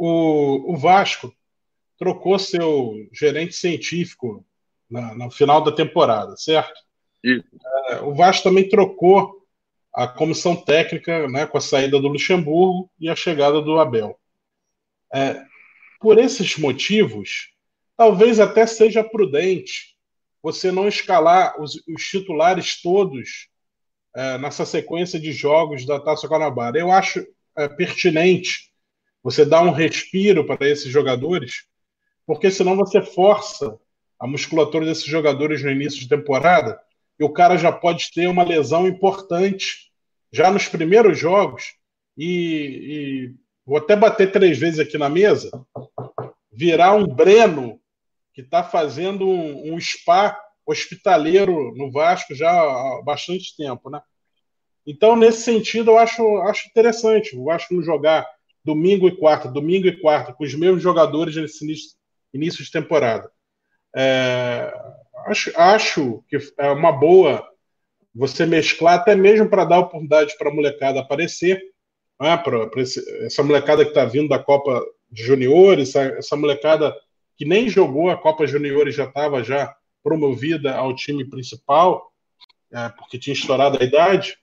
o, 0.00 0.72
o 0.72 0.76
Vasco 0.76 1.32
trocou 2.00 2.38
seu 2.38 2.94
gerente 3.12 3.54
científico 3.54 4.42
na, 4.90 5.14
no 5.14 5.30
final 5.30 5.62
da 5.62 5.70
temporada, 5.70 6.34
certo? 6.38 6.80
É, 7.22 8.00
o 8.00 8.14
Vasco 8.14 8.44
também 8.44 8.66
trocou 8.66 9.46
a 9.92 10.08
comissão 10.08 10.56
técnica 10.56 11.28
né, 11.28 11.46
com 11.46 11.58
a 11.58 11.60
saída 11.60 12.00
do 12.00 12.08
Luxemburgo 12.08 12.90
e 12.98 13.10
a 13.10 13.14
chegada 13.14 13.60
do 13.60 13.78
Abel. 13.78 14.18
É, 15.12 15.44
por 16.00 16.18
esses 16.18 16.56
motivos, 16.56 17.50
talvez 17.98 18.40
até 18.40 18.66
seja 18.66 19.04
prudente 19.04 19.94
você 20.42 20.72
não 20.72 20.88
escalar 20.88 21.60
os, 21.60 21.74
os 21.86 22.02
titulares 22.04 22.80
todos 22.80 23.48
é, 24.16 24.38
nessa 24.38 24.64
sequência 24.64 25.20
de 25.20 25.32
jogos 25.32 25.84
da 25.84 26.00
Taça 26.00 26.26
Guanabara. 26.26 26.78
Eu 26.78 26.90
acho 26.90 27.26
é, 27.58 27.68
pertinente 27.68 28.70
você 29.22 29.44
dá 29.44 29.60
um 29.60 29.70
respiro 29.70 30.46
para 30.46 30.66
esses 30.66 30.90
jogadores, 30.90 31.66
porque 32.30 32.48
senão 32.48 32.76
você 32.76 33.02
força 33.02 33.76
a 34.16 34.24
musculatura 34.24 34.86
desses 34.86 35.04
jogadores 35.04 35.64
no 35.64 35.70
início 35.72 35.98
de 35.98 36.08
temporada 36.08 36.80
e 37.18 37.24
o 37.24 37.32
cara 37.32 37.56
já 37.56 37.72
pode 37.72 38.12
ter 38.12 38.28
uma 38.28 38.44
lesão 38.44 38.86
importante 38.86 39.90
já 40.32 40.48
nos 40.48 40.68
primeiros 40.68 41.18
jogos 41.18 41.74
e, 42.16 42.24
e 42.24 43.34
vou 43.66 43.78
até 43.78 43.96
bater 43.96 44.30
três 44.30 44.56
vezes 44.58 44.78
aqui 44.78 44.96
na 44.96 45.08
mesa, 45.08 45.50
virar 46.52 46.94
um 46.94 47.04
Breno 47.04 47.80
que 48.32 48.42
está 48.42 48.62
fazendo 48.62 49.28
um, 49.28 49.74
um 49.74 49.80
spa 49.80 50.40
hospitaleiro 50.64 51.74
no 51.74 51.90
Vasco 51.90 52.32
já 52.32 52.48
há 52.48 53.02
bastante 53.04 53.56
tempo, 53.56 53.90
né? 53.90 54.00
Então, 54.86 55.16
nesse 55.16 55.42
sentido, 55.42 55.90
eu 55.90 55.98
acho, 55.98 56.36
acho 56.42 56.68
interessante 56.68 57.36
o 57.36 57.46
Vasco 57.46 57.74
não 57.74 57.82
jogar 57.82 58.24
domingo 58.64 59.08
e 59.08 59.16
quarta, 59.16 59.48
domingo 59.48 59.88
e 59.88 60.00
quarta, 60.00 60.32
com 60.32 60.44
os 60.44 60.54
mesmos 60.54 60.80
jogadores 60.80 61.34
nesse 61.34 61.64
início, 61.64 61.98
início 62.32 62.64
de 62.64 62.70
temporada. 62.70 63.30
É, 63.94 64.72
acho, 65.26 65.52
acho 65.56 66.24
que 66.28 66.38
é 66.58 66.70
uma 66.70 66.92
boa 66.92 67.48
você 68.14 68.44
mesclar, 68.44 68.94
até 68.94 69.14
mesmo 69.14 69.48
para 69.48 69.64
dar 69.64 69.78
oportunidade 69.78 70.36
para 70.36 70.50
a 70.50 70.54
molecada 70.54 71.00
aparecer, 71.00 71.62
né, 72.20 72.36
para 72.36 72.68
essa 73.24 73.42
molecada 73.42 73.84
que 73.84 73.90
está 73.90 74.04
vindo 74.04 74.28
da 74.28 74.38
Copa 74.38 74.84
de 75.10 75.22
Juniores, 75.22 75.90
essa, 75.90 76.02
essa 76.16 76.36
molecada 76.36 76.94
que 77.36 77.44
nem 77.44 77.68
jogou 77.68 78.10
a 78.10 78.16
Copa 78.16 78.46
Juniores 78.46 78.94
já 78.94 79.04
estava 79.04 79.42
já 79.42 79.74
promovida 80.02 80.74
ao 80.74 80.94
time 80.94 81.24
principal, 81.24 82.12
é, 82.72 82.88
porque 82.90 83.18
tinha 83.18 83.34
estourado 83.34 83.78
a 83.80 83.84
idade. 83.84 84.36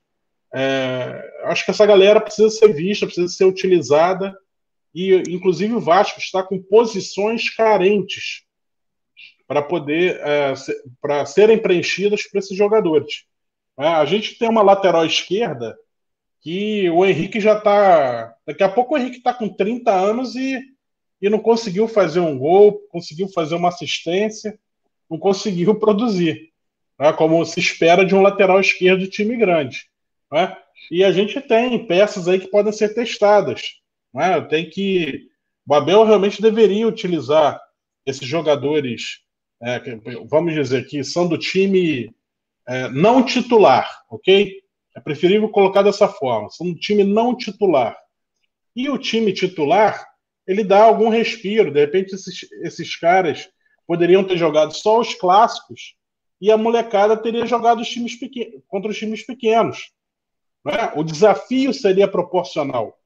É, 0.54 1.22
acho 1.44 1.66
que 1.66 1.72
essa 1.72 1.86
galera 1.86 2.22
precisa 2.22 2.50
ser 2.50 2.74
vista, 2.74 3.06
precisa 3.06 3.28
ser 3.28 3.46
utilizada, 3.46 4.36
e 4.94 5.14
inclusive 5.30 5.74
o 5.74 5.82
Vasco 5.82 6.20
está 6.20 6.44
com 6.44 6.62
posições 6.62 7.50
carentes 7.54 8.44
para 9.48 9.62
poder 9.62 10.20
é, 10.22 10.54
para 11.02 11.26
serem 11.26 11.58
preenchidas 11.58 12.24
por 12.24 12.38
esses 12.38 12.58
jogadores. 12.58 13.26
É, 13.80 13.88
a 13.88 14.06
gente 14.06 14.38
tem 14.38 14.50
uma 14.50 14.62
lateral 14.62 15.06
esquerda 15.06 15.78
que 16.42 16.90
o 16.90 17.06
Henrique 17.06 17.40
já 17.40 17.58
está. 17.58 18.36
Daqui 18.46 18.64
a 18.64 18.70
pouco 18.70 18.96
o 18.96 18.98
Henrique 18.98 19.18
está 19.18 19.34
com 19.34 19.50
30 19.50 19.92
anos 19.92 20.36
e, 20.36 20.60
e 21.22 21.30
não 21.30 21.40
conseguiu 21.40 21.88
fazer 21.88 22.20
um 22.20 22.38
gol, 22.38 22.80
conseguiu 22.90 23.28
fazer 23.30 23.56
uma 23.56 23.70
assistência, 23.70 24.58
não 25.10 25.18
conseguiu 25.18 25.76
produzir, 25.80 26.52
né, 27.00 27.14
como 27.14 27.44
se 27.46 27.60
espera 27.60 28.06
de 28.06 28.16
um 28.16 28.22
lateral 28.22 28.60
esquerdo 28.60 29.02
de 29.02 29.10
time 29.10 29.36
grande. 29.38 29.90
Né? 30.32 30.56
E 30.92 31.04
a 31.04 31.12
gente 31.12 31.40
tem 31.42 31.86
peças 31.86 32.28
aí 32.28 32.40
que 32.40 32.48
podem 32.48 32.74
ser 32.74 32.94
testadas. 32.94 33.80
Né? 34.18 34.42
Tem 34.42 34.68
que. 34.68 35.30
O 35.68 35.76
Abel 35.76 36.04
realmente 36.04 36.42
deveria 36.42 36.88
utilizar 36.88 37.62
esses 38.04 38.28
jogadores, 38.28 39.20
é, 39.62 39.80
vamos 40.28 40.56
dizer 40.56 40.88
que 40.88 41.04
são 41.04 41.28
do 41.28 41.38
time 41.38 42.12
é, 42.68 42.90
não 42.90 43.24
titular, 43.24 43.88
ok? 44.10 44.60
É 44.96 45.00
preferível 45.00 45.50
colocar 45.50 45.84
dessa 45.84 46.08
forma, 46.08 46.50
são 46.50 46.72
do 46.72 46.80
time 46.80 47.04
não 47.04 47.38
titular. 47.38 47.96
E 48.76 48.90
o 48.90 48.98
time 48.98 49.32
titular, 49.34 50.04
ele 50.48 50.64
dá 50.64 50.84
algum 50.84 51.10
respiro. 51.10 51.72
De 51.72 51.80
repente, 51.80 52.16
esses, 52.16 52.48
esses 52.64 52.96
caras 52.96 53.48
poderiam 53.86 54.24
ter 54.24 54.38
jogado 54.38 54.74
só 54.74 55.00
os 55.00 55.14
clássicos 55.14 55.96
e 56.42 56.52
a 56.52 56.58
molecada 56.58 57.16
teria 57.16 57.46
jogado 57.46 57.82
os 57.82 57.90
times 57.90 58.18
contra 58.68 58.90
os 58.90 58.98
times 58.98 59.24
pequenos. 59.24 59.92
Né? 60.66 60.92
O 60.96 61.04
desafio 61.04 61.72
seria 61.74 62.08
proporcional. 62.08 62.98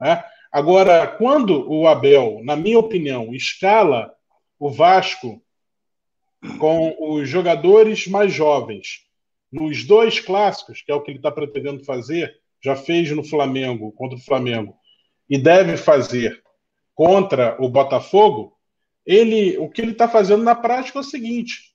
Né? 0.00 0.24
Agora, 0.50 1.06
quando 1.06 1.70
o 1.70 1.86
Abel, 1.86 2.40
na 2.42 2.56
minha 2.56 2.78
opinião, 2.78 3.34
escala 3.34 4.14
o 4.58 4.70
Vasco 4.70 5.42
com 6.58 6.96
os 6.98 7.28
jogadores 7.28 8.06
mais 8.06 8.32
jovens 8.32 9.04
nos 9.50 9.84
dois 9.84 10.20
clássicos, 10.20 10.82
que 10.82 10.90
é 10.90 10.94
o 10.94 11.02
que 11.02 11.10
ele 11.10 11.18
está 11.18 11.30
pretendendo 11.30 11.84
fazer, 11.84 12.34
já 12.62 12.76
fez 12.76 13.10
no 13.10 13.24
Flamengo, 13.24 13.92
contra 13.92 14.16
o 14.16 14.20
Flamengo, 14.20 14.76
e 15.28 15.38
deve 15.38 15.76
fazer 15.76 16.42
contra 16.94 17.56
o 17.60 17.68
Botafogo, 17.68 18.56
ele, 19.04 19.58
o 19.58 19.68
que 19.68 19.82
ele 19.82 19.92
está 19.92 20.08
fazendo 20.08 20.42
na 20.42 20.54
prática 20.54 20.98
é 20.98 21.00
o 21.00 21.04
seguinte: 21.04 21.74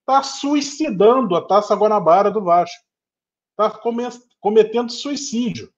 está 0.00 0.22
suicidando 0.22 1.36
a 1.36 1.42
Taça 1.42 1.74
Guanabara 1.74 2.30
do 2.30 2.42
Vasco. 2.42 2.82
Está 3.50 3.70
cometendo 4.40 4.90
suicídio 4.90 5.73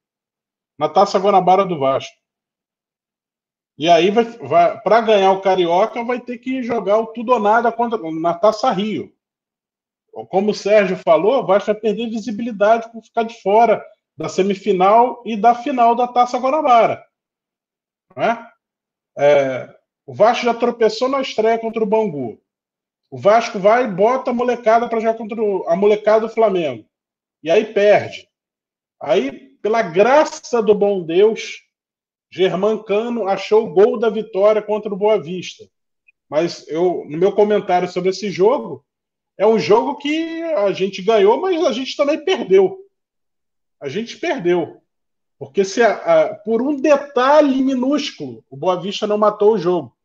na 0.78 0.88
Taça 0.88 1.18
Guanabara 1.18 1.64
do 1.64 1.78
Vasco. 1.78 2.16
E 3.78 3.88
aí, 3.90 4.10
vai, 4.10 4.24
vai 4.24 4.80
para 4.80 5.00
ganhar 5.02 5.32
o 5.32 5.40
Carioca, 5.40 6.02
vai 6.02 6.20
ter 6.20 6.38
que 6.38 6.62
jogar 6.62 6.98
o 6.98 7.08
tudo 7.08 7.32
ou 7.32 7.40
nada 7.40 7.70
contra, 7.70 7.98
na 8.10 8.34
Taça 8.34 8.70
Rio. 8.70 9.14
Como 10.30 10.50
o 10.50 10.54
Sérgio 10.54 10.96
falou, 10.96 11.42
o 11.42 11.46
Vasco 11.46 11.72
vai 11.72 11.80
perder 11.80 12.08
visibilidade 12.08 12.90
por 12.90 13.02
ficar 13.02 13.24
de 13.24 13.40
fora 13.42 13.84
da 14.16 14.30
semifinal 14.30 15.22
e 15.26 15.36
da 15.36 15.54
final 15.54 15.94
da 15.94 16.08
Taça 16.08 16.38
Guanabara. 16.38 17.04
Né? 18.16 18.50
É, 19.18 19.76
o 20.06 20.14
Vasco 20.14 20.44
já 20.44 20.54
tropeçou 20.54 21.08
na 21.08 21.20
estreia 21.20 21.58
contra 21.58 21.82
o 21.82 21.86
Bangu. 21.86 22.40
O 23.10 23.18
Vasco 23.18 23.58
vai 23.58 23.84
e 23.84 23.88
bota 23.88 24.30
a 24.30 24.34
molecada 24.34 24.88
para 24.88 25.00
jogar 25.00 25.18
contra 25.18 25.36
a 25.68 25.76
molecada 25.76 26.26
do 26.26 26.32
Flamengo. 26.32 26.88
E 27.42 27.50
aí 27.50 27.72
perde. 27.72 28.28
Aí, 29.00 29.55
pela 29.66 29.82
graça 29.82 30.62
do 30.62 30.72
bom 30.72 31.02
Deus, 31.02 31.64
Germancano 32.30 33.26
achou 33.26 33.66
o 33.66 33.74
gol 33.74 33.98
da 33.98 34.08
vitória 34.08 34.62
contra 34.62 34.94
o 34.94 34.96
Boa 34.96 35.20
Vista. 35.20 35.68
Mas 36.30 36.64
eu, 36.68 37.04
no 37.08 37.18
meu 37.18 37.32
comentário 37.32 37.88
sobre 37.88 38.10
esse 38.10 38.30
jogo, 38.30 38.84
é 39.36 39.44
um 39.44 39.58
jogo 39.58 39.96
que 39.96 40.40
a 40.40 40.70
gente 40.70 41.02
ganhou, 41.02 41.40
mas 41.40 41.64
a 41.64 41.72
gente 41.72 41.96
também 41.96 42.24
perdeu. 42.24 42.78
A 43.80 43.88
gente 43.88 44.16
perdeu. 44.18 44.80
Porque 45.36 45.64
se 45.64 45.82
a, 45.82 45.94
a, 45.94 46.34
por 46.36 46.62
um 46.62 46.76
detalhe 46.76 47.60
minúsculo, 47.60 48.44
o 48.48 48.56
Boa 48.56 48.80
Vista 48.80 49.04
não 49.04 49.18
matou 49.18 49.54
o 49.54 49.58
jogo. 49.58 49.96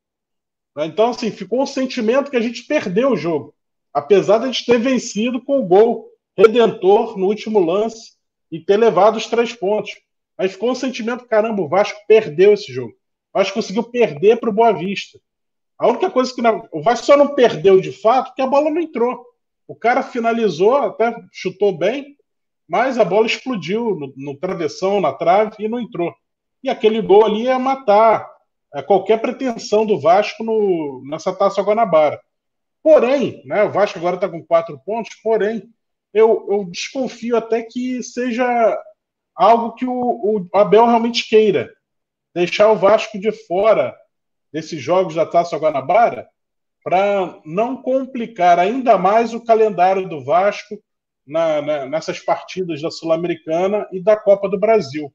Então, 0.75 1.11
assim, 1.11 1.29
ficou 1.29 1.61
um 1.61 1.67
sentimento 1.67 2.31
que 2.31 2.37
a 2.37 2.41
gente 2.41 2.63
perdeu 2.63 3.11
o 3.11 3.15
jogo. 3.15 3.53
Apesar 3.93 4.39
de 4.39 4.45
a 4.45 4.47
gente 4.47 4.65
ter 4.65 4.79
vencido 4.79 5.39
com 5.39 5.59
o 5.59 5.67
gol 5.67 6.09
redentor 6.35 7.15
no 7.15 7.27
último 7.27 7.59
lance 7.59 8.19
e 8.51 8.59
ter 8.59 8.77
levado 8.77 9.15
os 9.15 9.27
três 9.27 9.53
pontos. 9.53 9.91
Mas 10.37 10.51
ficou 10.53 10.71
um 10.71 10.75
sentimento, 10.75 11.27
caramba, 11.27 11.61
o 11.61 11.69
Vasco 11.69 11.99
perdeu 12.07 12.53
esse 12.53 12.71
jogo. 12.73 12.93
O 13.33 13.39
Vasco 13.39 13.53
conseguiu 13.53 13.83
perder 13.83 14.39
para 14.39 14.49
o 14.49 14.53
Boa 14.53 14.71
Vista. 14.71 15.19
A 15.77 15.87
única 15.87 16.11
coisa 16.11 16.33
que 16.33 16.41
não, 16.41 16.67
o 16.71 16.81
Vasco 16.81 17.05
só 17.05 17.17
não 17.17 17.33
perdeu 17.33 17.79
de 17.79 17.91
fato 17.91 18.27
porque 18.27 18.41
a 18.41 18.47
bola 18.47 18.69
não 18.69 18.81
entrou. 18.81 19.25
O 19.67 19.75
cara 19.75 20.03
finalizou, 20.03 20.75
até 20.75 21.15
chutou 21.31 21.75
bem, 21.75 22.17
mas 22.67 22.97
a 22.97 23.05
bola 23.05 23.25
explodiu 23.25 23.95
no, 23.95 24.13
no 24.15 24.37
travessão, 24.37 25.01
na 25.01 25.13
trave 25.13 25.55
e 25.59 25.67
não 25.67 25.79
entrou. 25.79 26.13
E 26.63 26.69
aquele 26.69 27.01
gol 27.01 27.25
ali 27.25 27.43
ia 27.43 27.57
matar 27.57 28.29
é, 28.73 28.81
qualquer 28.81 29.19
pretensão 29.21 29.85
do 29.85 29.99
Vasco 29.99 30.43
no, 30.43 31.03
nessa 31.05 31.33
taça 31.33 31.61
Guanabara. 31.61 32.19
Porém, 32.83 33.41
né, 33.45 33.63
o 33.63 33.71
Vasco 33.71 33.97
agora 33.99 34.15
está 34.15 34.27
com 34.27 34.43
quatro 34.43 34.79
pontos, 34.85 35.15
porém, 35.23 35.63
eu, 36.13 36.47
eu, 36.49 36.65
desconfio 36.65 37.37
até 37.37 37.63
que 37.63 38.03
seja 38.03 38.77
algo 39.35 39.73
que 39.73 39.85
o, 39.85 39.93
o, 39.93 40.49
Abel 40.53 40.85
realmente 40.85 41.27
queira. 41.27 41.73
Deixar 42.33 42.69
o 42.71 42.75
Vasco 42.75 43.19
de 43.19 43.31
fora 43.31 43.95
desses 44.51 44.81
jogos 44.81 45.15
da 45.15 45.25
Taça 45.25 45.57
Guanabara 45.57 46.27
para 46.83 47.39
não 47.45 47.81
complicar 47.81 48.59
ainda 48.59 48.97
mais 48.97 49.33
o 49.33 49.43
calendário 49.43 50.07
do 50.07 50.23
Vasco 50.23 50.81
na, 51.25 51.61
na, 51.61 51.85
nessas 51.85 52.19
partidas 52.19 52.81
da 52.81 52.89
Sul-Americana 52.89 53.87
e 53.91 54.01
da 54.01 54.17
Copa 54.17 54.49
do 54.49 54.59
Brasil. 54.59 55.13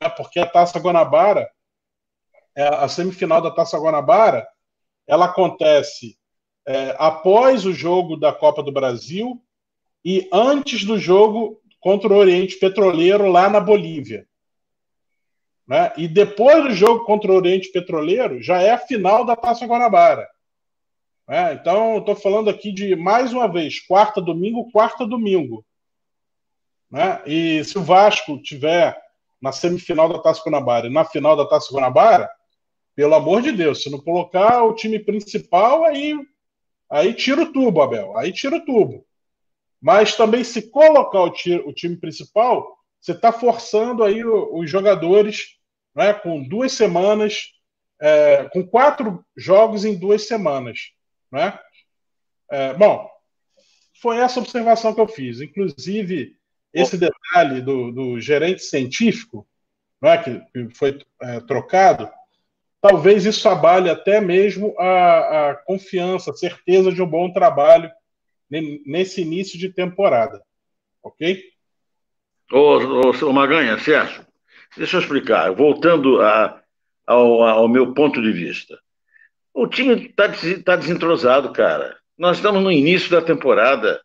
É 0.00 0.08
porque 0.08 0.38
a 0.38 0.46
Taça 0.46 0.78
Guanabara, 0.78 1.50
é, 2.54 2.68
a 2.68 2.88
semifinal 2.88 3.40
da 3.40 3.50
Taça 3.50 3.78
Guanabara, 3.78 4.46
ela 5.06 5.24
acontece 5.24 6.16
é, 6.66 6.94
após 6.98 7.64
o 7.64 7.72
jogo 7.72 8.16
da 8.16 8.32
Copa 8.32 8.62
do 8.62 8.70
Brasil 8.70 9.42
e 10.10 10.26
antes 10.32 10.86
do 10.86 10.98
jogo 10.98 11.60
contra 11.78 12.10
o 12.10 12.16
Oriente 12.16 12.56
Petroleiro 12.56 13.30
lá 13.30 13.50
na 13.50 13.60
Bolívia. 13.60 14.26
Né? 15.66 15.92
E 15.98 16.08
depois 16.08 16.64
do 16.64 16.70
jogo 16.70 17.04
contra 17.04 17.30
o 17.30 17.34
Oriente 17.34 17.70
Petroleiro, 17.70 18.42
já 18.42 18.58
é 18.58 18.70
a 18.70 18.78
final 18.78 19.22
da 19.22 19.36
Taça 19.36 19.66
Guanabara. 19.66 20.26
Né? 21.28 21.52
Então, 21.52 21.98
estou 21.98 22.16
falando 22.16 22.48
aqui 22.48 22.72
de, 22.72 22.96
mais 22.96 23.34
uma 23.34 23.46
vez, 23.46 23.80
quarta, 23.80 24.18
domingo, 24.18 24.72
quarta, 24.72 25.06
domingo. 25.06 25.62
Né? 26.90 27.20
E 27.26 27.62
se 27.64 27.76
o 27.76 27.82
Vasco 27.82 28.40
tiver 28.40 28.98
na 29.38 29.52
semifinal 29.52 30.08
da 30.08 30.20
Taça 30.20 30.40
Guanabara 30.42 30.86
e 30.86 30.90
na 30.90 31.04
final 31.04 31.36
da 31.36 31.46
Taça 31.46 31.70
Guanabara, 31.70 32.30
pelo 32.96 33.14
amor 33.14 33.42
de 33.42 33.52
Deus, 33.52 33.82
se 33.82 33.90
não 33.90 34.00
colocar 34.00 34.62
o 34.62 34.74
time 34.74 34.98
principal, 34.98 35.84
aí, 35.84 36.18
aí 36.88 37.12
tira 37.12 37.42
o 37.42 37.52
tubo, 37.52 37.82
Abel. 37.82 38.16
Aí 38.16 38.32
tira 38.32 38.56
o 38.56 38.64
tubo. 38.64 39.06
Mas 39.80 40.16
também, 40.16 40.42
se 40.42 40.70
colocar 40.70 41.20
o, 41.20 41.30
tiro, 41.30 41.68
o 41.68 41.72
time 41.72 41.96
principal, 41.96 42.76
você 43.00 43.12
está 43.12 43.32
forçando 43.32 44.02
aí 44.02 44.24
os 44.24 44.68
jogadores 44.68 45.56
né, 45.94 46.12
com 46.12 46.42
duas 46.42 46.72
semanas, 46.72 47.52
é, 48.00 48.48
com 48.52 48.66
quatro 48.66 49.24
jogos 49.36 49.84
em 49.84 49.96
duas 49.96 50.26
semanas. 50.26 50.90
Né? 51.30 51.58
É, 52.50 52.74
bom, 52.74 53.08
foi 54.00 54.18
essa 54.18 54.40
observação 54.40 54.94
que 54.94 55.00
eu 55.00 55.08
fiz. 55.08 55.40
Inclusive, 55.40 56.36
esse 56.72 56.96
detalhe 56.96 57.60
do, 57.60 57.92
do 57.92 58.20
gerente 58.20 58.62
científico, 58.62 59.46
né, 60.00 60.18
que, 60.18 60.40
que 60.52 60.74
foi 60.74 61.00
é, 61.22 61.40
trocado, 61.40 62.10
talvez 62.80 63.24
isso 63.24 63.48
abale 63.48 63.90
até 63.90 64.20
mesmo 64.20 64.74
a, 64.78 65.50
a 65.50 65.54
confiança, 65.54 66.30
a 66.30 66.36
certeza 66.36 66.92
de 66.92 67.02
um 67.02 67.06
bom 67.06 67.32
trabalho 67.32 67.90
nesse 68.50 69.20
início 69.22 69.58
de 69.58 69.72
temporada. 69.72 70.42
Ok? 71.02 71.42
Ô, 72.50 72.78
ô, 72.78 73.10
ô 73.10 73.32
Maganha, 73.32 73.78
Sérgio, 73.78 74.26
deixa 74.76 74.96
eu 74.96 75.00
explicar. 75.00 75.52
Voltando 75.52 76.20
a, 76.20 76.62
ao, 77.06 77.42
ao 77.42 77.68
meu 77.68 77.92
ponto 77.92 78.22
de 78.22 78.32
vista. 78.32 78.78
O 79.52 79.66
time 79.66 80.06
está 80.06 80.32
tá 80.64 80.76
desentrosado, 80.76 81.52
cara. 81.52 81.98
Nós 82.16 82.36
estamos 82.36 82.62
no 82.62 82.72
início 82.72 83.10
da 83.10 83.20
temporada. 83.20 84.00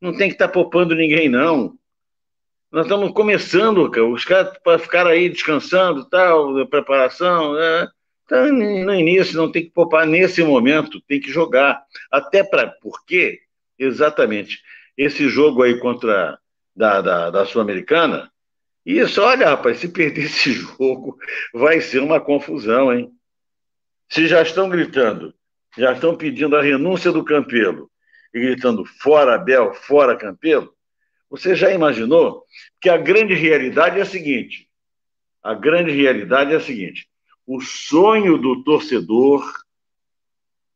Não 0.00 0.16
tem 0.16 0.28
que 0.28 0.34
estar 0.34 0.48
tá 0.48 0.52
poupando 0.52 0.94
ninguém, 0.94 1.28
não. 1.28 1.76
Nós 2.70 2.84
estamos 2.84 3.12
começando, 3.12 3.90
cara. 3.90 4.06
os 4.06 4.24
caras 4.24 4.56
para 4.62 4.78
ficar 4.78 5.06
aí 5.06 5.28
descansando, 5.28 6.08
tal, 6.08 6.66
preparação, 6.68 7.54
né? 7.54 7.88
Tá 8.28 8.46
no 8.52 8.94
início, 8.94 9.38
não 9.38 9.50
tem 9.50 9.64
que 9.64 9.70
poupar 9.70 10.06
nesse 10.06 10.42
momento, 10.42 11.00
tem 11.08 11.18
que 11.18 11.30
jogar. 11.30 11.82
Até 12.10 12.44
para 12.44 12.68
porque 12.82 13.40
Exatamente. 13.78 14.62
Esse 14.96 15.28
jogo 15.28 15.62
aí 15.62 15.78
contra 15.78 16.38
da, 16.74 17.00
da, 17.00 17.30
da 17.30 17.46
Sul-Americana, 17.46 18.30
isso, 18.84 19.20
olha, 19.20 19.50
rapaz, 19.50 19.78
se 19.78 19.88
perder 19.88 20.24
esse 20.26 20.52
jogo, 20.52 21.18
vai 21.52 21.80
ser 21.80 22.00
uma 22.00 22.20
confusão, 22.20 22.92
hein? 22.92 23.12
Se 24.08 24.26
já 24.26 24.40
estão 24.42 24.68
gritando, 24.68 25.34
já 25.76 25.92
estão 25.92 26.16
pedindo 26.16 26.56
a 26.56 26.62
renúncia 26.62 27.12
do 27.12 27.22
Campelo 27.22 27.90
e 28.32 28.40
gritando 28.40 28.84
fora 28.84 29.34
Abel, 29.34 29.74
fora 29.74 30.16
Campelo, 30.16 30.72
você 31.28 31.54
já 31.54 31.70
imaginou 31.70 32.44
que 32.80 32.88
a 32.88 32.96
grande 32.96 33.34
realidade 33.34 33.98
é 33.98 34.02
a 34.02 34.06
seguinte: 34.06 34.68
a 35.42 35.52
grande 35.54 35.90
realidade 35.90 36.54
é 36.54 36.56
a 36.56 36.60
seguinte: 36.60 37.06
o 37.46 37.60
sonho 37.60 38.38
do 38.38 38.62
torcedor 38.64 39.44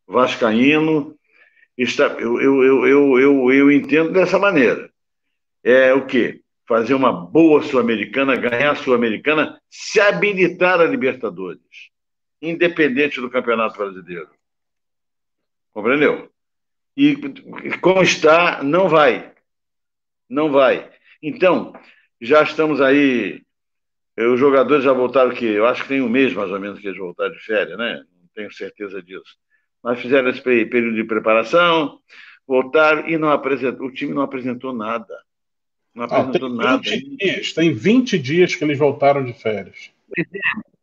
vascaíno 0.07 1.17
está, 1.77 2.05
eu, 2.19 2.41
eu, 2.41 2.87
eu, 2.87 3.19
eu, 3.19 3.53
eu 3.53 3.73
entendo 3.73 4.13
dessa 4.13 4.39
maneira. 4.39 4.91
É 5.63 5.93
o 5.95 6.07
quê? 6.07 6.41
Fazer 6.67 6.95
uma 6.95 7.13
boa 7.13 7.63
Sul-Americana, 7.63 8.37
ganhar 8.37 8.73
a 8.73 8.77
Sul-Americana, 8.77 9.61
se 9.71 10.01
habilitar 10.01 10.81
a 10.81 10.85
Libertadores, 10.85 11.91
independente 12.41 13.21
do 13.21 13.31
Campeonato 13.31 13.77
Brasileiro. 13.77 14.31
Compreendeu? 15.73 16.31
E 16.97 17.17
como 17.81 18.03
está, 18.03 18.63
não 18.63 18.89
vai. 18.89 19.33
Não 20.29 20.51
vai. 20.51 20.91
Então, 21.23 21.73
já 22.21 22.43
estamos 22.43 22.81
aí. 22.81 23.43
Os 24.17 24.39
jogadores 24.39 24.85
já 24.85 24.93
voltaram 24.93 25.31
que 25.31 25.47
eu 25.47 25.67
acho 25.67 25.83
que 25.83 25.89
tem 25.89 26.03
um 26.03 26.09
mês 26.09 26.35
mais 26.35 26.51
ou 26.51 26.61
menos 26.61 26.79
que 26.79 26.87
eles 26.87 26.99
voltaram 26.99 27.33
de 27.33 27.41
férias, 27.41 27.79
né? 27.79 28.05
Não 28.21 28.29
tenho 28.35 28.53
certeza 28.53 29.03
disso. 29.03 29.39
Mas 29.83 30.01
fizeram 30.01 30.31
esse 30.31 30.41
período 30.41 30.95
de 30.95 31.05
preparação, 31.05 31.99
voltaram 32.47 33.09
e 33.09 33.19
não 33.19 33.31
apresentou, 33.31 33.87
o 33.87 33.93
time 33.93 34.15
não 34.15 34.23
apresentou 34.23 34.73
nada. 34.73 35.15
Não 35.95 36.05
apresentou 36.05 36.49
ah, 36.61 36.79
tem 36.79 37.01
20 37.01 37.11
nada. 37.11 37.17
Dias, 37.19 37.53
tem 37.53 37.75
20 37.75 38.19
dias 38.19 38.55
que 38.55 38.65
eles 38.65 38.79
voltaram 38.79 39.25
de 39.25 39.33
férias. 39.33 39.91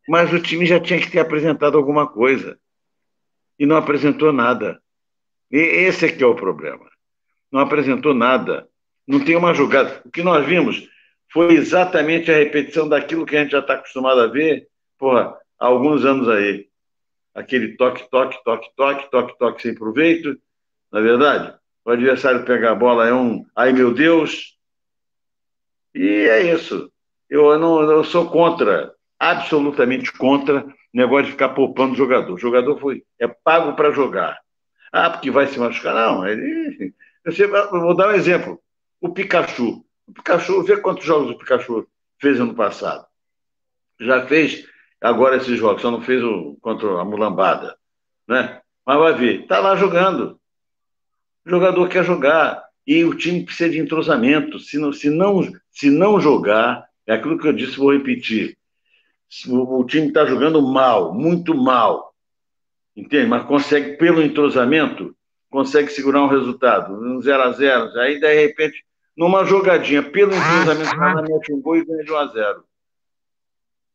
Mas 0.07 0.31
o 0.33 0.39
time 0.39 0.65
já 0.65 0.79
tinha 0.79 0.99
que 0.99 1.09
ter 1.09 1.19
apresentado 1.19 1.77
alguma 1.77 2.07
coisa. 2.07 2.59
E 3.57 3.65
não 3.65 3.75
apresentou 3.75 4.31
nada. 4.33 4.81
E 5.51 5.57
esse 5.57 6.05
é 6.05 6.11
que 6.11 6.23
é 6.23 6.27
o 6.27 6.35
problema. 6.35 6.89
Não 7.51 7.59
apresentou 7.59 8.13
nada. 8.13 8.67
Não 9.07 9.23
tem 9.23 9.35
uma 9.35 9.53
jogada. 9.53 10.01
O 10.05 10.11
que 10.11 10.21
nós 10.21 10.45
vimos 10.45 10.87
foi 11.31 11.53
exatamente 11.53 12.31
a 12.31 12.37
repetição 12.37 12.87
daquilo 12.87 13.25
que 13.25 13.35
a 13.35 13.41
gente 13.41 13.51
já 13.51 13.59
está 13.59 13.73
acostumado 13.75 14.19
a 14.21 14.27
ver, 14.27 14.67
porra, 14.97 15.35
há 15.59 15.65
alguns 15.65 16.05
anos 16.05 16.27
aí 16.27 16.68
aquele 17.39 17.77
toque, 17.77 18.09
toque, 18.09 18.37
toque, 18.43 18.69
toque, 18.75 19.09
toque, 19.09 19.37
toque 19.37 19.61
sem 19.61 19.73
proveito, 19.73 20.37
na 20.91 20.99
é 20.99 21.03
verdade? 21.03 21.55
O 21.85 21.91
adversário 21.91 22.43
pega 22.43 22.71
a 22.71 22.75
bola, 22.75 23.07
é 23.07 23.13
um 23.13 23.45
ai 23.55 23.71
meu 23.71 23.93
Deus. 23.93 24.57
E 25.95 26.05
é 26.05 26.53
isso. 26.53 26.91
Eu 27.29 27.57
não 27.57 27.81
eu 27.89 28.03
sou 28.03 28.29
contra, 28.29 28.93
absolutamente 29.17 30.11
contra 30.11 30.65
negócio 30.93 31.27
de 31.27 31.31
ficar 31.31 31.49
poupando 31.49 31.93
o 31.93 31.97
jogador. 31.97 32.33
O 32.33 32.37
jogador 32.37 32.79
foi, 32.79 33.03
é 33.17 33.27
pago 33.27 33.73
para 33.75 33.91
jogar. 33.91 34.39
Ah, 34.91 35.09
porque 35.09 35.31
vai 35.31 35.47
se 35.47 35.59
machucar? 35.59 35.93
Não, 35.93 36.27
ele. 36.27 36.93
Eu 37.23 37.69
vou 37.71 37.95
dar 37.95 38.09
um 38.09 38.15
exemplo. 38.15 38.59
O 38.99 39.09
Pikachu. 39.09 39.85
O 40.07 40.13
Pikachu, 40.13 40.63
vê 40.63 40.77
quantos 40.77 41.05
jogos 41.05 41.31
o 41.31 41.37
Pikachu 41.37 41.87
fez 42.19 42.39
ano 42.39 42.55
passado. 42.55 43.05
Já 43.99 44.25
fez 44.25 44.65
agora 45.01 45.37
esses 45.37 45.57
jogos, 45.57 45.81
só 45.81 45.91
não 45.91 46.01
fez 46.01 46.23
o 46.23 46.57
contra 46.61 46.99
a 46.99 47.05
Mulambada, 47.05 47.77
né? 48.27 48.61
Mas 48.85 48.97
vai 48.97 49.13
ver, 49.13 49.47
tá 49.47 49.59
lá 49.59 49.75
jogando. 49.75 50.39
O 51.45 51.49
jogador 51.49 51.87
quer 51.87 52.03
jogar 52.03 52.63
e 52.85 53.03
o 53.03 53.15
time 53.15 53.45
precisa 53.45 53.69
de 53.69 53.79
entrosamento. 53.79 54.59
Se 54.59 54.77
não, 54.77 54.91
se 54.91 55.09
não, 55.09 55.41
se 55.71 55.89
não 55.89 56.19
jogar, 56.19 56.87
é 57.05 57.13
aquilo 57.13 57.37
que 57.37 57.47
eu 57.47 57.53
disse, 57.53 57.77
vou 57.77 57.93
repetir. 57.93 58.57
O, 59.47 59.79
o 59.81 59.85
time 59.85 60.07
está 60.07 60.25
jogando 60.25 60.61
mal, 60.61 61.13
muito 61.13 61.53
mal, 61.53 62.13
entende? 62.95 63.27
Mas 63.27 63.45
consegue 63.45 63.95
pelo 63.97 64.21
entrosamento, 64.21 65.15
consegue 65.49 65.89
segurar 65.89 66.23
um 66.23 66.27
resultado, 66.27 66.93
um 66.93 67.21
0 67.21 67.43
a 67.43 67.51
0 67.51 67.99
Aí 67.99 68.19
de 68.19 68.33
repente, 68.33 68.83
numa 69.15 69.45
jogadinha, 69.45 70.01
pelo 70.01 70.33
entrosamento, 70.33 70.95
o 70.95 71.21
mete 71.21 71.53
um 71.53 71.61
gol 71.61 71.77
e 71.77 71.85
ganha 71.85 72.03
de 72.03 72.11
1 72.11 72.15
a 72.15 72.25
0 72.27 72.63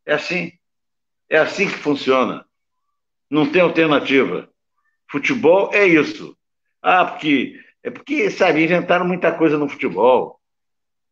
É 0.06 0.14
assim. 0.14 0.52
É 1.28 1.38
assim 1.38 1.66
que 1.66 1.78
funciona. 1.78 2.44
Não 3.30 3.50
tem 3.50 3.62
alternativa. 3.62 4.48
Futebol 5.10 5.70
é 5.72 5.86
isso. 5.86 6.36
Ah, 6.82 7.04
porque 7.04 7.58
é 7.84 7.90
porque, 7.90 8.30
sabe, 8.30 8.64
inventaram 8.64 9.06
muita 9.06 9.30
coisa 9.30 9.58
no 9.58 9.68
futebol. 9.68 10.40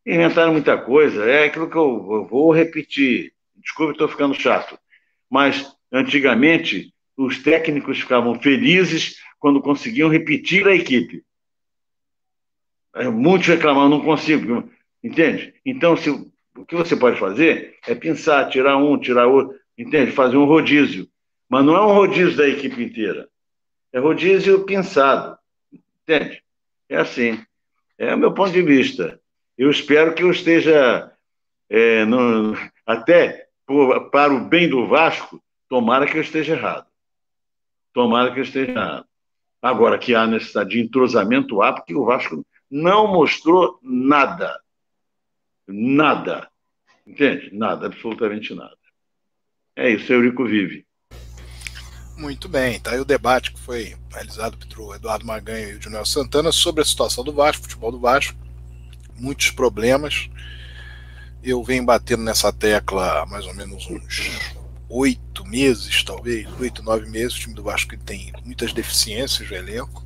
Inventaram 0.03 0.51
muita 0.51 0.75
coisa. 0.75 1.23
É 1.23 1.45
aquilo 1.45 1.69
que 1.69 1.77
eu, 1.77 2.07
eu 2.11 2.25
vou 2.25 2.51
repetir. 2.51 3.31
Desculpe, 3.55 3.93
estou 3.93 4.07
ficando 4.07 4.33
chato. 4.33 4.77
Mas, 5.29 5.71
antigamente, 5.91 6.91
os 7.15 7.43
técnicos 7.43 7.99
ficavam 7.99 8.41
felizes 8.41 9.17
quando 9.39 9.61
conseguiam 9.61 10.09
repetir 10.09 10.67
a 10.67 10.73
equipe. 10.73 11.23
É, 12.95 13.07
muitos 13.07 13.47
reclamavam, 13.47 13.89
não 13.89 14.01
consigo. 14.03 14.67
Entende? 15.03 15.53
Então, 15.63 15.95
se, 15.95 16.09
o 16.09 16.65
que 16.65 16.75
você 16.75 16.95
pode 16.95 17.19
fazer 17.19 17.77
é 17.87 17.93
pensar, 17.93 18.49
tirar 18.49 18.77
um, 18.77 18.97
tirar 18.97 19.27
outro. 19.27 19.55
Entende? 19.77 20.11
Fazer 20.11 20.37
um 20.37 20.45
rodízio. 20.45 21.07
Mas 21.49 21.65
não 21.65 21.75
é 21.75 21.81
um 21.81 21.93
rodízio 21.93 22.35
da 22.35 22.47
equipe 22.47 22.83
inteira. 22.83 23.27
É 23.91 23.99
rodízio 23.99 24.65
pensado. 24.65 25.37
Entende? 26.01 26.41
É 26.89 26.97
assim. 26.97 27.43
É 27.97 28.13
o 28.13 28.17
meu 28.17 28.33
ponto 28.33 28.51
de 28.51 28.61
vista. 28.61 29.19
Eu 29.57 29.69
espero 29.69 30.15
que 30.15 30.23
eu 30.23 30.31
esteja, 30.31 31.11
é, 31.69 32.05
no, 32.05 32.57
até 32.85 33.47
por, 33.65 34.09
para 34.09 34.33
o 34.33 34.45
bem 34.45 34.67
do 34.67 34.87
Vasco, 34.87 35.41
tomara 35.69 36.07
que 36.07 36.17
eu 36.17 36.21
esteja 36.21 36.53
errado. 36.53 36.87
Tomara 37.93 38.33
que 38.33 38.39
eu 38.39 38.43
esteja 38.43 38.71
errado. 38.71 39.05
Agora, 39.61 39.97
que 39.97 40.13
há 40.13 40.27
necessidade 40.27 40.71
de 40.71 40.81
entrosamento, 40.81 41.61
há, 41.61 41.71
porque 41.71 41.95
o 41.95 42.03
Vasco 42.03 42.45
não 42.69 43.07
mostrou 43.07 43.79
nada. 43.81 44.59
Nada. 45.67 46.49
Entende? 47.05 47.49
Nada, 47.53 47.85
absolutamente 47.85 48.53
nada. 48.53 48.75
É 49.75 49.89
isso, 49.89 50.11
Eurico 50.11 50.45
vive. 50.45 50.85
Muito 52.15 52.47
bem, 52.47 52.79
tá 52.79 52.91
aí 52.91 52.99
o 52.99 53.05
debate 53.05 53.51
que 53.51 53.59
foi 53.59 53.95
realizado 54.11 54.55
pelo 54.67 54.93
Eduardo 54.93 55.25
Maganha 55.25 55.69
e 55.69 55.75
o 55.75 55.81
Junel 55.81 56.05
Santana 56.05 56.51
sobre 56.51 56.83
a 56.83 56.85
situação 56.85 57.23
do 57.23 57.33
Vasco, 57.33 57.63
futebol 57.63 57.91
do 57.91 57.99
Vasco, 57.99 58.37
muitos 59.15 59.49
problemas. 59.49 60.29
Eu 61.43 61.63
venho 61.63 61.83
batendo 61.83 62.23
nessa 62.23 62.53
tecla 62.53 63.23
há 63.23 63.25
mais 63.25 63.45
ou 63.47 63.53
menos 63.55 63.87
uns 63.87 64.31
oito 64.87 65.43
meses, 65.45 66.03
talvez, 66.03 66.47
oito, 66.59 66.83
nove 66.83 67.09
meses. 67.09 67.35
O 67.35 67.39
time 67.39 67.55
do 67.55 67.63
Vasco 67.63 67.97
tem 67.97 68.31
muitas 68.45 68.71
deficiências 68.73 69.49
no 69.49 69.55
elenco. 69.55 70.05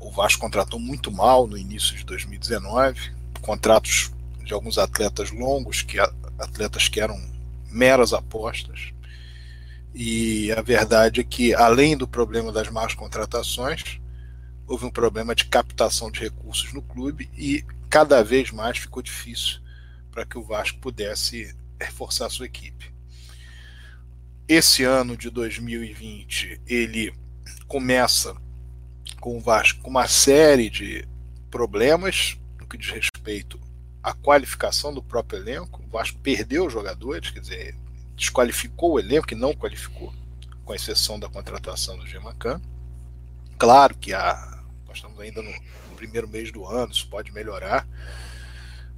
O 0.00 0.10
Vasco 0.10 0.40
contratou 0.40 0.80
muito 0.80 1.12
mal 1.12 1.46
no 1.46 1.56
início 1.56 1.96
de 1.96 2.04
2019, 2.04 3.12
contratos 3.40 4.10
de 4.44 4.52
alguns 4.52 4.78
atletas 4.78 5.30
longos, 5.30 5.82
que 5.82 5.98
atletas 6.38 6.88
que 6.88 7.00
eram 7.00 7.29
meras 7.70 8.12
apostas 8.12 8.92
e 9.94 10.52
a 10.52 10.62
verdade 10.62 11.20
é 11.20 11.24
que, 11.24 11.54
além 11.54 11.96
do 11.96 12.06
problema 12.06 12.52
das 12.52 12.68
más 12.68 12.94
contratações, 12.94 14.00
houve 14.66 14.84
um 14.84 14.90
problema 14.90 15.34
de 15.34 15.46
captação 15.46 16.10
de 16.10 16.20
recursos 16.20 16.72
no 16.72 16.82
clube 16.82 17.28
e 17.36 17.64
cada 17.88 18.22
vez 18.22 18.52
mais 18.52 18.78
ficou 18.78 19.02
difícil 19.02 19.60
para 20.12 20.24
que 20.24 20.38
o 20.38 20.44
Vasco 20.44 20.78
pudesse 20.78 21.54
reforçar 21.80 22.30
sua 22.30 22.46
equipe. 22.46 22.92
Esse 24.46 24.84
ano 24.84 25.16
de 25.16 25.28
2020 25.28 26.60
ele 26.66 27.12
começa 27.66 28.34
com 29.20 29.36
o 29.36 29.40
Vasco 29.40 29.80
com 29.80 29.90
uma 29.90 30.06
série 30.06 30.70
de 30.70 31.06
problemas 31.50 32.38
no 32.60 32.66
que 32.66 32.78
diz 32.78 32.90
respeito 32.90 33.60
à 34.02 34.12
qualificação 34.12 34.92
do 34.92 35.02
próprio 35.02 35.40
elenco. 35.40 35.82
O 35.82 35.90
Vasco 35.90 36.18
perdeu 36.18 36.70
jogadores, 36.70 37.30
quer 37.30 37.40
dizer, 37.40 37.76
desqualificou 38.16 38.92
o 38.92 39.00
elenco 39.00 39.32
e 39.32 39.36
não 39.36 39.54
qualificou, 39.54 40.12
com 40.64 40.74
exceção 40.74 41.18
da 41.18 41.28
contratação 41.28 41.98
do 41.98 42.06
Gemacan. 42.06 42.60
Claro 43.58 43.96
que 43.96 44.12
há, 44.12 44.62
nós 44.86 44.98
estamos 44.98 45.18
ainda 45.20 45.42
no, 45.42 45.50
no 45.50 45.96
primeiro 45.96 46.28
mês 46.28 46.50
do 46.50 46.66
ano, 46.66 46.92
isso 46.92 47.08
pode 47.08 47.32
melhorar, 47.32 47.86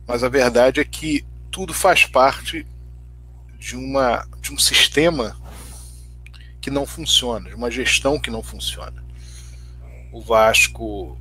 mas 0.07 0.23
a 0.25 0.29
verdade 0.29 0.81
é 0.81 0.85
que 0.85 1.25
tudo 1.51 1.75
faz 1.75 2.07
parte 2.07 2.67
de, 3.59 3.77
uma, 3.77 4.27
de 4.41 4.53
um 4.53 4.59
sistema 4.59 5.37
que 6.61 6.71
não 6.71 6.87
funciona, 6.87 7.49
de 7.49 7.55
uma 7.55 7.71
gestão 7.71 8.19
que 8.19 8.31
não 8.31 8.43
funciona. 8.43 9.05
O 10.13 10.21
Vasco 10.21 11.19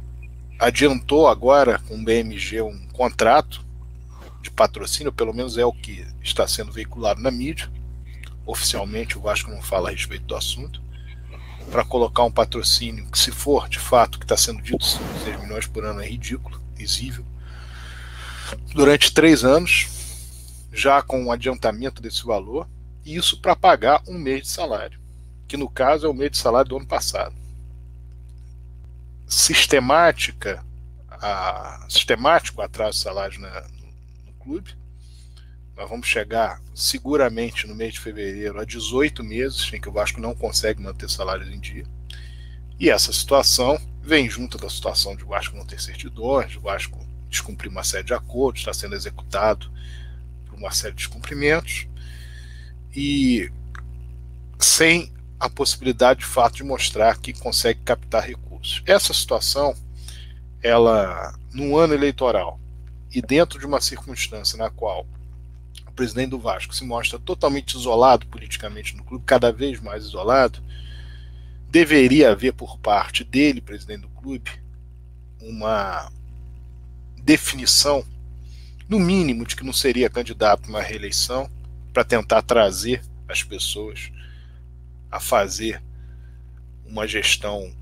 adiantou 0.60 1.28
agora 1.28 1.80
com 1.80 1.96
o 1.96 2.04
BMG 2.04 2.62
um 2.62 2.88
contrato 2.90 3.66
de 4.42 4.52
patrocínio, 4.52 5.12
pelo 5.12 5.34
menos 5.34 5.58
é 5.58 5.66
o 5.66 5.74
que 5.74 6.06
está 6.22 6.48
sendo 6.48 6.72
veiculado 6.72 7.22
na 7.22 7.32
mídia, 7.32 7.72
oficialmente 8.46 9.18
o 9.18 9.22
Vasco 9.22 9.52
não 9.52 9.62
fala 9.62 9.90
a 9.90 9.92
respeito 9.92 10.26
do 10.26 10.36
assunto, 10.36 10.82
para 11.70 11.86
colocar 11.86 12.24
um 12.24 12.32
patrocínio 12.32 13.10
que, 13.10 13.18
se 13.18 13.32
for 13.32 13.70
de 13.70 13.80
fato 13.80 14.18
que 14.18 14.26
está 14.26 14.36
sendo 14.36 14.62
dito, 14.62 14.84
6 14.84 15.40
milhões 15.42 15.68
por 15.68 15.86
ano 15.86 16.02
é 16.02 16.08
ridículo, 16.08 16.62
risível, 16.76 17.26
durante 18.74 19.14
três 19.14 19.44
anos, 19.44 19.88
já 20.74 21.02
com 21.02 21.24
um 21.24 21.32
adiantamento 21.32 22.02
desse 22.02 22.26
valor, 22.26 22.68
e 23.06 23.16
isso 23.16 23.40
para 23.40 23.56
pagar 23.56 24.02
um 24.08 24.18
mês 24.18 24.44
de 24.44 24.50
salário, 24.50 25.00
que 25.48 25.58
no 25.58 25.70
caso 25.70 26.06
é 26.06 26.10
o 26.10 26.14
mês 26.14 26.32
de 26.32 26.38
salário 26.38 26.70
do 26.70 26.78
ano 26.78 26.88
passado. 26.88 27.36
Sistemática, 29.28 30.64
a, 31.10 31.86
sistemático 31.90 32.62
atraso 32.62 32.98
de 32.98 33.04
salário 33.04 33.40
na, 33.40 33.64
clube, 34.44 34.76
nós 35.76 35.90
vamos 35.90 36.08
chegar 36.08 36.62
seguramente 36.76 37.66
no 37.66 37.74
mês 37.74 37.94
de 37.94 38.00
fevereiro 38.00 38.60
a 38.60 38.66
18 38.66 39.24
meses 39.24 39.72
em 39.74 39.82
que 39.82 39.90
o 39.90 39.92
Vasco 39.92 40.20
não 40.20 40.36
consegue 40.36 40.82
manter 40.82 41.10
salários 41.10 41.50
em 41.50 41.60
dia. 41.60 41.86
E 42.80 42.90
essa 42.90 43.12
situação 43.12 43.80
vem 44.02 44.30
junto 44.30 44.58
da 44.58 44.70
situação 44.70 45.16
de 45.16 45.24
o 45.24 45.28
Vasco 45.28 45.56
não 45.56 45.66
ter 45.66 45.80
certidões, 45.82 46.56
o 46.56 46.62
Vasco 46.62 47.00
descumprir 47.30 47.72
uma 47.72 47.84
série 47.84 48.04
de 48.04 48.14
acordos, 48.14 48.62
está 48.62 48.74
sendo 48.74 48.94
executado 48.94 49.72
por 50.46 50.58
uma 50.58 50.72
série 50.72 50.94
de 50.94 50.98
descumprimentos, 50.98 51.88
e 52.96 53.50
sem 54.60 55.12
a 55.40 55.50
possibilidade 55.50 56.20
de 56.20 56.26
fato 56.28 56.58
de 56.58 56.64
mostrar 56.64 57.18
que 57.18 57.34
consegue 57.34 57.80
captar 57.84 58.28
recursos. 58.28 58.84
Essa 58.86 59.14
situação, 59.14 59.74
ela, 60.62 61.34
num 61.52 61.76
ano 61.76 61.96
eleitoral 61.96 62.61
e 63.14 63.22
dentro 63.22 63.60
de 63.60 63.66
uma 63.66 63.82
circunstância 63.82 64.58
na 64.58 64.70
qual 64.70 65.06
o 65.88 65.92
presidente 65.92 66.30
do 66.30 66.40
Vasco 66.40 66.74
se 66.74 66.86
mostra 66.86 67.20
totalmente 67.20 67.76
isolado 67.76 68.26
politicamente 68.28 68.96
no 68.96 69.04
clube, 69.04 69.26
cada 69.26 69.52
vez 69.52 69.80
mais 69.82 70.06
isolado, 70.06 70.64
deveria 71.70 72.32
haver 72.32 72.54
por 72.54 72.78
parte 72.80 73.24
dele, 73.24 73.62
presidente 73.62 74.02
do 74.02 74.10
clube, 74.10 74.52
uma 75.42 76.12
definição, 77.18 78.06
no 78.88 79.00
mínimo, 79.00 79.46
de 79.46 79.56
que 79.56 79.64
não 79.64 79.74
seria 79.74 80.10
candidato 80.10 80.66
a 80.66 80.70
uma 80.70 80.82
reeleição, 80.82 81.50
para 81.94 82.04
tentar 82.06 82.42
trazer 82.42 83.04
as 83.28 83.44
pessoas 83.44 84.12
a 85.10 85.20
fazer 85.20 85.82
uma 86.86 87.06
gestão 87.06 87.74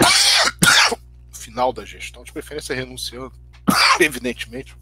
final 1.30 1.72
da 1.72 1.84
gestão, 1.84 2.22
de 2.22 2.32
preferência 2.32 2.74
renunciando, 2.74 3.41
evidentemente, 4.04 4.76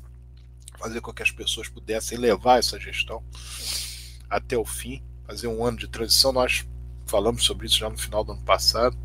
fazer 0.79 1.01
com 1.01 1.13
que 1.13 1.23
as 1.23 1.31
pessoas 1.31 1.69
pudessem 1.69 2.19
levar 2.19 2.59
essa 2.59 2.79
gestão 2.79 3.23
até 4.29 4.57
o 4.57 4.65
fim, 4.65 5.03
fazer 5.27 5.47
um 5.47 5.65
ano 5.65 5.77
de 5.77 5.89
transição. 5.89 6.33
Nós 6.33 6.67
falamos 7.07 7.45
sobre 7.45 7.67
isso 7.67 7.79
já 7.79 7.91
no 7.91 7.99
final 7.99 8.25
do 8.25 8.33
ano 8.33 8.43
passado. 8.43 8.97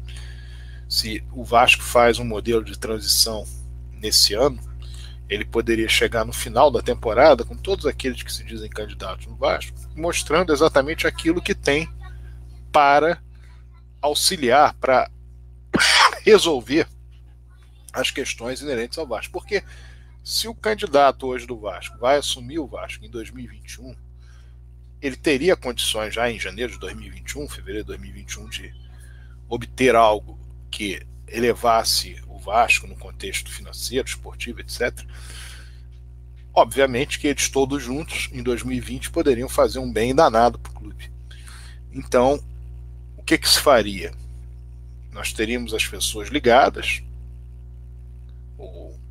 Se 0.87 1.23
o 1.33 1.43
Vasco 1.43 1.83
faz 1.83 2.19
um 2.19 2.25
modelo 2.25 2.63
de 2.63 2.77
transição 2.77 3.45
nesse 3.91 4.33
ano, 4.33 4.59
ele 5.27 5.43
poderia 5.43 5.89
chegar 5.89 6.23
no 6.23 6.31
final 6.31 6.69
da 6.69 6.81
temporada 6.81 7.43
com 7.43 7.57
todos 7.57 7.85
aqueles 7.85 8.21
que 8.21 8.31
se 8.31 8.43
dizem 8.43 8.69
candidatos 8.69 9.25
no 9.25 9.35
Vasco, 9.35 9.75
mostrando 9.95 10.53
exatamente 10.53 11.07
aquilo 11.07 11.41
que 11.41 11.55
tem 11.55 11.89
para 12.71 13.19
auxiliar, 14.01 14.75
para 14.75 15.09
resolver 16.23 16.87
as 17.91 18.11
questões 18.11 18.61
inerentes 18.61 18.97
ao 18.99 19.07
Vasco. 19.07 19.33
Porque 19.33 19.63
se 20.25 20.47
o 20.47 20.55
candidato 20.55 21.27
hoje 21.27 21.45
do 21.45 21.55
Vasco 21.55 21.99
vai 21.99 22.17
assumir 22.17 22.57
o 22.57 22.65
Vasco 22.65 23.05
em 23.05 23.09
2021, 23.11 23.95
ele 24.99 25.15
teria 25.15 25.55
condições 25.55 26.15
já 26.15 26.31
em 26.31 26.39
janeiro 26.39 26.73
de 26.73 26.79
2021, 26.79 27.47
fevereiro 27.47 27.83
de 27.83 27.87
2021, 27.89 28.49
de 28.49 28.73
obter 29.47 29.95
algo 29.95 30.39
que 30.71 31.05
elevasse 31.27 32.19
o 32.27 32.39
Vasco 32.39 32.87
no 32.87 32.95
contexto 32.95 33.51
financeiro, 33.51 34.07
esportivo, 34.07 34.61
etc. 34.61 34.99
Obviamente 36.51 37.19
que 37.19 37.27
eles 37.27 37.47
todos 37.47 37.83
juntos, 37.83 38.27
em 38.33 38.41
2020, 38.41 39.11
poderiam 39.11 39.47
fazer 39.47 39.77
um 39.77 39.93
bem 39.93 40.15
danado 40.15 40.57
para 40.57 40.71
o 40.71 40.75
clube. 40.75 41.11
Então, 41.91 42.43
o 43.15 43.21
que, 43.21 43.37
que 43.37 43.47
se 43.47 43.59
faria? 43.59 44.11
Nós 45.11 45.31
teríamos 45.31 45.71
as 45.71 45.85
pessoas 45.85 46.29
ligadas, 46.29 47.03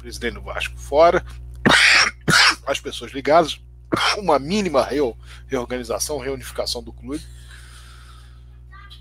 presidente 0.04 0.34
do 0.34 0.42
Vasco 0.42 0.78
fora, 0.78 1.24
as 2.66 2.78
pessoas 2.78 3.10
ligadas, 3.12 3.58
uma 4.18 4.38
mínima 4.38 4.86
reorganização, 5.48 6.18
reunificação 6.18 6.82
do 6.82 6.92
clube, 6.92 7.24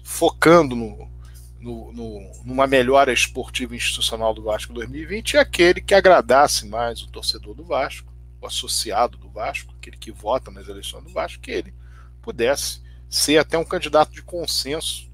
focando 0.02 0.78
no, 0.78 1.12
no, 1.60 1.92
no, 1.92 2.44
numa 2.46 2.66
melhora 2.66 3.12
esportiva 3.12 3.76
institucional 3.76 4.34
do 4.34 4.44
Vasco 4.44 4.72
2020 4.72 5.34
e 5.34 5.38
aquele 5.38 5.82
que 5.82 5.94
agradasse 5.94 6.66
mais 6.66 7.02
o 7.02 7.10
torcedor 7.10 7.54
do 7.54 7.66
Vasco, 7.66 8.14
o 8.40 8.48
associado 8.48 9.18
do 9.18 9.30
Vasco, 9.30 9.74
aquele 9.78 9.98
que 9.98 10.12
vota 10.12 10.50
nas 10.52 10.70
eleições 10.70 11.04
do 11.04 11.12
Vasco, 11.12 11.42
que 11.42 11.52
ele 11.52 11.74
pudesse 12.22 12.82
ser 13.10 13.40
até 13.40 13.58
um 13.58 13.66
candidato 13.66 14.14
de 14.14 14.22
consenso 14.22 15.12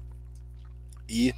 e 1.08 1.34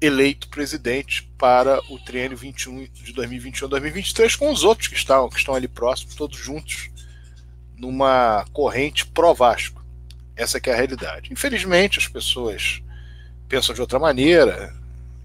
eleito 0.00 0.48
presidente 0.48 1.30
para 1.36 1.80
o 1.92 1.98
triênio 1.98 2.36
21 2.36 2.86
de 2.92 3.12
2021 3.12 3.66
a 3.66 3.70
2023 3.70 4.36
com 4.36 4.50
os 4.50 4.64
outros 4.64 4.88
que 4.88 4.94
estão, 4.94 5.28
que 5.28 5.38
estão 5.38 5.54
ali 5.54 5.68
próximos, 5.68 6.14
todos 6.14 6.38
juntos 6.38 6.90
numa 7.76 8.44
corrente 8.52 9.06
pró-Vasco. 9.06 9.84
Essa 10.34 10.58
é 10.58 10.72
a 10.72 10.76
realidade. 10.76 11.32
Infelizmente, 11.32 11.98
as 11.98 12.08
pessoas 12.08 12.82
pensam 13.48 13.74
de 13.74 13.80
outra 13.80 13.98
maneira, 13.98 14.74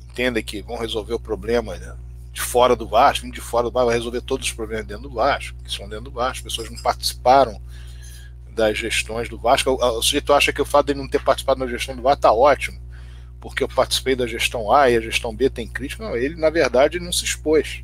entendem 0.10 0.44
que 0.44 0.62
vão 0.62 0.78
resolver 0.78 1.14
o 1.14 1.20
problema 1.20 1.78
de 2.32 2.42
fora 2.42 2.76
do 2.76 2.88
Vasco, 2.88 3.32
de 3.32 3.40
fora 3.40 3.66
do 3.66 3.72
Vasco 3.72 3.88
vai 3.88 3.96
resolver 3.96 4.22
todos 4.22 4.48
os 4.48 4.54
problemas 4.54 4.86
dentro 4.86 5.04
do 5.04 5.16
Vasco, 5.16 5.58
que 5.64 5.70
estão 5.70 5.88
dentro 5.88 6.06
do 6.06 6.12
Vasco. 6.12 6.48
As 6.48 6.54
pessoas 6.54 6.70
não 6.70 6.82
participaram 6.82 7.62
das 8.52 8.78
gestões 8.78 9.30
do 9.30 9.38
Vasco. 9.38 9.70
O, 9.70 9.76
o 9.76 10.02
sujeito 10.02 10.34
acha 10.34 10.52
que 10.52 10.62
o 10.62 10.66
fato 10.66 10.88
de 10.88 10.94
ele 10.94 11.02
não 11.02 11.08
ter 11.08 11.24
participado 11.24 11.60
da 11.62 11.68
gestão 11.68 11.96
do 11.96 12.02
Vasco 12.02 12.20
está 12.20 12.34
ótimo, 12.34 12.80
porque 13.46 13.62
eu 13.62 13.68
participei 13.68 14.16
da 14.16 14.26
gestão 14.26 14.72
A 14.72 14.90
e 14.90 14.98
a 14.98 15.00
gestão 15.00 15.32
B 15.32 15.52
tem 15.52 15.68
crítica. 15.68 16.04
Não, 16.04 16.18
ele, 16.18 16.36
na 16.36 16.50
verdade, 16.50 17.00
não 17.00 17.14
se 17.14 17.26
expôs. 17.26 17.84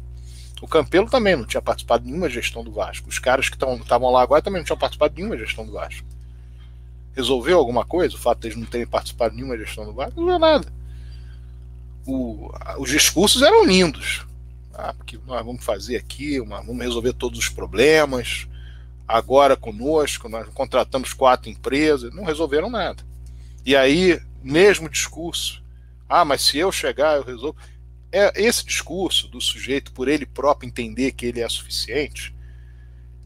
O 0.59 0.68
Campelo 0.68 1.07
também 1.07 1.36
não 1.36 1.45
tinha 1.45 1.62
participado 1.62 2.03
de 2.03 2.09
nenhuma 2.09 2.28
gestão 2.28 2.64
do 2.64 2.72
Vasco. 2.72 3.07
Os 3.07 3.20
caras 3.20 3.47
que 3.47 3.55
estavam 3.55 4.09
lá 4.09 4.24
agora 4.24 4.41
também 4.41 4.59
não 4.59 4.66
tinham 4.66 4.80
participado 4.80 5.14
de 5.14 5.22
nenhuma 5.22 5.38
gestão 5.38 5.64
do 5.64 5.74
Vasco. 5.74 6.03
Resolveu 7.16 7.59
alguma 7.59 7.86
coisa? 7.86 8.16
O 8.16 8.18
fato 8.18 8.39
de 8.39 8.47
eles 8.47 8.57
não 8.57 8.66
terem 8.66 8.88
participado 8.88 9.36
de 9.36 9.38
nenhuma 9.38 9.55
gestão 9.55 9.86
do 9.86 9.93
Vasco? 9.93 10.20
Não 10.20 10.26
resolveu 10.26 10.39
nada. 10.39 10.74
O, 12.07 12.51
os 12.80 12.89
discursos 12.89 13.43
eram 13.43 13.64
lindos. 13.64 14.26
Ah, 14.74 14.95
porque 14.95 15.20
nós 15.28 15.45
vamos 15.45 15.64
fazer 15.64 15.95
aqui, 15.95 16.41
uma, 16.41 16.59
vamos 16.64 16.82
resolver 16.82 17.14
todos 17.14 17.38
os 17.38 17.49
problemas. 17.49 18.47
Agora 19.07 19.55
conosco, 19.55 20.28
nós 20.28 20.47
contratamos 20.55 21.14
quatro 21.14 21.51
empresas. 21.51 22.12
Não 22.16 22.24
resolveram 22.24 22.68
nada. 22.68 23.03
E 23.64 23.76
aí, 23.76 24.20
mesmo 24.42 24.89
discurso. 24.89 25.64
Ah, 26.08 26.26
mas 26.26 26.42
se 26.42 26.58
eu 26.58 26.72
chegar, 26.72 27.18
eu 27.18 27.24
resolvo 27.24 27.58
é 28.12 28.32
esse 28.36 28.66
discurso 28.66 29.30
do 29.30 29.39
sujeito 29.39 29.94
por 29.94 30.10
ele 30.10 30.26
próprio 30.26 30.68
entender 30.68 31.14
que 31.14 31.26
ele 31.26 31.39
é 31.39 31.48
suficiente 31.48 32.36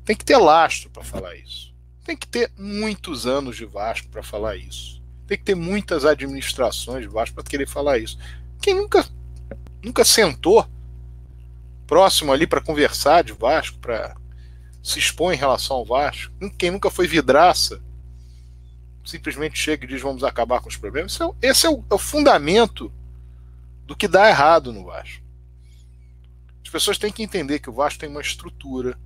tem 0.06 0.16
que 0.16 0.24
ter 0.24 0.38
lastro 0.38 0.90
para 0.92 1.04
falar 1.04 1.36
isso. 1.36 1.74
Tem 2.06 2.16
que 2.16 2.28
ter 2.28 2.52
muitos 2.56 3.26
anos 3.26 3.58
de 3.58 3.66
Vasco 3.66 4.08
para 4.10 4.22
falar 4.22 4.56
isso. 4.56 5.02
Tem 5.26 5.36
que 5.36 5.44
ter 5.44 5.56
muitas 5.56 6.06
administrações 6.06 7.02
de 7.02 7.08
Vasco 7.08 7.34
para 7.34 7.44
querer 7.44 7.68
falar 7.68 7.98
isso. 7.98 8.18
Quem 8.62 8.76
nunca 8.76 9.04
nunca 9.84 10.06
sentou 10.06 10.68
próximo 11.88 12.32
ali 12.32 12.46
para 12.46 12.62
conversar 12.62 13.24
de 13.24 13.34
Vasco, 13.34 13.80
para 13.80 14.16
se 14.84 15.00
expor 15.00 15.34
em 15.34 15.38
relação 15.38 15.78
ao 15.78 15.86
Vasco, 15.86 16.32
quem 16.58 16.70
nunca 16.70 16.92
foi 16.92 17.08
vidraça, 17.08 17.82
simplesmente 19.06 19.58
chega 19.58 19.86
e 19.86 19.88
diz 19.88 20.02
vamos 20.02 20.24
acabar 20.24 20.62
com 20.62 20.70
os 20.70 20.78
problemas. 20.78 21.14
Esse 21.14 21.24
é, 21.24 21.50
esse 21.50 21.66
é, 21.68 21.70
o, 21.70 21.84
é 21.90 21.94
o 21.94 21.98
fundamento 21.98 22.92
do 23.86 23.96
que 23.96 24.08
dá 24.08 24.28
errado 24.30 24.74
no 24.74 24.86
Vasco. 24.86 25.24
As 26.64 26.70
pessoas 26.70 26.98
têm 26.98 27.12
que 27.12 27.24
entender 27.24 27.60
que 27.60 27.70
o 27.70 27.74
Vasco 27.74 28.00
tem 28.00 28.10
uma 28.10 28.22
estrutura, 28.22 28.98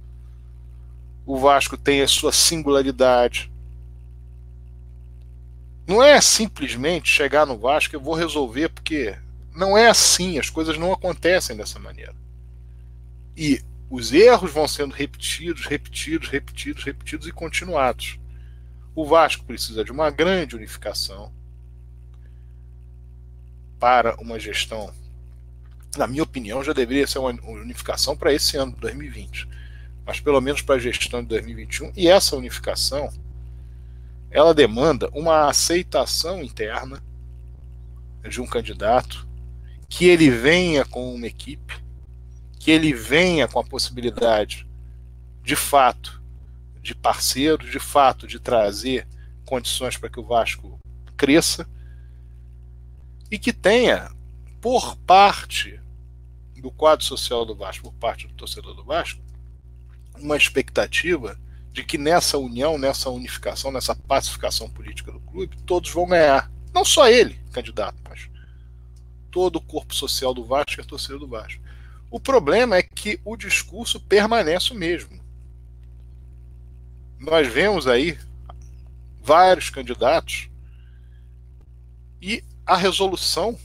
o 1.26 1.38
Vasco 1.38 1.78
tem 1.78 2.02
a 2.02 2.08
sua 2.08 2.32
singularidade. 2.32 3.52
Não 5.86 6.02
é 6.02 6.22
simplesmente 6.22 7.10
chegar 7.10 7.46
no 7.46 7.58
Vasco 7.58 7.96
e 7.96 8.00
vou 8.00 8.14
resolver, 8.14 8.70
porque 8.70 9.18
não 9.56 9.78
é 9.78 9.90
assim, 9.90 10.40
as 10.40 10.50
coisas 10.50 10.78
não 10.78 10.94
acontecem 10.94 11.56
dessa 11.56 11.80
maneira. 11.80 12.16
E 13.36 13.62
os 13.90 14.14
erros 14.14 14.52
vão 14.52 14.68
sendo 14.68 14.94
repetidos, 14.94 15.66
repetidos, 15.66 16.30
repetidos, 16.30 16.84
repetidos 16.84 17.28
e 17.28 17.32
continuados. 17.32 18.19
O 19.00 19.06
Vasco 19.06 19.46
precisa 19.46 19.82
de 19.82 19.94
uma 19.94 20.10
grande 20.10 20.58
unificação 20.58 21.32
para 23.80 24.14
uma 24.20 24.38
gestão, 24.38 24.94
na 25.96 26.06
minha 26.06 26.22
opinião, 26.22 26.62
já 26.62 26.74
deveria 26.74 27.08
ser 27.08 27.20
uma 27.20 27.30
unificação 27.30 28.14
para 28.18 28.34
esse 28.34 28.58
ano, 28.58 28.76
2020. 28.78 29.48
Mas 30.06 30.20
pelo 30.20 30.42
menos 30.42 30.62
para 30.62 30.76
a 30.76 30.80
gestão 30.80 31.22
de 31.22 31.30
2021. 31.30 31.94
E 31.96 32.10
essa 32.10 32.36
unificação, 32.36 33.10
ela 34.30 34.54
demanda 34.54 35.10
uma 35.14 35.48
aceitação 35.48 36.44
interna 36.44 37.02
de 38.28 38.42
um 38.42 38.46
candidato, 38.46 39.26
que 39.88 40.10
ele 40.10 40.30
venha 40.30 40.84
com 40.84 41.16
uma 41.16 41.26
equipe, 41.26 41.82
que 42.60 42.70
ele 42.70 42.92
venha 42.92 43.48
com 43.48 43.60
a 43.62 43.64
possibilidade, 43.64 44.68
de 45.42 45.56
fato, 45.56 46.19
de 46.90 46.96
parceiro, 46.96 47.70
de 47.70 47.80
fato, 47.80 48.26
de 48.26 48.40
trazer 48.40 49.08
condições 49.46 49.96
para 49.96 50.10
que 50.10 50.20
o 50.20 50.26
Vasco 50.26 50.80
cresça 51.16 51.70
e 53.30 53.38
que 53.38 53.54
tenha, 53.54 54.10
por 54.60 54.96
parte 54.98 55.80
do 56.58 56.72
quadro 56.72 57.06
social 57.06 57.46
do 57.46 57.56
Vasco, 57.56 57.92
por 57.92 57.94
parte 58.00 58.28
do 58.28 58.34
torcedor 58.34 58.74
do 58.74 58.84
Vasco, 58.84 59.22
uma 60.18 60.36
expectativa 60.36 61.40
de 61.72 61.84
que 61.84 61.96
nessa 61.96 62.40
união, 62.40 62.76
nessa 62.76 63.12
unificação, 63.12 63.72
nessa 63.72 63.96
pacificação 63.96 64.68
política 64.68 65.12
do 65.12 65.20
clube, 65.20 65.58
todos 65.68 65.92
vão 65.92 66.08
ganhar. 66.08 66.52
Não 66.74 66.84
só 66.84 67.08
ele, 67.08 67.40
candidato, 67.52 67.98
mas 68.10 68.28
todo 69.30 69.58
o 69.58 69.62
corpo 69.62 69.94
social 69.94 70.34
do 70.34 70.44
Vasco 70.44 70.82
a 70.82 70.84
torcida 70.84 71.20
do 71.20 71.28
Vasco. 71.28 71.62
O 72.10 72.20
problema 72.20 72.78
é 72.78 72.82
que 72.82 73.22
o 73.24 73.38
discurso 73.38 74.00
permanece 74.00 74.74
o 74.74 74.76
mesmo. 74.76 75.19
Nós 77.20 77.48
vemos 77.48 77.86
aí 77.86 78.18
vários 79.22 79.70
candidatos 79.70 80.50
e 82.22 82.44
a 82.66 82.78
resolução 82.78 83.60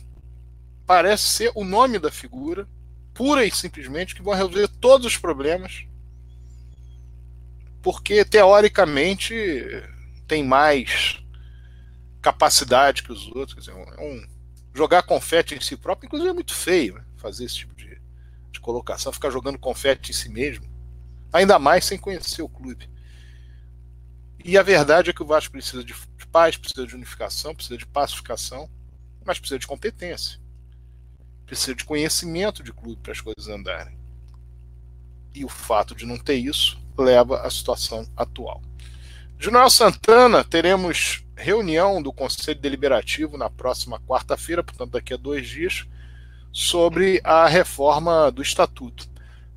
parece 0.84 1.24
ser 1.24 1.52
o 1.54 1.64
nome 1.64 1.98
da 1.98 2.10
figura, 2.10 2.68
pura 3.14 3.44
e 3.44 3.50
simplesmente, 3.50 4.14
que 4.14 4.22
vai 4.22 4.36
resolver 4.36 4.68
todos 4.68 5.06
os 5.06 5.16
problemas, 5.16 5.86
porque 7.80 8.24
teoricamente 8.24 9.34
tem 10.26 10.42
mais 10.42 11.22
capacidade 12.20 13.02
que 13.02 13.12
os 13.12 13.28
outros. 13.28 13.54
Dizer, 13.56 13.74
um, 13.74 14.26
jogar 14.74 15.02
confete 15.02 15.54
em 15.54 15.60
si 15.60 15.76
próprio, 15.76 16.06
inclusive, 16.06 16.30
é 16.30 16.34
muito 16.34 16.54
feio 16.54 16.94
né? 16.94 17.04
fazer 17.16 17.44
esse 17.44 17.56
tipo 17.56 17.74
de, 17.76 18.00
de 18.50 18.60
colocação, 18.60 19.12
ficar 19.12 19.30
jogando 19.30 19.58
confete 19.58 20.10
em 20.10 20.14
si 20.14 20.28
mesmo, 20.28 20.66
ainda 21.32 21.58
mais 21.58 21.84
sem 21.84 21.98
conhecer 21.98 22.42
o 22.42 22.48
clube. 22.48 22.92
E 24.44 24.56
a 24.58 24.62
verdade 24.62 25.10
é 25.10 25.12
que 25.12 25.22
o 25.22 25.26
Vasco 25.26 25.52
precisa 25.52 25.82
de 25.82 25.94
paz, 26.30 26.56
precisa 26.56 26.86
de 26.86 26.94
unificação, 26.94 27.54
precisa 27.54 27.78
de 27.78 27.86
pacificação 27.86 28.68
mas 29.24 29.38
precisa 29.38 29.58
de 29.58 29.66
competência. 29.66 30.38
Precisa 31.46 31.74
de 31.74 31.84
conhecimento 31.84 32.62
de 32.62 32.72
clube 32.72 33.00
para 33.02 33.12
as 33.12 33.20
coisas 33.20 33.48
andarem. 33.48 33.98
E 35.34 35.44
o 35.44 35.48
fato 35.48 35.94
de 35.94 36.06
não 36.06 36.18
ter 36.18 36.36
isso 36.36 36.78
leva 36.96 37.40
à 37.40 37.50
situação 37.50 38.06
atual. 38.16 38.62
Junel 39.38 39.68
Santana, 39.68 40.44
teremos 40.44 41.24
reunião 41.36 42.00
do 42.00 42.12
Conselho 42.12 42.60
Deliberativo 42.60 43.36
na 43.36 43.50
próxima 43.50 43.98
quarta-feira, 44.00 44.62
portanto, 44.62 44.92
daqui 44.92 45.12
a 45.12 45.16
dois 45.16 45.48
dias, 45.48 45.86
sobre 46.52 47.20
a 47.24 47.46
reforma 47.48 48.30
do 48.30 48.42
Estatuto. 48.42 49.08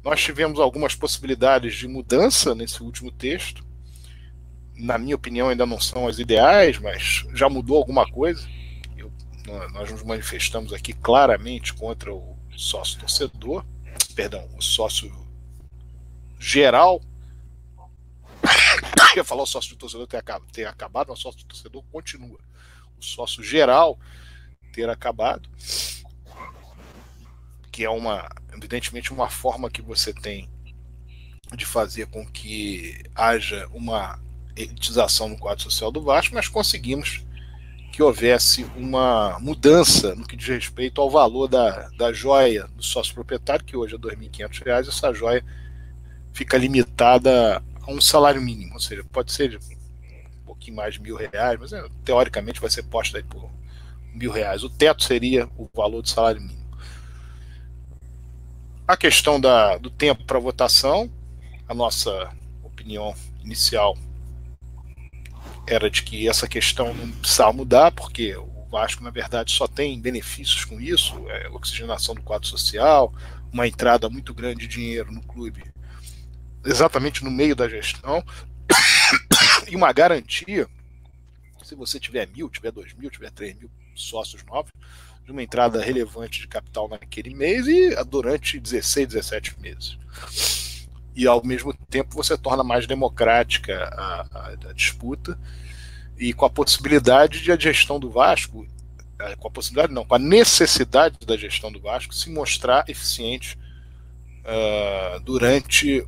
Nós 0.03 0.21
tivemos 0.21 0.59
algumas 0.59 0.95
possibilidades 0.95 1.75
de 1.75 1.87
mudança 1.87 2.55
nesse 2.55 2.81
último 2.81 3.11
texto. 3.11 3.63
Na 4.77 4.97
minha 4.97 5.15
opinião, 5.15 5.49
ainda 5.49 5.65
não 5.65 5.79
são 5.79 6.07
as 6.07 6.19
ideais, 6.19 6.77
mas 6.77 7.25
já 7.33 7.49
mudou 7.49 7.77
alguma 7.77 8.05
coisa 8.09 8.47
nós 9.71 9.91
nos 9.91 10.03
manifestamos 10.03 10.73
aqui 10.73 10.93
claramente 10.93 11.73
contra 11.73 12.13
o 12.13 12.37
sócio 12.55 12.99
torcedor, 12.99 13.65
perdão, 14.15 14.47
o 14.57 14.61
sócio 14.61 15.11
geral. 16.39 17.01
Eu 19.13 19.17
ia 19.17 19.23
falar 19.23 19.43
o 19.43 19.47
sócio 19.47 19.75
torcedor 19.75 20.05
ter 20.05 20.17
acabado, 20.17 20.51
ter 20.51 20.67
acabado, 20.67 21.07
mas 21.09 21.19
o 21.19 21.21
sócio 21.21 21.45
torcedor 21.45 21.83
continua. 21.91 22.39
O 22.99 23.03
sócio 23.03 23.43
geral 23.43 23.97
ter 24.73 24.89
acabado, 24.89 25.49
que 27.71 27.83
é 27.83 27.89
uma, 27.89 28.27
evidentemente, 28.53 29.13
uma 29.13 29.29
forma 29.29 29.71
que 29.71 29.81
você 29.81 30.13
tem 30.13 30.49
de 31.55 31.65
fazer 31.65 32.07
com 32.07 32.25
que 32.27 33.01
haja 33.15 33.67
uma 33.71 34.19
elitização 34.57 35.29
no 35.29 35.37
quadro 35.37 35.63
social 35.63 35.91
do 35.91 36.01
Vasco, 36.01 36.35
mas 36.35 36.47
conseguimos 36.47 37.23
que 37.91 38.03
houvesse 38.03 38.63
uma 38.75 39.39
mudança 39.39 40.13
no 40.13 40.23
que 40.23 40.35
diz 40.35 40.47
respeito 40.47 41.01
ao 41.01 41.09
valor 41.09 41.47
da, 41.47 41.89
da 41.97 42.13
joia 42.13 42.67
do 42.75 42.83
sócio 42.83 43.13
proprietário, 43.13 43.65
que 43.65 43.75
hoje 43.75 43.95
é 43.95 43.97
R$ 43.97 44.15
2.500, 44.15 44.87
essa 44.87 45.13
joia 45.13 45.43
fica 46.31 46.57
limitada 46.57 47.63
a 47.81 47.91
um 47.91 47.99
salário 47.99 48.39
mínimo, 48.39 48.73
ou 48.73 48.79
seja, 48.79 49.03
pode 49.11 49.31
ser 49.31 49.57
um 49.57 50.45
pouquinho 50.45 50.75
mais 50.75 50.93
de 50.93 51.01
mil 51.01 51.15
reais, 51.15 51.59
mas 51.59 51.73
é, 51.73 51.83
teoricamente 52.05 52.61
vai 52.61 52.69
ser 52.69 52.83
posta 52.83 53.17
aí 53.17 53.23
por 53.23 53.49
mil 54.13 54.31
reais. 54.31 54.63
O 54.63 54.69
teto 54.69 55.03
seria 55.03 55.49
o 55.57 55.67
valor 55.73 56.03
do 56.03 56.09
salário 56.09 56.41
mínimo. 56.41 56.67
A 58.87 58.95
questão 58.95 59.41
da, 59.41 59.77
do 59.77 59.89
tempo 59.89 60.23
para 60.23 60.39
votação, 60.39 61.09
A 61.67 61.73
nossa 61.73 62.29
opinião 62.63 63.15
inicial 63.43 63.97
era 65.67 65.89
de 65.89 66.01
que 66.01 66.27
essa 66.29 66.47
questão 66.47 66.93
não 66.93 67.11
precisava 67.11 67.51
mudar, 67.51 67.91
porque 67.91 68.35
o 68.35 68.65
Vasco, 68.71 69.03
na 69.03 69.09
verdade, 69.09 69.51
só 69.51 69.67
tem 69.67 69.99
benefícios 69.99 70.63
com 70.63 70.79
isso, 70.79 71.13
é, 71.29 71.49
oxigenação 71.49 72.15
do 72.15 72.21
quadro 72.21 72.47
social, 72.47 73.13
uma 73.51 73.67
entrada 73.67 74.09
muito 74.09 74.33
grande 74.33 74.61
de 74.61 74.67
dinheiro 74.67 75.11
no 75.11 75.21
clube, 75.21 75.63
exatamente 76.65 77.23
no 77.23 77.29
meio 77.29 77.55
da 77.55 77.67
gestão, 77.67 78.23
e 79.69 79.75
uma 79.75 79.91
garantia, 79.91 80.67
se 81.63 81.75
você 81.75 81.99
tiver 81.99 82.27
mil, 82.29 82.49
tiver 82.49 82.71
dois 82.71 82.93
mil, 82.93 83.09
tiver 83.09 83.31
três 83.31 83.55
mil 83.57 83.69
sócios 83.93 84.43
novos, 84.45 84.71
de 85.25 85.31
uma 85.33 85.43
entrada 85.43 85.81
relevante 85.81 86.39
de 86.39 86.47
capital 86.47 86.87
naquele 86.87 87.35
mês 87.35 87.67
e 87.67 87.93
durante 88.05 88.57
16, 88.57 89.09
17 89.09 89.59
meses. 89.59 89.97
E 91.17 91.25
ao 91.25 91.43
mesmo 91.43 91.73
tempo 91.89 92.15
você 92.15 92.37
torna 92.37 92.63
mais 92.63 92.85
democrática 92.85 93.73
a, 93.91 94.27
a, 94.31 94.49
a 94.69 94.73
disputa 94.73 95.37
e 96.15 96.31
com 96.31 96.45
a 96.45 96.49
possibilidade 96.49 97.41
de 97.41 97.51
a 97.51 97.57
gestão 97.57 97.99
do 97.99 98.09
Vasco, 98.09 98.67
com 99.39 99.47
a 99.47 99.51
possibilidade 99.51 99.91
não, 99.91 100.05
com 100.05 100.13
a 100.13 100.19
necessidade 100.19 101.17
da 101.25 101.35
gestão 101.35 101.71
do 101.71 101.81
Vasco 101.81 102.13
se 102.13 102.29
mostrar 102.29 102.87
eficiente 102.87 103.57
uh, 104.45 105.19
durante 105.21 106.05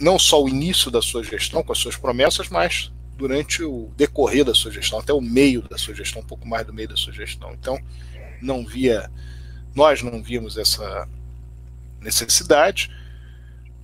não 0.00 0.18
só 0.18 0.42
o 0.42 0.48
início 0.48 0.90
da 0.90 1.02
sua 1.02 1.22
gestão, 1.22 1.62
com 1.62 1.72
as 1.72 1.78
suas 1.78 1.96
promessas, 1.96 2.48
mas 2.48 2.90
durante 3.16 3.62
o 3.62 3.90
decorrer 3.94 4.44
da 4.44 4.54
sua 4.54 4.70
gestão, 4.70 4.98
até 4.98 5.12
o 5.12 5.20
meio 5.20 5.62
da 5.68 5.76
sua 5.76 5.94
gestão, 5.94 6.22
um 6.22 6.26
pouco 6.26 6.48
mais 6.48 6.66
do 6.66 6.72
meio 6.72 6.88
da 6.88 6.96
sua 6.96 7.12
gestão. 7.12 7.52
Então, 7.52 7.78
não 8.42 8.64
via, 8.64 9.10
nós 9.74 10.02
não 10.02 10.22
víamos 10.22 10.56
essa 10.56 11.06
necessidade. 12.00 12.90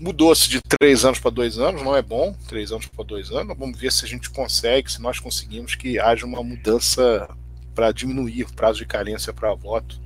Mudou-se 0.02 0.50
de 0.50 0.60
três 0.60 1.04
anos 1.04 1.20
para 1.20 1.30
dois 1.30 1.58
anos, 1.58 1.80
não 1.80 1.94
é 1.94 2.02
bom, 2.02 2.34
três 2.48 2.72
anos 2.72 2.86
para 2.86 3.04
dois 3.04 3.30
anos. 3.30 3.56
Vamos 3.56 3.78
ver 3.78 3.92
se 3.92 4.04
a 4.04 4.08
gente 4.08 4.28
consegue, 4.30 4.90
se 4.90 5.00
nós 5.00 5.20
conseguimos 5.20 5.76
que 5.76 5.96
haja 5.96 6.26
uma 6.26 6.42
mudança 6.42 7.28
para 7.72 7.92
diminuir 7.92 8.42
o 8.42 8.52
prazo 8.52 8.80
de 8.80 8.84
carência 8.84 9.32
para 9.32 9.54
voto 9.54 10.00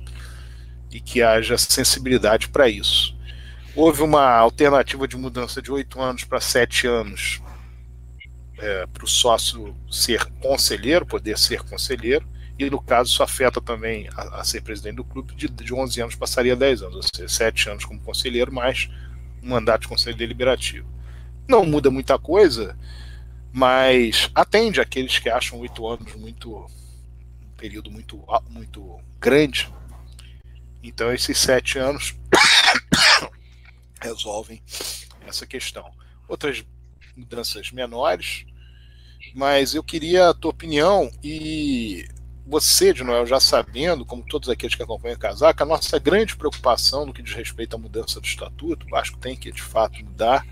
e 0.91 0.99
que 0.99 1.23
haja 1.23 1.57
sensibilidade 1.57 2.47
para 2.47 2.69
isso. 2.69 3.17
Houve 3.75 4.03
uma 4.03 4.33
alternativa 4.33 5.07
de 5.07 5.17
mudança 5.17 5.63
de 5.63 5.71
oito 5.71 5.99
anos 5.99 6.23
para 6.23 6.39
sete 6.39 6.85
anos 6.85 7.41
é, 8.59 8.85
para 8.85 9.03
o 9.03 9.07
sócio 9.07 9.75
ser 9.89 10.25
conselheiro, 10.39 11.07
poder 11.07 11.39
ser 11.39 11.63
conselheiro 11.63 12.23
e 12.59 12.69
no 12.69 12.79
caso 12.79 13.09
isso 13.09 13.23
afeta 13.23 13.59
também 13.59 14.07
a, 14.15 14.41
a 14.41 14.43
ser 14.43 14.61
presidente 14.61 14.97
do 14.97 15.03
clube, 15.03 15.33
de, 15.33 15.47
de 15.47 15.73
11 15.73 16.01
anos 16.01 16.15
passaria 16.15 16.53
a 16.53 16.55
10 16.55 16.83
anos, 16.83 16.95
ou 16.97 17.03
seja, 17.03 17.27
7 17.27 17.69
anos 17.71 17.83
como 17.83 17.99
conselheiro, 17.99 18.53
mais 18.53 18.89
mandato 19.41 19.81
de 19.81 19.87
conselho 19.87 20.17
deliberativo. 20.17 20.87
Não 21.47 21.65
muda 21.65 21.89
muita 21.89 22.19
coisa, 22.19 22.77
mas 23.51 24.29
atende 24.35 24.81
aqueles 24.81 25.17
que 25.19 25.29
acham 25.29 25.59
8 25.59 25.87
anos 25.87 26.15
muito 26.15 26.55
um 26.55 27.55
período 27.57 27.89
muito, 27.89 28.23
muito 28.49 28.99
grande. 29.19 29.71
Então 30.83 31.13
esses 31.13 31.37
7 31.37 31.79
anos 31.79 32.15
resolvem 34.01 34.61
essa 35.25 35.45
questão. 35.45 35.89
Outras 36.27 36.63
mudanças 37.15 37.71
menores, 37.71 38.45
mas 39.33 39.73
eu 39.73 39.83
queria 39.83 40.29
a 40.29 40.33
tua 40.33 40.51
opinião 40.51 41.11
e 41.23 42.07
você, 42.47 42.93
de 42.93 43.03
Noel, 43.03 43.25
já 43.25 43.39
sabendo, 43.41 44.05
como 44.05 44.23
todos 44.23 44.47
aqueles 44.47 44.73
que 44.73 44.81
acompanham 44.81 45.17
o 45.17 45.19
casaca, 45.19 45.63
a 45.63 45.67
nossa 45.67 45.99
grande 45.99 46.37
preocupação 46.37 47.05
no 47.05 47.13
que 47.13 47.21
diz 47.21 47.33
respeito 47.33 47.75
à 47.75 47.79
mudança 47.79 48.21
do 48.21 48.25
estatuto, 48.25 48.85
o 48.85 48.89
Vasco 48.89 49.17
tem 49.17 49.35
que 49.35 49.51
de 49.51 49.61
fato 49.61 50.03
mudar, 50.03 50.45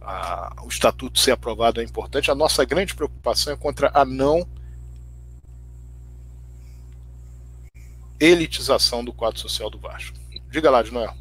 a, 0.00 0.54
o 0.62 0.68
estatuto 0.68 1.18
ser 1.18 1.32
aprovado 1.32 1.80
é 1.80 1.84
importante, 1.84 2.30
a 2.30 2.34
nossa 2.34 2.64
grande 2.64 2.94
preocupação 2.94 3.52
é 3.52 3.56
contra 3.56 3.90
a 3.92 4.04
não 4.04 4.48
elitização 8.20 9.04
do 9.04 9.12
quadro 9.12 9.40
social 9.40 9.68
do 9.68 9.78
Vasco. 9.78 10.16
Diga 10.48 10.70
lá, 10.70 10.82
de 10.82 10.92
Noel. 10.92 11.14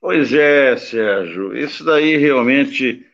Pois 0.00 0.32
é, 0.34 0.76
Sérgio, 0.76 1.56
isso 1.56 1.82
daí 1.82 2.18
realmente. 2.18 3.06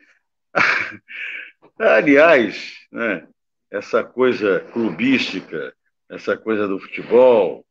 Aliás, 1.79 2.73
né, 2.91 3.29
essa 3.71 4.03
coisa 4.03 4.61
clubística, 4.73 5.75
essa 6.09 6.37
coisa 6.37 6.67
do 6.67 6.79
futebol, 6.81 7.65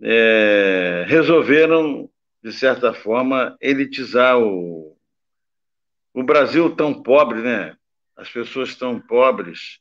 é, 0.00 1.04
resolveram, 1.08 2.08
de 2.42 2.52
certa 2.52 2.92
forma, 2.92 3.56
elitizar 3.60 4.38
o, 4.38 4.96
o 6.12 6.22
Brasil 6.22 6.74
tão 6.74 7.02
pobre, 7.02 7.42
né? 7.42 7.76
As 8.16 8.30
pessoas 8.30 8.76
tão 8.76 9.00
pobres, 9.00 9.80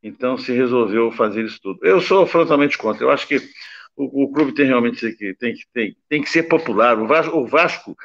então 0.00 0.38
se 0.38 0.52
resolveu 0.52 1.10
fazer 1.10 1.44
isso 1.44 1.58
tudo. 1.60 1.80
Eu 1.82 2.00
sou 2.00 2.26
frontalmente 2.26 2.78
contra. 2.78 3.04
Eu 3.04 3.10
acho 3.10 3.26
que 3.26 3.38
o, 3.96 4.24
o 4.24 4.32
clube 4.32 4.52
tem 4.52 4.66
realmente 4.66 5.12
que 5.12 5.34
tem, 5.34 5.54
que 5.54 5.64
tem, 5.72 5.96
tem 6.08 6.22
que 6.22 6.30
ser 6.30 6.44
popular. 6.44 6.98
O 6.98 7.06
Vasco, 7.06 7.36
o 7.36 7.46
Vasco 7.46 7.96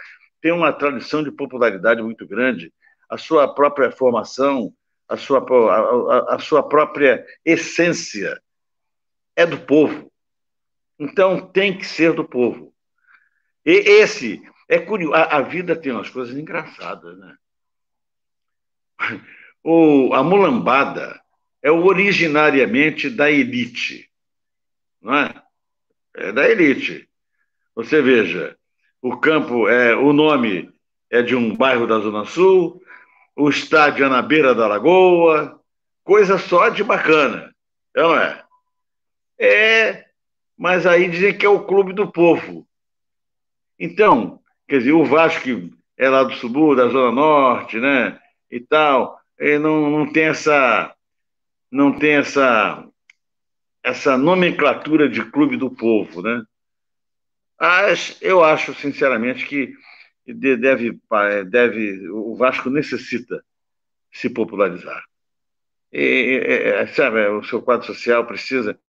tem 0.41 0.51
uma 0.51 0.71
tradição 0.71 1.21
de 1.23 1.31
popularidade 1.31 2.01
muito 2.01 2.25
grande. 2.27 2.73
A 3.09 3.17
sua 3.17 3.53
própria 3.53 3.91
formação 3.91 4.73
a 5.09 5.17
sua, 5.17 5.39
a, 5.41 6.35
a 6.35 6.39
sua 6.39 6.61
própria 6.61 7.25
essência 7.43 8.39
é 9.35 9.45
do 9.45 9.59
povo. 9.59 10.11
Então 10.99 11.47
tem 11.47 11.75
que 11.75 11.85
ser 11.85 12.13
do 12.13 12.23
povo. 12.23 12.73
E 13.65 13.71
esse 13.71 14.41
é 14.67 14.77
curioso. 14.77 15.15
A, 15.15 15.37
a 15.37 15.41
vida 15.41 15.75
tem 15.75 15.91
umas 15.91 16.09
coisas 16.09 16.37
engraçadas, 16.37 17.17
né? 17.17 17.35
O, 19.63 20.13
a 20.13 20.23
mulambada 20.23 21.19
é 21.61 21.69
originariamente 21.69 23.09
da 23.09 23.29
elite, 23.29 24.09
não 25.01 25.15
é? 25.15 25.43
É 26.15 26.31
da 26.31 26.49
elite. 26.49 27.09
Você 27.75 28.01
veja, 28.01 28.57
o 29.01 29.17
campo 29.17 29.67
é 29.67 29.95
o 29.95 30.13
nome 30.13 30.71
é 31.09 31.21
de 31.21 31.35
um 31.35 31.55
bairro 31.55 31.87
da 31.87 31.99
Zona 31.99 32.25
Sul, 32.25 32.81
o 33.35 33.49
estádio 33.49 34.05
é 34.05 34.09
na 34.09 34.21
beira 34.21 34.53
da 34.53 34.67
lagoa, 34.67 35.59
coisa 36.03 36.37
só 36.37 36.69
de 36.69 36.83
bacana, 36.83 37.53
é 37.95 38.01
não 38.01 38.15
é? 38.15 38.43
É, 39.39 40.05
mas 40.57 40.85
aí 40.85 41.09
dizem 41.09 41.37
que 41.37 41.45
é 41.45 41.49
o 41.49 41.63
clube 41.63 41.93
do 41.93 42.11
povo. 42.11 42.67
Então, 43.77 44.39
quer 44.67 44.79
dizer, 44.79 44.91
o 44.91 45.05
Vasco 45.05 45.49
é 45.97 46.09
lá 46.09 46.23
do 46.23 46.33
subúrbio, 46.33 46.83
da 46.83 46.91
Zona 46.91 47.11
Norte, 47.11 47.79
né, 47.79 48.19
e 48.51 48.59
tal, 48.59 49.19
não, 49.61 49.89
não 49.89 50.11
tem 50.11 50.25
essa 50.25 50.93
não 51.71 51.97
tem 51.97 52.15
essa 52.15 52.85
essa 53.83 54.17
nomenclatura 54.17 55.07
de 55.07 55.23
clube 55.23 55.55
do 55.55 55.69
povo, 55.69 56.21
né? 56.21 56.43
Eu 58.21 58.43
acho, 58.43 58.73
sinceramente, 58.75 59.45
que 59.45 59.73
deve, 60.33 60.99
deve, 61.47 62.09
o 62.09 62.35
Vasco 62.35 62.69
necessita 62.69 63.43
se 64.11 64.29
popularizar. 64.29 65.03
E, 65.91 66.41
é, 66.45 66.87
sabe, 66.87 67.27
o 67.27 67.43
seu 67.43 67.61
quadro 67.61 67.87
social 67.87 68.25
precisa. 68.25 68.79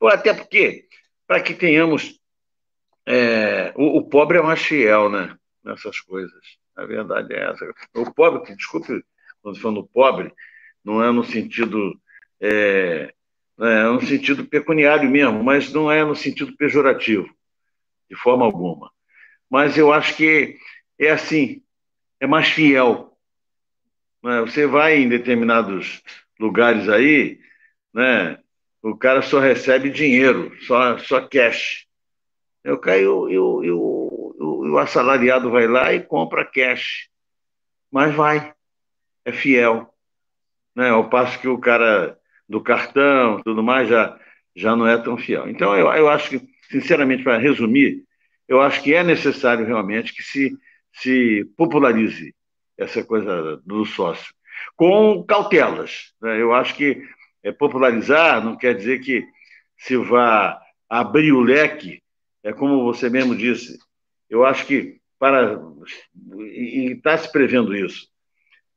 Ou 0.00 0.08
até 0.08 0.34
porque, 0.34 0.86
para 1.26 1.42
que 1.42 1.54
tenhamos. 1.54 2.18
É, 3.06 3.72
o, 3.74 3.98
o, 3.98 4.08
pobre 4.08 4.38
é 4.38 4.42
mais 4.42 4.60
fiel, 4.60 5.08
né? 5.08 5.36
Nessas 5.64 6.00
coisas. 6.00 6.42
A 6.76 6.84
verdade 6.84 7.32
é 7.32 7.50
essa. 7.50 7.74
O 7.94 8.12
pobre, 8.12 8.54
desculpe, 8.54 9.04
quando 9.42 9.60
falando 9.60 9.88
pobre, 9.88 10.32
não 10.84 11.02
é 11.02 11.10
no 11.10 11.24
sentido. 11.24 11.98
É, 12.40 13.12
é 13.60 13.84
no 13.84 14.00
sentido 14.02 14.46
pecuniário 14.46 15.10
mesmo, 15.10 15.42
mas 15.42 15.72
não 15.72 15.90
é 15.90 16.04
no 16.04 16.14
sentido 16.14 16.56
pejorativo, 16.56 17.28
de 18.08 18.16
forma 18.16 18.44
alguma. 18.44 18.90
Mas 19.50 19.76
eu 19.76 19.92
acho 19.92 20.16
que 20.16 20.56
é 20.98 21.10
assim, 21.10 21.62
é 22.20 22.26
mais 22.26 22.48
fiel. 22.48 23.16
Né? 24.22 24.40
Você 24.40 24.66
vai 24.66 24.98
em 24.98 25.08
determinados 25.08 26.02
lugares 26.38 26.88
aí, 26.88 27.38
né? 27.92 28.38
o 28.82 28.96
cara 28.96 29.22
só 29.22 29.38
recebe 29.38 29.90
dinheiro, 29.90 30.52
só, 30.62 30.98
só 30.98 31.20
cash. 31.26 31.86
Eu 32.64 32.78
caio, 32.78 33.30
eu, 33.30 33.64
eu, 33.64 34.34
eu, 34.38 34.72
o 34.72 34.78
assalariado 34.78 35.50
vai 35.50 35.66
lá 35.66 35.92
e 35.92 36.02
compra 36.02 36.44
cash, 36.44 37.08
mas 37.90 38.14
vai, 38.14 38.52
é 39.24 39.32
fiel. 39.32 39.92
Né? 40.74 40.90
Ao 40.90 41.08
passo 41.08 41.38
que 41.40 41.48
o 41.48 41.58
cara 41.58 42.18
do 42.48 42.60
cartão, 42.60 43.42
tudo 43.42 43.62
mais, 43.62 43.88
já, 43.88 44.18
já 44.54 44.74
não 44.74 44.86
é 44.86 44.96
tão 44.96 45.16
fiel. 45.16 45.48
Então, 45.48 45.74
eu, 45.76 45.86
eu 45.92 46.08
acho 46.08 46.30
que, 46.30 46.48
sinceramente, 46.70 47.22
para 47.22 47.38
resumir, 47.38 48.04
eu 48.46 48.60
acho 48.60 48.82
que 48.82 48.94
é 48.94 49.04
necessário 49.04 49.66
realmente 49.66 50.14
que 50.14 50.22
se 50.22 50.56
se 51.00 51.44
popularize 51.56 52.34
essa 52.76 53.04
coisa 53.04 53.60
do 53.64 53.84
sócio, 53.84 54.32
com 54.76 55.24
cautelas. 55.24 56.12
Né? 56.20 56.40
Eu 56.40 56.52
acho 56.52 56.74
que 56.74 57.02
é, 57.42 57.52
popularizar 57.52 58.44
não 58.44 58.56
quer 58.56 58.74
dizer 58.74 59.00
que 59.00 59.26
se 59.76 59.96
vá 59.96 60.60
abrir 60.88 61.32
o 61.32 61.40
leque, 61.40 62.02
é 62.42 62.52
como 62.52 62.84
você 62.84 63.08
mesmo 63.10 63.36
disse. 63.36 63.78
Eu 64.28 64.44
acho 64.44 64.66
que 64.66 64.98
para 65.18 65.60
e 66.38 66.92
está 66.92 67.18
se 67.18 67.30
prevendo 67.30 67.74
isso 67.74 68.08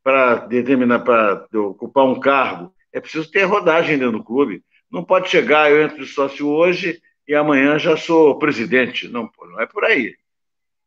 para 0.03 0.35
determinar 0.47 0.99
para 1.01 1.45
ocupar 1.53 2.05
um 2.05 2.19
cargo 2.19 2.73
é 2.91 2.99
preciso 2.99 3.29
ter 3.29 3.43
rodagem 3.43 3.97
dentro 3.99 4.17
do 4.17 4.23
clube 4.23 4.63
não 4.89 5.03
pode 5.03 5.29
chegar 5.29 5.69
eu 5.69 5.81
entro 5.83 6.03
de 6.03 6.07
sócio 6.07 6.47
hoje 6.47 6.99
e 7.27 7.35
amanhã 7.35 7.77
já 7.77 7.95
sou 7.95 8.39
presidente 8.39 9.07
não 9.07 9.29
não 9.39 9.61
é 9.61 9.67
por 9.67 9.85
aí 9.85 10.15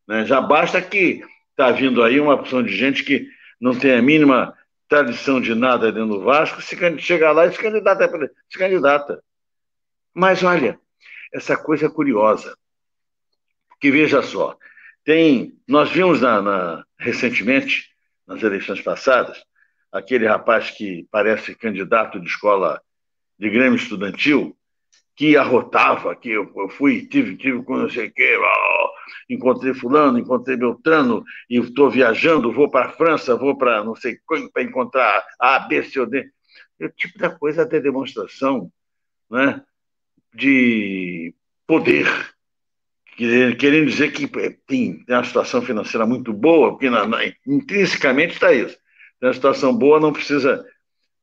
né? 0.06 0.24
já 0.24 0.40
basta 0.40 0.80
que 0.80 1.22
está 1.50 1.70
vindo 1.70 2.02
aí 2.02 2.20
uma 2.20 2.34
opção 2.34 2.62
de 2.62 2.76
gente 2.76 3.04
que 3.04 3.28
não 3.60 3.78
tem 3.78 3.94
a 3.94 4.02
mínima 4.02 4.56
tradição 4.88 5.40
de 5.40 5.54
nada 5.54 5.90
dentro 5.90 6.18
do 6.18 6.22
Vasco 6.22 6.60
se 6.60 6.76
chegar 6.98 7.32
lá 7.32 7.46
e 7.46 7.52
se 7.52 7.58
candidata 7.58 8.08
se 8.50 8.58
candidata 8.58 9.22
mas 10.12 10.42
olha 10.42 10.78
essa 11.32 11.56
coisa 11.56 11.88
curiosa 11.88 12.56
que 13.80 13.90
veja 13.90 14.22
só 14.22 14.56
tem, 15.04 15.54
nós 15.68 15.90
vimos 15.90 16.22
na, 16.22 16.40
na, 16.40 16.84
recentemente, 16.98 17.90
nas 18.26 18.42
eleições 18.42 18.80
passadas, 18.80 19.44
aquele 19.92 20.26
rapaz 20.26 20.70
que 20.70 21.06
parece 21.10 21.54
candidato 21.54 22.18
de 22.18 22.26
escola 22.26 22.80
de 23.38 23.50
Grêmio 23.50 23.76
Estudantil, 23.76 24.56
que 25.16 25.36
arrotava, 25.36 26.14
que 26.16 26.30
eu, 26.30 26.50
eu 26.56 26.68
fui, 26.68 27.06
tive, 27.06 27.36
tive 27.36 27.62
com 27.62 27.76
não 27.76 27.88
sei 27.88 28.08
o 28.08 28.12
quê, 28.12 28.36
encontrei 29.30 29.72
fulano, 29.72 30.18
encontrei 30.18 30.56
Beltrano, 30.56 31.24
e 31.48 31.56
estou 31.58 31.90
viajando, 31.90 32.52
vou 32.52 32.68
para 32.68 32.86
a 32.86 32.92
França, 32.92 33.36
vou 33.36 33.56
para 33.56 33.84
não 33.84 33.94
sei 33.94 34.18
para 34.52 34.62
encontrar 34.62 35.24
A, 35.38 35.60
B, 35.60 35.82
C 35.84 36.00
ou 36.00 36.06
D. 36.06 36.28
É 36.80 36.86
o 36.86 36.90
tipo 36.90 37.18
da 37.18 37.30
coisa 37.30 37.62
até 37.62 37.80
demonstração 37.80 38.70
né, 39.30 39.62
de 40.34 41.32
poder 41.66 42.06
querendo 43.16 43.86
dizer 43.86 44.12
que 44.12 44.26
tem, 44.66 45.04
tem 45.04 45.16
uma 45.16 45.24
situação 45.24 45.62
financeira 45.62 46.04
muito 46.06 46.32
boa, 46.32 46.70
porque 46.70 46.90
na, 46.90 47.06
na, 47.06 47.18
intrinsecamente 47.46 48.34
está 48.34 48.52
isso. 48.52 48.76
Tem 49.20 49.28
uma 49.28 49.34
situação 49.34 49.74
boa, 49.74 50.00
não 50.00 50.12
precisa, 50.12 50.64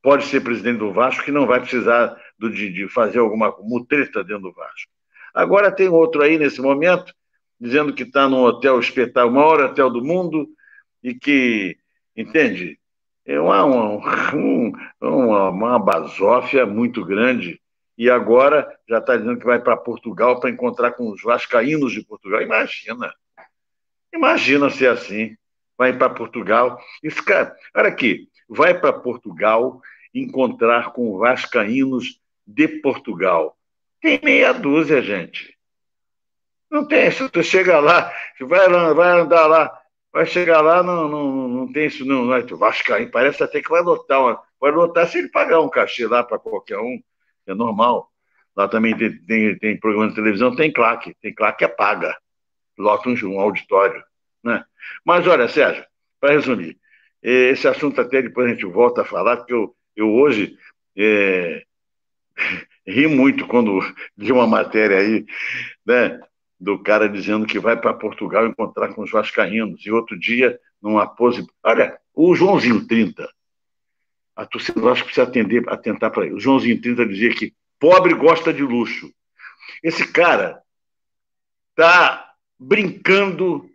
pode 0.02 0.26
ser 0.26 0.42
presidente 0.42 0.80
do 0.80 0.94
Vasco, 0.94 1.24
que 1.24 1.32
não 1.32 1.46
vai 1.46 1.60
precisar 1.60 2.16
do, 2.42 2.50
de, 2.50 2.70
de 2.70 2.88
fazer 2.90 3.20
alguma 3.20 3.56
mutreta 3.60 4.24
dentro 4.24 4.50
do 4.50 4.54
Vasco. 4.54 4.92
Agora 5.32 5.72
tem 5.72 5.88
outro 5.88 6.24
aí 6.24 6.40
nesse 6.40 6.60
momento, 6.60 7.14
dizendo 7.60 7.94
que 7.94 8.02
está 8.02 8.28
num 8.28 8.42
hotel 8.42 8.80
espetáculo, 8.80 9.32
o 9.32 9.36
maior 9.36 9.62
hotel 9.62 9.92
do 9.92 10.04
mundo, 10.04 10.50
e 11.04 11.14
que, 11.14 11.78
entende? 12.18 12.80
É 13.24 13.40
uma, 13.40 13.64
uma, 13.64 14.34
uma, 15.00 15.50
uma 15.50 15.80
basófia 15.80 16.66
muito 16.66 17.06
grande 17.06 17.62
e 17.96 18.10
agora 18.10 18.68
já 18.90 18.98
está 18.98 19.16
dizendo 19.16 19.38
que 19.38 19.46
vai 19.46 19.60
para 19.60 19.78
Portugal 19.78 20.40
para 20.40 20.50
encontrar 20.50 20.92
com 20.94 21.12
os 21.12 21.22
vascaínos 21.22 21.94
de 21.94 22.04
Portugal. 22.04 22.42
Imagina. 22.42 23.14
Imagina 24.12 24.72
ser 24.72 24.88
assim. 24.88 25.36
Vai 25.78 25.96
para 25.96 26.10
Portugal 26.10 26.80
e 27.04 27.12
fica. 27.12 27.56
Olha 27.76 27.90
aqui, 27.90 28.28
vai 28.50 28.78
para 28.78 28.92
Portugal 28.94 29.80
encontrar 30.14 30.92
com 30.92 31.18
vascaínos 31.18 32.21
de 32.46 32.68
Portugal. 32.68 33.58
Tem 34.02 34.20
meia 34.24 34.54
dúzia, 34.54 35.02
gente. 35.02 35.56
Não 36.70 36.88
tem. 36.88 37.12
Se 37.12 37.30
tu 37.30 37.44
chega 37.44 37.80
lá, 37.80 38.12
vai, 38.40 38.70
vai 38.94 39.20
andar 39.20 39.46
lá, 39.48 39.82
vai 40.12 40.26
chegar 40.26 40.62
lá, 40.62 40.82
não, 40.82 41.08
não, 41.08 41.48
não 41.48 41.72
tem 41.72 41.88
isso, 41.88 42.06
não. 42.06 42.26
não 42.26 42.36
é, 42.36 42.42
Vascaíno, 42.42 43.12
parece 43.12 43.44
até 43.44 43.62
que 43.62 43.70
vai 43.70 43.82
lotar. 43.82 44.42
Vai 44.60 44.72
lotar 44.72 45.08
se 45.08 45.20
ele 45.20 45.30
pagar 45.30 45.60
um 45.60 45.70
cachê 45.70 46.08
lá 46.08 46.24
para 46.24 46.40
qualquer 46.40 46.78
um 46.78 47.02
é 47.48 47.54
normal. 47.54 48.10
Lá 48.56 48.68
também 48.68 48.96
tem, 48.98 49.18
tem, 49.26 49.58
tem, 49.58 49.80
programa 49.80 50.10
de 50.10 50.16
televisão, 50.16 50.56
tem 50.56 50.72
claque, 50.72 51.16
tem 51.22 51.34
claque 51.34 51.60
que 51.60 51.66
é 51.66 51.68
paga, 51.68 52.16
lota 52.78 53.10
um, 53.10 53.16
um 53.26 53.40
auditório. 53.40 54.04
Né? 54.44 54.64
Mas 55.06 55.26
olha, 55.28 55.48
Sérgio, 55.48 55.86
para 56.20 56.34
resumir, 56.34 56.78
esse 57.22 57.68
assunto 57.68 58.02
até 58.02 58.22
depois 58.22 58.48
a 58.48 58.50
gente 58.54 58.66
volta 58.66 59.02
a 59.02 59.06
falar, 59.06 59.38
porque 59.38 59.54
eu, 59.54 59.76
eu 59.96 60.12
hoje 60.12 60.58
é, 60.98 61.64
ri 62.88 63.08
muito 63.08 63.48
quando 63.48 63.80
li 64.18 64.32
uma 64.32 64.48
matéria 64.48 64.98
aí, 64.98 65.26
né, 65.86 66.20
do 66.60 66.78
cara 66.80 67.10
dizendo 67.10 67.46
que 67.46 67.60
vai 67.60 67.76
para 67.80 67.94
Portugal 67.94 68.46
encontrar 68.46 68.94
com 68.94 69.02
os 69.02 69.12
vascaínos, 69.12 69.86
e 69.86 69.92
outro 69.92 70.20
dia, 70.20 70.60
numa 70.82 71.08
pose... 71.08 71.46
Olha, 71.64 71.98
o 72.14 72.36
Joãozinho 72.36 72.88
30, 72.88 73.28
a 74.36 74.46
torcida 74.46 74.80
do 74.80 74.86
Vasco 74.86 75.06
precisa 75.06 75.28
atender, 75.28 75.68
atentar 75.68 76.12
para 76.12 76.26
ele. 76.26 76.36
O 76.36 76.40
Joãozinho 76.40 76.82
30 76.82 77.06
dizia 77.08 77.34
que 77.34 77.54
pobre 77.80 78.14
gosta 78.14 78.54
de 78.54 78.62
luxo. 78.62 79.12
Esse 79.84 80.12
cara 80.12 80.62
está 81.72 82.34
brincando 82.60 83.70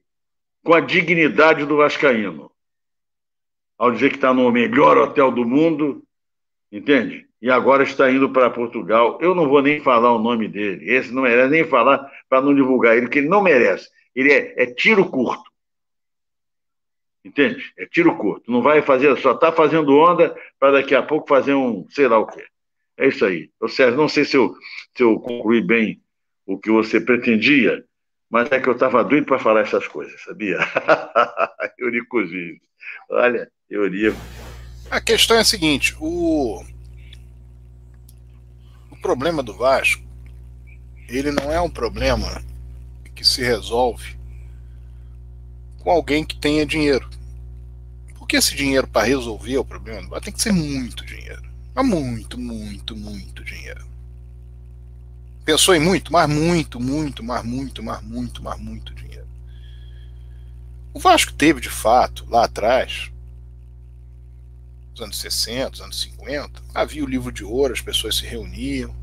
com 0.62 0.74
a 0.74 0.80
dignidade 0.80 1.64
do 1.64 1.76
Vascaíno. 1.76 2.50
Ao 3.76 3.90
dizer 3.90 4.10
que 4.10 4.16
está 4.16 4.32
no 4.32 4.50
melhor 4.50 4.96
hotel 4.96 5.30
do 5.30 5.44
mundo, 5.44 6.02
entende? 6.70 7.25
E 7.40 7.50
agora 7.50 7.82
está 7.82 8.10
indo 8.10 8.30
para 8.30 8.50
Portugal. 8.50 9.18
Eu 9.20 9.34
não 9.34 9.48
vou 9.48 9.62
nem 9.62 9.80
falar 9.80 10.12
o 10.12 10.18
nome 10.18 10.48
dele. 10.48 10.90
Esse 10.90 11.12
não 11.12 11.22
merece 11.22 11.50
nem 11.50 11.64
falar 11.64 12.10
para 12.28 12.40
não 12.40 12.54
divulgar 12.54 12.96
ele, 12.96 13.08
que 13.08 13.18
ele 13.18 13.28
não 13.28 13.42
merece. 13.42 13.88
Ele 14.14 14.32
é, 14.32 14.62
é 14.62 14.66
tiro 14.66 15.08
curto. 15.10 15.44
Entende? 17.24 17.72
É 17.76 17.86
tiro 17.86 18.16
curto. 18.16 18.50
Não 18.50 18.62
vai 18.62 18.80
fazer, 18.82 19.16
só 19.18 19.32
está 19.32 19.52
fazendo 19.52 19.96
onda 19.98 20.34
para 20.58 20.72
daqui 20.72 20.94
a 20.94 21.02
pouco 21.02 21.28
fazer 21.28 21.54
um 21.54 21.86
sei 21.90 22.08
lá 22.08 22.18
o 22.18 22.26
quê. 22.26 22.44
É 22.96 23.08
isso 23.08 23.24
aí. 23.24 23.50
Ô, 23.60 23.68
Sérgio, 23.68 23.96
não 23.96 24.08
sei 24.08 24.24
se 24.24 24.36
eu, 24.36 24.54
se 24.96 25.02
eu 25.02 25.18
concluí 25.18 25.60
bem 25.60 26.00
o 26.46 26.56
que 26.58 26.70
você 26.70 27.00
pretendia, 27.00 27.84
mas 28.30 28.50
é 28.50 28.58
que 28.58 28.68
eu 28.68 28.72
estava 28.72 29.04
doido 29.04 29.26
para 29.26 29.38
falar 29.38 29.60
essas 29.60 29.86
coisas, 29.86 30.22
sabia? 30.22 30.58
Eurico 31.78 32.24
Vives. 32.24 32.60
Olha, 33.10 33.50
Eurico. 33.68 34.16
A 34.90 35.00
questão 35.00 35.36
é 35.36 35.40
a 35.40 35.44
seguinte: 35.44 35.94
o, 36.00 36.62
o 38.96 39.00
problema 39.00 39.42
do 39.42 39.54
Vasco, 39.54 40.02
ele 41.08 41.30
não 41.30 41.52
é 41.52 41.60
um 41.60 41.70
problema 41.70 42.42
que 43.14 43.24
se 43.24 43.42
resolve 43.42 44.16
com 45.78 45.90
alguém 45.90 46.24
que 46.24 46.36
tenha 46.36 46.66
dinheiro. 46.66 47.08
Porque 48.18 48.36
esse 48.36 48.56
dinheiro 48.56 48.86
para 48.88 49.06
resolver 49.06 49.58
o 49.58 49.64
problema 49.64 50.20
tem 50.20 50.32
que 50.32 50.42
ser 50.42 50.52
muito 50.52 51.04
dinheiro. 51.06 51.42
Mas 51.74 51.86
muito, 51.86 52.38
muito, 52.38 52.96
muito 52.96 53.44
dinheiro. 53.44 53.86
Pensou 55.44 55.74
em 55.74 55.80
muito? 55.80 56.12
Mas 56.12 56.28
muito, 56.28 56.80
muito, 56.80 57.22
mas 57.22 57.44
muito, 57.44 57.82
mas 57.82 58.02
muito, 58.02 58.42
mas 58.42 58.58
muito 58.58 58.92
dinheiro. 58.94 59.28
O 60.92 60.98
Vasco 60.98 61.32
teve, 61.32 61.60
de 61.60 61.70
fato, 61.70 62.26
lá 62.28 62.44
atrás, 62.44 63.12
nos 64.96 65.02
anos 65.02 65.18
60, 65.18 65.84
anos 65.84 66.00
50, 66.00 66.62
havia 66.74 67.04
o 67.04 67.08
livro 67.08 67.30
de 67.30 67.44
ouro, 67.44 67.72
as 67.72 67.80
pessoas 67.80 68.16
se 68.16 68.26
reuniam 68.26 68.94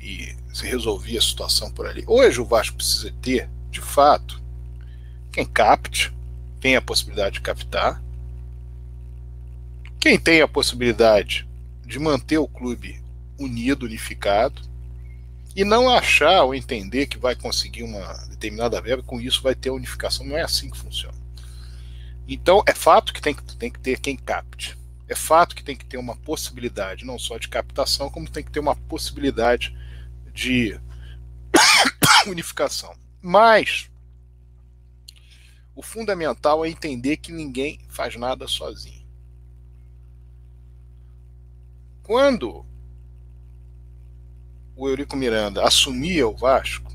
e 0.00 0.34
se 0.52 0.66
resolvia 0.66 1.18
a 1.18 1.22
situação 1.22 1.70
por 1.70 1.86
ali. 1.86 2.04
Hoje 2.06 2.40
o 2.40 2.44
Vasco 2.44 2.76
precisa 2.76 3.12
ter, 3.20 3.48
de 3.70 3.80
fato, 3.80 4.40
quem 5.32 5.44
capte, 5.44 6.12
tem 6.60 6.76
a 6.76 6.82
possibilidade 6.82 7.34
de 7.34 7.40
captar, 7.40 8.02
quem 9.98 10.18
tem 10.18 10.40
a 10.40 10.48
possibilidade 10.48 11.48
de 11.84 11.98
manter 11.98 12.38
o 12.38 12.48
clube 12.48 13.02
unido, 13.38 13.86
unificado, 13.86 14.62
e 15.54 15.64
não 15.64 15.90
achar 15.90 16.44
ou 16.44 16.54
entender 16.54 17.06
que 17.06 17.18
vai 17.18 17.34
conseguir 17.34 17.82
uma 17.82 18.14
determinada 18.30 18.80
verba, 18.80 19.02
com 19.02 19.20
isso 19.20 19.42
vai 19.42 19.54
ter 19.54 19.68
a 19.68 19.74
unificação. 19.74 20.24
Não 20.24 20.36
é 20.36 20.42
assim 20.42 20.70
que 20.70 20.78
funciona. 20.78 21.16
Então, 22.26 22.62
é 22.66 22.72
fato 22.72 23.12
que 23.12 23.20
tem 23.20 23.34
que, 23.34 23.42
tem 23.56 23.70
que 23.70 23.78
ter 23.78 24.00
quem 24.00 24.16
capte. 24.16 24.78
É 25.08 25.14
fato 25.14 25.54
que 25.54 25.64
tem 25.64 25.76
que 25.76 25.84
ter 25.84 25.96
uma 25.96 26.16
possibilidade, 26.16 27.04
não 27.04 27.18
só 27.18 27.38
de 27.38 27.48
captação, 27.48 28.08
como 28.10 28.30
tem 28.30 28.42
que 28.42 28.50
ter 28.50 28.60
uma 28.60 28.76
possibilidade 28.76 29.76
de 30.32 30.80
unificação. 32.26 32.94
Mas 33.20 33.90
o 35.74 35.82
fundamental 35.82 36.64
é 36.64 36.68
entender 36.68 37.16
que 37.16 37.32
ninguém 37.32 37.80
faz 37.88 38.16
nada 38.16 38.46
sozinho. 38.46 39.02
Quando 42.02 42.66
o 44.76 44.88
Eurico 44.88 45.16
Miranda 45.16 45.64
assumia 45.64 46.26
o 46.26 46.36
Vasco, 46.36 46.92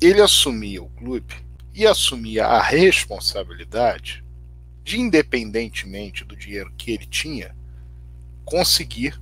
ele 0.00 0.20
assumia 0.20 0.82
o 0.82 0.90
clube 0.90 1.34
e 1.74 1.86
assumia 1.86 2.46
a 2.46 2.62
responsabilidade 2.62 4.25
de, 4.86 5.00
independentemente 5.00 6.24
do 6.24 6.36
dinheiro 6.36 6.72
que 6.78 6.92
ele 6.92 7.06
tinha, 7.06 7.56
conseguir 8.44 9.20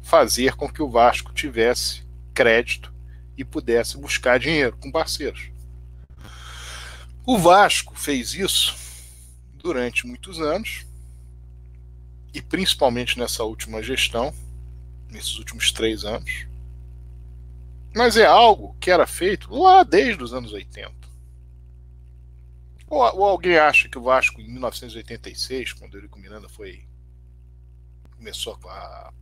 fazer 0.00 0.54
com 0.54 0.72
que 0.72 0.80
o 0.80 0.88
Vasco 0.88 1.34
tivesse 1.34 2.06
crédito 2.32 2.94
e 3.36 3.44
pudesse 3.44 3.98
buscar 3.98 4.38
dinheiro 4.38 4.76
com 4.76 4.92
parceiros. 4.92 5.50
O 7.26 7.36
Vasco 7.36 7.98
fez 7.98 8.32
isso 8.32 8.76
durante 9.56 10.06
muitos 10.06 10.40
anos 10.40 10.86
e 12.32 12.40
principalmente 12.40 13.18
nessa 13.18 13.42
última 13.42 13.82
gestão, 13.82 14.32
nesses 15.10 15.36
últimos 15.36 15.72
três 15.72 16.04
anos. 16.04 16.46
Mas 17.92 18.16
é 18.16 18.24
algo 18.24 18.76
que 18.78 18.92
era 18.92 19.04
feito 19.04 19.52
lá 19.52 19.82
desde 19.82 20.22
os 20.22 20.32
anos 20.32 20.52
80. 20.52 20.95
Ou, 22.88 23.00
ou, 23.00 23.24
alguém 23.24 23.58
acha 23.58 23.88
que 23.88 23.98
o 23.98 24.02
Vasco, 24.02 24.40
em 24.40 24.48
1986, 24.48 25.72
quando 25.72 25.94
o 25.94 25.96
Eurico 25.96 26.18
Miranda 26.18 26.48
foi 26.48 26.86
começou 28.16 28.58
a, 28.64 28.72
a, 28.72 29.12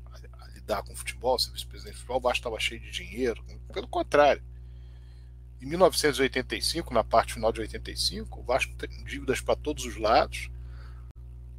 a 0.40 0.48
lidar 0.48 0.82
com 0.82 0.92
o 0.92 0.96
futebol, 0.96 1.38
ser 1.38 1.50
vice-presidente 1.50 1.94
de 1.94 2.00
futebol, 2.00 2.18
o 2.18 2.20
Vasco 2.20 2.38
estava 2.38 2.60
cheio 2.60 2.80
de 2.80 2.90
dinheiro? 2.90 3.42
Pelo 3.72 3.88
contrário. 3.88 4.42
Em 5.60 5.66
1985, 5.66 6.92
na 6.92 7.02
parte 7.02 7.34
final 7.34 7.50
de 7.50 7.62
85, 7.62 8.40
o 8.40 8.42
Vasco 8.42 8.74
tem 8.74 8.88
dívidas 9.04 9.40
para 9.40 9.56
todos 9.56 9.86
os 9.86 9.96
lados. 9.96 10.50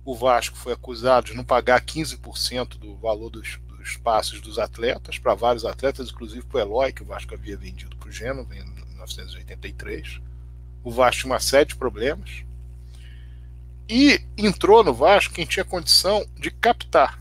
O 0.03 0.15
Vasco 0.15 0.55
foi 0.55 0.73
acusado 0.73 1.27
de 1.27 1.33
não 1.33 1.43
pagar 1.43 1.83
15% 1.83 2.77
do 2.77 2.95
valor 2.97 3.31
dos, 3.31 3.57
dos 3.57 3.97
passes 3.97 4.39
dos 4.39 4.59
atletas, 4.59 5.17
para 5.17 5.33
vários 5.33 5.65
atletas, 5.65 6.11
inclusive 6.11 6.45
para 6.45 6.59
o 6.59 6.61
Eloy, 6.61 6.93
que 6.93 7.01
o 7.01 7.05
Vasco 7.05 7.33
havia 7.33 7.57
vendido 7.57 7.97
para 7.97 8.09
o 8.09 8.11
Genoa 8.11 8.45
em 8.55 8.63
1983 8.63 10.21
o 10.85 10.91
Vasco 10.91 11.21
tinha 11.21 11.33
uma 11.33 11.39
série 11.39 11.69
de 11.69 11.75
problemas. 11.75 12.45
E 13.89 14.21
entrou 14.37 14.83
no 14.83 14.93
Vasco 14.93 15.33
quem 15.33 15.45
tinha 15.45 15.65
condição 15.65 16.23
de 16.39 16.51
captar. 16.51 17.19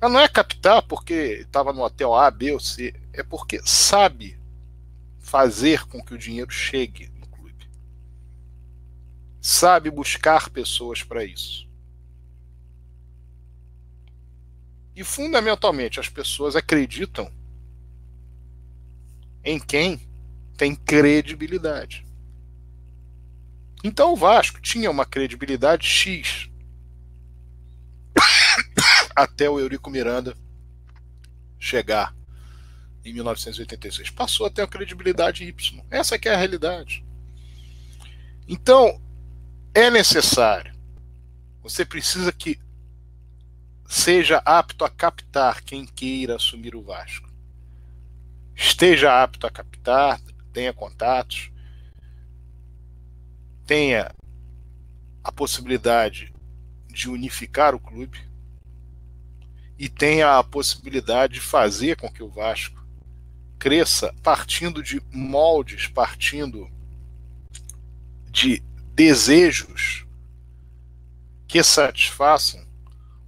Mas 0.00 0.10
não 0.10 0.18
é 0.18 0.26
captar 0.26 0.82
porque 0.82 1.42
estava 1.42 1.74
no 1.74 1.82
hotel 1.82 2.14
A, 2.14 2.30
B 2.30 2.52
ou 2.52 2.58
C, 2.58 2.94
é 3.12 3.22
porque 3.22 3.60
sabe 3.64 4.40
fazer 5.18 5.86
com 5.86 6.02
que 6.02 6.14
o 6.14 6.18
dinheiro 6.18 6.50
chegue 6.50 7.10
no 7.20 7.26
clube. 7.26 7.68
Sabe 9.42 9.90
buscar 9.90 10.48
pessoas 10.48 11.02
para 11.02 11.24
isso. 11.24 11.68
E 14.96 15.04
fundamentalmente 15.04 16.00
as 16.00 16.08
pessoas 16.08 16.56
acreditam 16.56 17.30
em 19.44 19.60
quem 19.60 20.00
tem 20.56 20.74
credibilidade. 20.74 22.07
Então 23.82 24.12
o 24.12 24.16
Vasco 24.16 24.60
tinha 24.60 24.90
uma 24.90 25.06
credibilidade 25.06 25.86
X 25.86 26.50
até 29.14 29.48
o 29.48 29.58
Eurico 29.58 29.90
Miranda 29.90 30.36
chegar 31.58 32.14
em 33.04 33.12
1986. 33.12 34.10
Passou 34.10 34.46
a 34.46 34.50
ter 34.50 34.62
uma 34.62 34.68
credibilidade 34.68 35.44
Y. 35.44 35.82
Essa 35.90 36.16
é 36.16 36.28
a 36.28 36.36
realidade. 36.36 37.04
Então, 38.46 39.00
é 39.74 39.90
necessário. 39.90 40.74
Você 41.62 41.84
precisa 41.84 42.32
que 42.32 42.58
seja 43.86 44.42
apto 44.44 44.84
a 44.84 44.90
captar 44.90 45.62
quem 45.62 45.86
queira 45.86 46.36
assumir 46.36 46.74
o 46.74 46.82
Vasco. 46.82 47.28
Esteja 48.54 49.22
apto 49.22 49.46
a 49.46 49.50
captar, 49.50 50.20
tenha 50.52 50.72
contatos, 50.72 51.50
tenha 53.68 54.10
a 55.22 55.30
possibilidade 55.30 56.32
de 56.88 57.10
unificar 57.10 57.74
o 57.74 57.78
clube 57.78 58.18
e 59.78 59.90
tenha 59.90 60.38
a 60.38 60.42
possibilidade 60.42 61.34
de 61.34 61.40
fazer 61.40 61.94
com 61.96 62.10
que 62.10 62.22
o 62.22 62.30
Vasco 62.30 62.82
cresça 63.58 64.14
partindo 64.22 64.82
de 64.82 65.02
moldes, 65.12 65.86
partindo 65.86 66.70
de 68.30 68.60
desejos 68.94 70.06
que 71.46 71.62
satisfaçam 71.62 72.66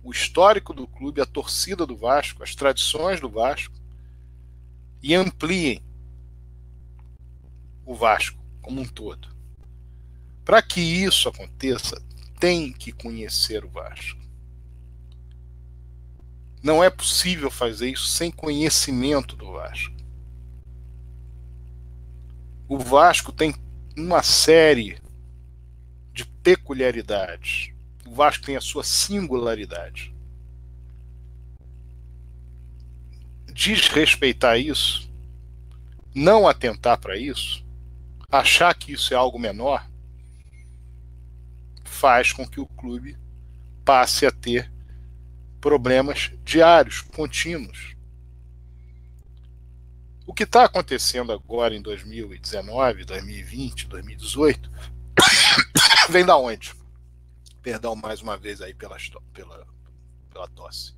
o 0.03 0.11
histórico 0.11 0.73
do 0.73 0.87
clube, 0.87 1.21
a 1.21 1.27
torcida 1.27 1.85
do 1.85 1.99
Vasco, 1.99 2.43
as 2.43 2.55
tradições 2.55 3.21
do 3.21 3.29
Vasco 3.29 3.75
e 5.03 5.15
ampliem 5.15 5.83
o 7.85 7.95
Vasco 7.95 8.43
como 8.63 8.81
um 8.81 8.87
todo. 8.87 9.40
Para 10.45 10.63
que 10.63 10.81
isso 10.81 11.29
aconteça, 11.29 12.01
tem 12.39 12.73
que 12.73 12.91
conhecer 12.91 13.65
o 13.65 13.69
Vasco. 13.69 14.19
Não 16.63 16.83
é 16.85 16.91
possível 16.91 17.51
fazer 17.51 17.91
isso 17.91 18.07
sem 18.07 18.31
conhecimento 18.31 19.37
do 19.37 19.53
Vasco. 19.53 19.95
O 22.69 22.79
Vasco 22.79 23.33
tem 23.33 23.55
uma 23.97 24.23
série 24.23 24.99
de 26.13 26.25
peculiaridades. 26.25 27.73
O 28.07 28.15
Vasco 28.15 28.45
tem 28.45 28.57
a 28.57 28.61
sua 28.61 28.85
singularidade. 28.85 30.15
Desrespeitar 33.53 34.59
isso, 34.59 35.11
não 36.15 36.47
atentar 36.47 36.99
para 36.99 37.19
isso, 37.19 37.65
achar 38.31 38.75
que 38.75 38.93
isso 38.93 39.13
é 39.13 39.17
algo 39.17 39.39
menor, 39.39 39.90
faz 42.01 42.33
com 42.33 42.49
que 42.49 42.59
o 42.59 42.67
clube 42.67 43.15
passe 43.85 44.25
a 44.25 44.31
ter 44.31 44.73
problemas 45.61 46.33
diários, 46.43 47.03
contínuos. 47.03 47.95
O 50.27 50.33
que 50.33 50.45
está 50.45 50.65
acontecendo 50.65 51.31
agora 51.31 51.77
em 51.77 51.83
2019, 51.83 53.05
2020, 53.05 53.87
2018 53.87 54.71
vem 56.09 56.25
da 56.25 56.39
onde? 56.39 56.75
Perdão 57.61 57.95
mais 57.95 58.23
uma 58.23 58.39
vez 58.39 58.63
aí 58.63 58.73
pela, 58.73 58.97
pela, 59.35 59.67
pela 60.33 60.49
tosse. 60.49 60.95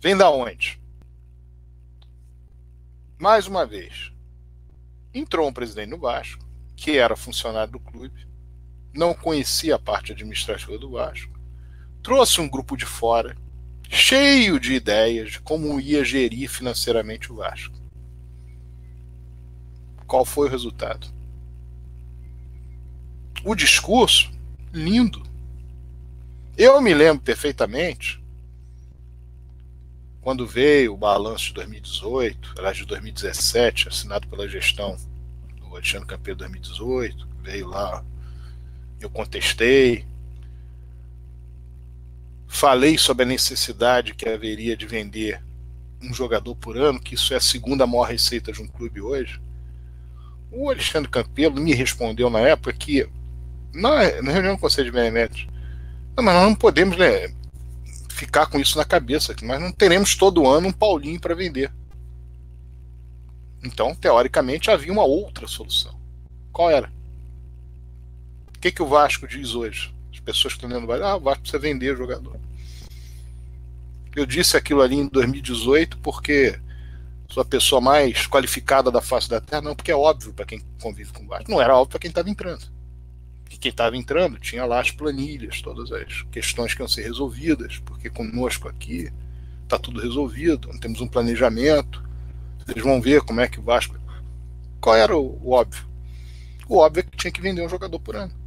Vem 0.00 0.16
da 0.16 0.30
onde? 0.30 0.80
Mais 3.18 3.46
uma 3.46 3.66
vez, 3.66 4.10
entrou 5.12 5.46
um 5.46 5.52
presidente 5.52 5.90
no 5.90 5.98
Vasco, 5.98 6.42
que 6.74 6.96
era 6.96 7.14
funcionário 7.14 7.74
do 7.74 7.80
clube, 7.80 8.23
não 8.94 9.12
conhecia 9.12 9.74
a 9.74 9.78
parte 9.78 10.12
administrativa 10.12 10.78
do 10.78 10.90
Vasco, 10.90 11.32
trouxe 12.02 12.40
um 12.40 12.48
grupo 12.48 12.76
de 12.76 12.86
fora, 12.86 13.36
cheio 13.88 14.60
de 14.60 14.74
ideias 14.74 15.32
de 15.32 15.40
como 15.40 15.80
ia 15.80 16.04
gerir 16.04 16.48
financeiramente 16.48 17.32
o 17.32 17.36
Vasco. 17.36 17.74
Qual 20.06 20.24
foi 20.24 20.46
o 20.46 20.50
resultado? 20.50 21.08
O 23.44 23.54
discurso, 23.54 24.30
lindo. 24.72 25.22
Eu 26.56 26.80
me 26.80 26.94
lembro 26.94 27.22
perfeitamente 27.22 28.22
quando 30.20 30.46
veio 30.46 30.94
o 30.94 30.96
balanço 30.96 31.48
de 31.48 31.54
2018, 31.54 32.54
aliás, 32.56 32.78
de 32.78 32.86
2017, 32.86 33.88
assinado 33.88 34.26
pela 34.26 34.48
gestão 34.48 34.96
do 35.58 35.66
Alexandre 35.66 36.06
Campeiro 36.06 36.38
2018, 36.38 37.28
veio 37.42 37.66
lá 37.68 38.02
eu 39.04 39.10
contestei. 39.10 40.04
Falei 42.46 42.96
sobre 42.96 43.24
a 43.24 43.26
necessidade 43.26 44.14
que 44.14 44.28
haveria 44.28 44.76
de 44.76 44.86
vender 44.86 45.42
um 46.02 46.12
jogador 46.12 46.54
por 46.56 46.76
ano, 46.76 47.00
que 47.00 47.14
isso 47.14 47.32
é 47.32 47.36
a 47.36 47.40
segunda 47.40 47.86
maior 47.86 48.04
receita 48.04 48.52
de 48.52 48.62
um 48.62 48.66
clube 48.66 49.00
hoje. 49.00 49.40
O 50.50 50.70
Alexandre 50.70 51.10
Campelo 51.10 51.60
me 51.60 51.74
respondeu 51.74 52.30
na 52.30 52.40
época 52.40 52.72
que, 52.72 53.08
na, 53.72 54.22
na 54.22 54.32
reunião 54.32 54.54
do 54.54 54.60
Conselho 54.60 54.86
de 54.86 54.92
Beneméritos, 54.92 55.46
não, 56.16 56.22
mas 56.22 56.34
nós 56.34 56.44
não 56.44 56.54
podemos 56.54 56.96
né, 56.96 57.34
ficar 58.10 58.46
com 58.46 58.58
isso 58.60 58.78
na 58.78 58.84
cabeça, 58.84 59.34
que 59.34 59.44
nós 59.44 59.60
não 59.60 59.72
teremos 59.72 60.14
todo 60.14 60.46
ano 60.46 60.68
um 60.68 60.72
Paulinho 60.72 61.20
para 61.20 61.34
vender. 61.34 61.72
Então, 63.64 63.94
teoricamente, 63.94 64.70
havia 64.70 64.92
uma 64.92 65.04
outra 65.04 65.48
solução. 65.48 65.98
Qual 66.52 66.70
era? 66.70 66.92
Que, 68.64 68.72
que 68.72 68.82
o 68.82 68.86
Vasco 68.86 69.28
diz 69.28 69.54
hoje? 69.54 69.94
As 70.10 70.20
pessoas 70.20 70.54
estão 70.54 70.70
lendo 70.70 70.90
ah, 70.90 71.16
o 71.16 71.20
Vasco 71.20 71.42
precisa 71.42 71.58
vender 71.58 71.94
jogador. 71.96 72.40
Eu 74.16 74.24
disse 74.24 74.56
aquilo 74.56 74.80
ali 74.80 74.96
em 74.96 75.06
2018 75.06 75.98
porque 75.98 76.58
sou 77.28 77.42
a 77.42 77.44
pessoa 77.44 77.78
mais 77.78 78.26
qualificada 78.26 78.90
da 78.90 79.02
face 79.02 79.28
da 79.28 79.38
Terra, 79.38 79.60
não, 79.60 79.74
porque 79.74 79.90
é 79.90 79.96
óbvio 79.96 80.32
para 80.32 80.46
quem 80.46 80.62
convive 80.80 81.12
com 81.12 81.24
o 81.24 81.26
Vasco. 81.26 81.50
Não 81.50 81.60
era 81.60 81.74
óbvio 81.74 81.90
para 81.90 81.98
quem 81.98 82.08
estava 82.08 82.30
entrando. 82.30 82.64
E 83.50 83.56
quem 83.58 83.70
estava 83.70 83.98
entrando 83.98 84.38
tinha 84.38 84.64
lá 84.64 84.80
as 84.80 84.90
planilhas, 84.90 85.60
todas 85.60 85.92
as 85.92 86.22
questões 86.32 86.72
que 86.72 86.80
iam 86.80 86.88
ser 86.88 87.02
resolvidas, 87.02 87.78
porque 87.80 88.08
conosco 88.08 88.66
aqui 88.66 89.12
está 89.62 89.78
tudo 89.78 90.00
resolvido, 90.00 90.70
temos 90.80 91.02
um 91.02 91.06
planejamento. 91.06 92.02
Eles 92.66 92.82
vão 92.82 92.98
ver 92.98 93.20
como 93.20 93.42
é 93.42 93.48
que 93.48 93.60
o 93.60 93.62
Vasco. 93.62 93.94
Qual 94.80 94.96
era 94.96 95.14
o, 95.14 95.38
o 95.42 95.52
óbvio? 95.52 95.84
O 96.66 96.78
óbvio 96.78 97.00
é 97.00 97.02
que 97.02 97.16
tinha 97.18 97.30
que 97.30 97.42
vender 97.42 97.60
um 97.60 97.68
jogador 97.68 98.00
por 98.00 98.16
ano. 98.16 98.43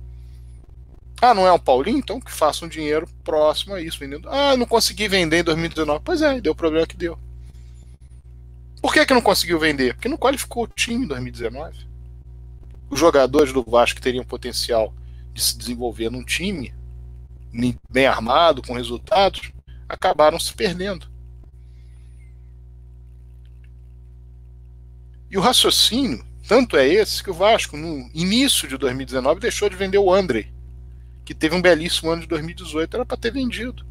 Ah, 1.22 1.34
não 1.34 1.48
é 1.48 1.52
um 1.52 1.60
Paulinho? 1.60 1.98
Então 1.98 2.20
que 2.20 2.32
faça 2.32 2.66
um 2.66 2.68
dinheiro 2.68 3.08
próximo 3.24 3.74
a 3.74 3.82
isso, 3.82 4.00
vendendo. 4.00 4.30
Ah, 4.30 4.56
não 4.56 4.66
consegui 4.66 5.08
vender 5.08 5.40
em 5.40 5.44
2019. 5.44 6.02
Pois 6.04 6.22
é, 6.22 6.40
deu 6.40 6.54
o 6.54 6.56
problema 6.56 6.86
que 6.86 6.96
deu. 6.96 7.18
Por 8.82 8.94
que, 8.94 9.06
que 9.06 9.14
não 9.14 9.22
conseguiu 9.22 9.60
vender? 9.60 9.96
Porque 9.96 10.08
não 10.08 10.18
qualificou 10.18 10.64
o 10.64 10.68
time 10.68 11.06
em 11.06 11.08
2019. 11.08 11.88
Os 12.90 13.00
jogadores 13.00 13.52
do 13.52 13.64
Vasco 13.64 14.00
teriam 14.00 14.24
potencial 14.24 14.94
de 15.34 15.42
se 15.42 15.58
desenvolver 15.58 16.10
num 16.10 16.24
time 16.24 16.74
bem 17.90 18.06
armado, 18.06 18.62
com 18.62 18.74
resultados, 18.74 19.52
acabaram 19.90 20.40
se 20.40 20.54
perdendo. 20.54 21.08
E 25.30 25.38
o 25.38 25.42
raciocínio 25.42 26.28
Tanto 26.48 26.78
é 26.78 26.88
esse 26.88 27.22
que 27.22 27.30
o 27.30 27.34
Vasco, 27.34 27.76
no 27.76 28.10
início 28.14 28.70
de 28.70 28.78
2019, 28.78 29.42
deixou 29.42 29.70
de 29.70 29.76
vender 29.76 29.98
o 29.98 30.14
André, 30.14 30.48
que 31.28 31.36
teve 31.36 31.54
um 31.54 31.62
belíssimo 31.62 32.10
ano 32.10 32.22
de 32.22 32.28
2018, 32.30 32.96
era 32.96 33.06
para 33.06 33.18
ter 33.18 33.34
vendido. 33.34 33.86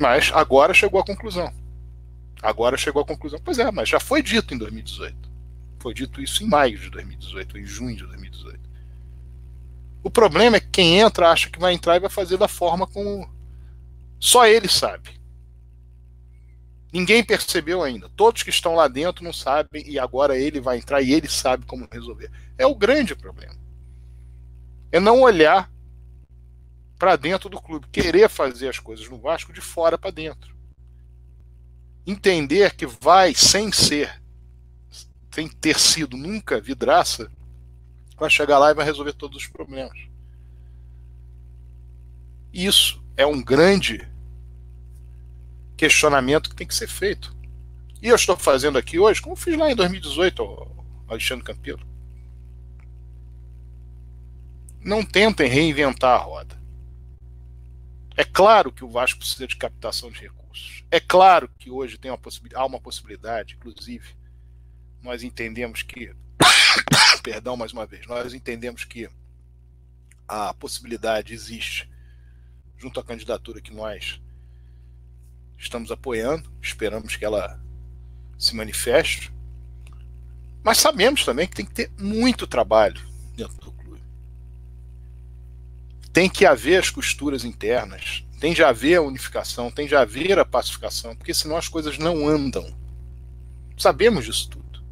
Mas 0.00 0.32
agora 0.32 0.72
chegou 0.72 0.98
à 0.98 1.04
conclusão. 1.04 1.52
Agora 2.40 2.78
chegou 2.78 3.02
à 3.02 3.04
conclusão. 3.04 3.38
Pois 3.44 3.58
é, 3.58 3.70
mas 3.70 3.90
já 3.90 4.00
foi 4.00 4.22
dito 4.22 4.54
em 4.54 4.58
2018. 4.58 5.14
Foi 5.78 5.92
dito 5.92 6.22
isso 6.22 6.42
em 6.42 6.48
maio 6.48 6.78
de 6.78 6.88
2018, 6.88 7.58
em 7.58 7.66
junho 7.66 7.94
de 7.94 8.06
2018. 8.06 8.58
O 10.02 10.10
problema 10.10 10.56
é 10.56 10.60
que 10.60 10.70
quem 10.70 10.98
entra 10.98 11.30
acha 11.30 11.50
que 11.50 11.60
vai 11.60 11.74
entrar 11.74 11.96
e 11.96 12.00
vai 12.00 12.08
fazer 12.08 12.38
da 12.38 12.48
forma 12.48 12.86
como 12.86 13.30
só 14.18 14.46
ele 14.46 14.68
sabe. 14.68 15.10
Ninguém 16.90 17.22
percebeu 17.22 17.82
ainda. 17.82 18.08
Todos 18.16 18.42
que 18.42 18.48
estão 18.48 18.74
lá 18.74 18.88
dentro 18.88 19.22
não 19.22 19.34
sabem 19.34 19.84
e 19.86 19.98
agora 19.98 20.38
ele 20.38 20.62
vai 20.62 20.78
entrar 20.78 21.02
e 21.02 21.12
ele 21.12 21.28
sabe 21.28 21.66
como 21.66 21.86
resolver. 21.92 22.30
É 22.62 22.66
o 22.66 22.76
grande 22.76 23.16
problema. 23.16 23.56
É 24.92 25.00
não 25.00 25.22
olhar 25.22 25.68
para 26.96 27.16
dentro 27.16 27.48
do 27.48 27.60
clube, 27.60 27.88
querer 27.88 28.28
fazer 28.28 28.68
as 28.68 28.78
coisas 28.78 29.08
no 29.08 29.18
Vasco 29.18 29.52
de 29.52 29.60
fora 29.60 29.98
para 29.98 30.12
dentro. 30.12 30.56
Entender 32.06 32.76
que 32.76 32.86
vai 32.86 33.34
sem 33.34 33.72
ser, 33.72 34.22
sem 35.32 35.48
ter 35.48 35.76
sido 35.76 36.16
nunca 36.16 36.60
vidraça, 36.60 37.32
vai 38.16 38.30
chegar 38.30 38.60
lá 38.60 38.70
e 38.70 38.74
vai 38.74 38.84
resolver 38.84 39.14
todos 39.14 39.38
os 39.38 39.48
problemas. 39.48 39.98
Isso 42.52 43.02
é 43.16 43.26
um 43.26 43.42
grande 43.42 44.08
questionamento 45.76 46.48
que 46.48 46.54
tem 46.54 46.68
que 46.68 46.76
ser 46.76 46.86
feito. 46.86 47.36
E 48.00 48.06
eu 48.06 48.14
estou 48.14 48.36
fazendo 48.36 48.78
aqui 48.78 49.00
hoje, 49.00 49.20
como 49.20 49.34
fiz 49.34 49.58
lá 49.58 49.68
em 49.68 49.74
2018, 49.74 50.44
Alexandre 51.08 51.44
Campelo. 51.44 51.91
Não 54.84 55.04
tentem 55.04 55.48
reinventar 55.48 56.20
a 56.20 56.22
roda. 56.22 56.60
É 58.16 58.24
claro 58.24 58.72
que 58.72 58.84
o 58.84 58.90
Vasco 58.90 59.20
precisa 59.20 59.46
de 59.46 59.56
captação 59.56 60.10
de 60.10 60.20
recursos. 60.20 60.84
É 60.90 60.98
claro 60.98 61.48
que 61.58 61.70
hoje 61.70 61.96
tem 61.96 62.10
uma 62.10 62.18
há 62.54 62.66
uma 62.66 62.80
possibilidade, 62.80 63.54
inclusive, 63.54 64.16
nós 65.00 65.22
entendemos 65.22 65.82
que. 65.82 66.12
perdão 67.22 67.56
mais 67.56 67.72
uma 67.72 67.86
vez, 67.86 68.06
nós 68.06 68.34
entendemos 68.34 68.84
que 68.84 69.08
a 70.26 70.52
possibilidade 70.54 71.32
existe 71.32 71.88
junto 72.76 72.98
à 72.98 73.04
candidatura 73.04 73.60
que 73.60 73.72
nós 73.72 74.20
estamos 75.56 75.92
apoiando, 75.92 76.52
esperamos 76.60 77.14
que 77.14 77.24
ela 77.24 77.62
se 78.36 78.56
manifeste. 78.56 79.32
Mas 80.64 80.78
sabemos 80.78 81.24
também 81.24 81.46
que 81.46 81.54
tem 81.54 81.64
que 81.64 81.72
ter 81.72 81.90
muito 81.98 82.46
trabalho 82.46 83.11
Tem 86.12 86.28
que 86.28 86.44
haver 86.44 86.78
as 86.78 86.90
costuras 86.90 87.44
internas, 87.44 88.24
tem 88.38 88.52
de 88.52 88.62
haver 88.62 88.96
a 88.96 89.02
unificação, 89.02 89.70
tem 89.70 89.86
de 89.86 89.94
haver 89.94 90.38
a 90.38 90.44
pacificação, 90.44 91.16
porque 91.16 91.32
senão 91.32 91.56
as 91.56 91.68
coisas 91.68 91.98
não 91.98 92.28
andam. 92.28 92.74
Sabemos 93.78 94.24
disso 94.24 94.50
tudo. 94.50 94.82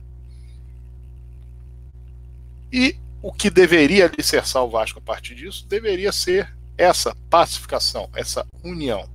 E 2.72 2.96
o 3.22 3.32
que 3.32 3.50
deveria 3.50 4.06
alicerçar 4.06 4.62
o 4.62 4.70
Vasco 4.70 4.98
a 4.98 5.02
partir 5.02 5.34
disso 5.34 5.66
deveria 5.66 6.12
ser 6.12 6.56
essa 6.78 7.14
pacificação, 7.28 8.08
essa 8.14 8.46
união 8.64 9.08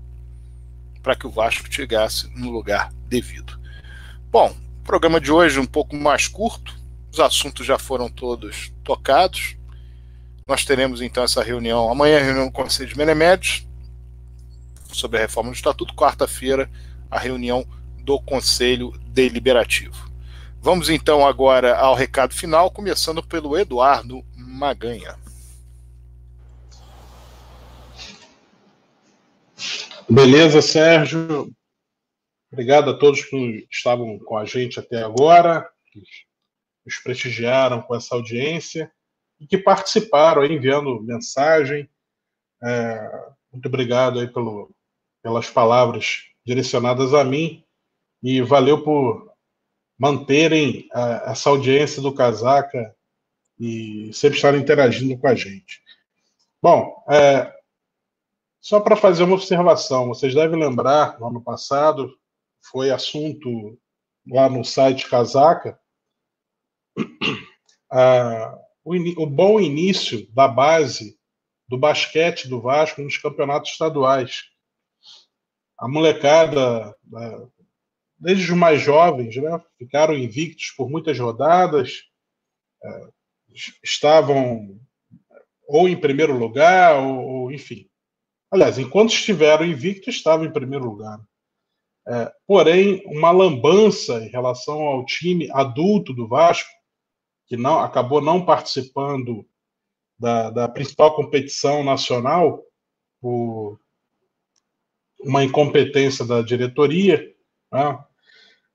para 1.05 1.15
que 1.15 1.27
o 1.27 1.29
Vasco 1.29 1.71
chegasse 1.71 2.27
no 2.35 2.49
lugar 2.49 2.91
devido. 3.07 3.59
Bom, 4.31 4.55
programa 4.83 5.21
de 5.21 5.31
hoje 5.31 5.59
é 5.59 5.61
um 5.61 5.65
pouco 5.67 5.95
mais 5.95 6.27
curto, 6.27 6.75
os 7.11 7.19
assuntos 7.19 7.63
já 7.63 7.77
foram 7.77 8.09
todos 8.09 8.73
tocados. 8.83 9.55
Nós 10.47 10.63
teremos 10.63 11.01
então 11.01 11.23
essa 11.23 11.41
reunião, 11.41 11.89
amanhã 11.89 12.19
reunião 12.19 12.45
do 12.45 12.51
Conselho 12.51 12.89
de 12.89 12.95
Menemédios 12.95 13.67
sobre 14.93 15.17
a 15.17 15.21
reforma 15.21 15.49
do 15.49 15.55
Estatuto, 15.55 15.95
quarta-feira 15.95 16.69
a 17.09 17.17
reunião 17.17 17.67
do 18.03 18.21
Conselho 18.21 18.91
Deliberativo. 19.07 20.07
Vamos 20.61 20.87
então 20.87 21.25
agora 21.25 21.75
ao 21.75 21.95
recado 21.95 22.35
final, 22.35 22.69
começando 22.69 23.23
pelo 23.23 23.57
Eduardo 23.57 24.23
Maganha. 24.35 25.17
Beleza, 30.07 30.61
Sérgio. 30.61 31.51
Obrigado 32.53 32.91
a 32.91 32.99
todos 32.99 33.25
que 33.25 33.67
estavam 33.71 34.19
com 34.19 34.37
a 34.37 34.45
gente 34.45 34.79
até 34.79 35.01
agora, 35.01 35.67
que 35.91 36.03
nos 36.85 36.97
prestigiaram 36.97 37.81
com 37.81 37.95
essa 37.95 38.13
audiência 38.13 38.91
e 39.39 39.47
que 39.47 39.57
participaram 39.57 40.41
aí, 40.41 40.53
enviando 40.53 41.01
mensagem. 41.01 41.89
É, 42.63 43.29
muito 43.51 43.67
obrigado 43.67 44.19
aí 44.19 44.27
pelo, 44.27 44.71
pelas 45.21 45.49
palavras 45.49 46.23
direcionadas 46.45 47.13
a 47.13 47.23
mim 47.23 47.63
e 48.21 48.41
valeu 48.41 48.83
por 48.83 49.33
manterem 49.97 50.87
a, 50.93 51.31
essa 51.31 51.49
audiência 51.49 52.01
do 52.01 52.13
Casaca 52.13 52.95
e 53.59 54.11
sempre 54.13 54.37
estarem 54.37 54.61
interagindo 54.61 55.17
com 55.17 55.27
a 55.27 55.35
gente. 55.35 55.81
Bom, 56.61 57.03
é, 57.09 57.53
só 58.59 58.79
para 58.79 58.95
fazer 58.95 59.23
uma 59.23 59.35
observação, 59.35 60.07
vocês 60.07 60.33
devem 60.33 60.59
lembrar, 60.59 61.19
no 61.19 61.27
ano 61.27 61.41
passado, 61.41 62.11
foi 62.71 62.89
assunto 62.89 63.79
lá 64.27 64.49
no 64.49 64.63
site 64.65 65.07
Casaca, 65.07 65.79
ah, 67.91 68.57
o, 68.85 68.95
o, 69.23 69.25
bom 69.25 69.59
início 69.59 70.31
da 70.31 70.47
base 70.47 71.17
do 71.67 71.77
basquete 71.77 72.47
do 72.47 72.61
Vasco 72.61 73.01
nos 73.01 73.17
campeonatos 73.17 73.71
estaduais. 73.71 74.43
A 75.77 75.87
molecada, 75.87 76.95
ah, 77.15 77.47
desde 78.17 78.51
os 78.51 78.57
mais 78.57 78.81
jovens, 78.81 79.35
né, 79.35 79.61
ficaram 79.77 80.15
invictos 80.15 80.71
por 80.77 80.89
muitas 80.89 81.19
rodadas, 81.19 82.03
ah, 82.83 83.09
estavam 83.83 84.79
ou 85.67 85.89
em 85.89 85.99
primeiro 85.99 86.37
lugar, 86.37 86.95
ou, 86.97 87.27
ou 87.27 87.51
enfim, 87.51 87.89
Aliás, 88.55 88.79
enquanto 88.79 89.09
estiveram 89.09 89.65
invictos, 89.65 90.15
estavam 90.15 90.45
em 90.45 90.53
primeiro 90.53 90.85
lugar. 90.85 91.19
É, 92.07 92.31
porém, 92.47 93.03
uma 93.05 93.29
lambança 93.29 94.23
em 94.23 94.29
relação 94.29 94.79
ao 94.81 95.05
time 95.05 95.49
adulto 95.51 96.13
do 96.13 96.25
Vasco, 96.25 96.69
que 97.47 97.55
não 97.55 97.79
acabou 97.79 98.21
não 98.21 98.45
participando 98.45 99.45
da, 100.17 100.49
da 100.49 100.67
principal 100.67 101.15
competição 101.15 101.83
nacional 101.83 102.63
por 103.21 103.79
uma 105.21 105.43
incompetência 105.43 106.25
da 106.25 106.41
diretoria. 106.41 107.33
Né? 107.71 107.99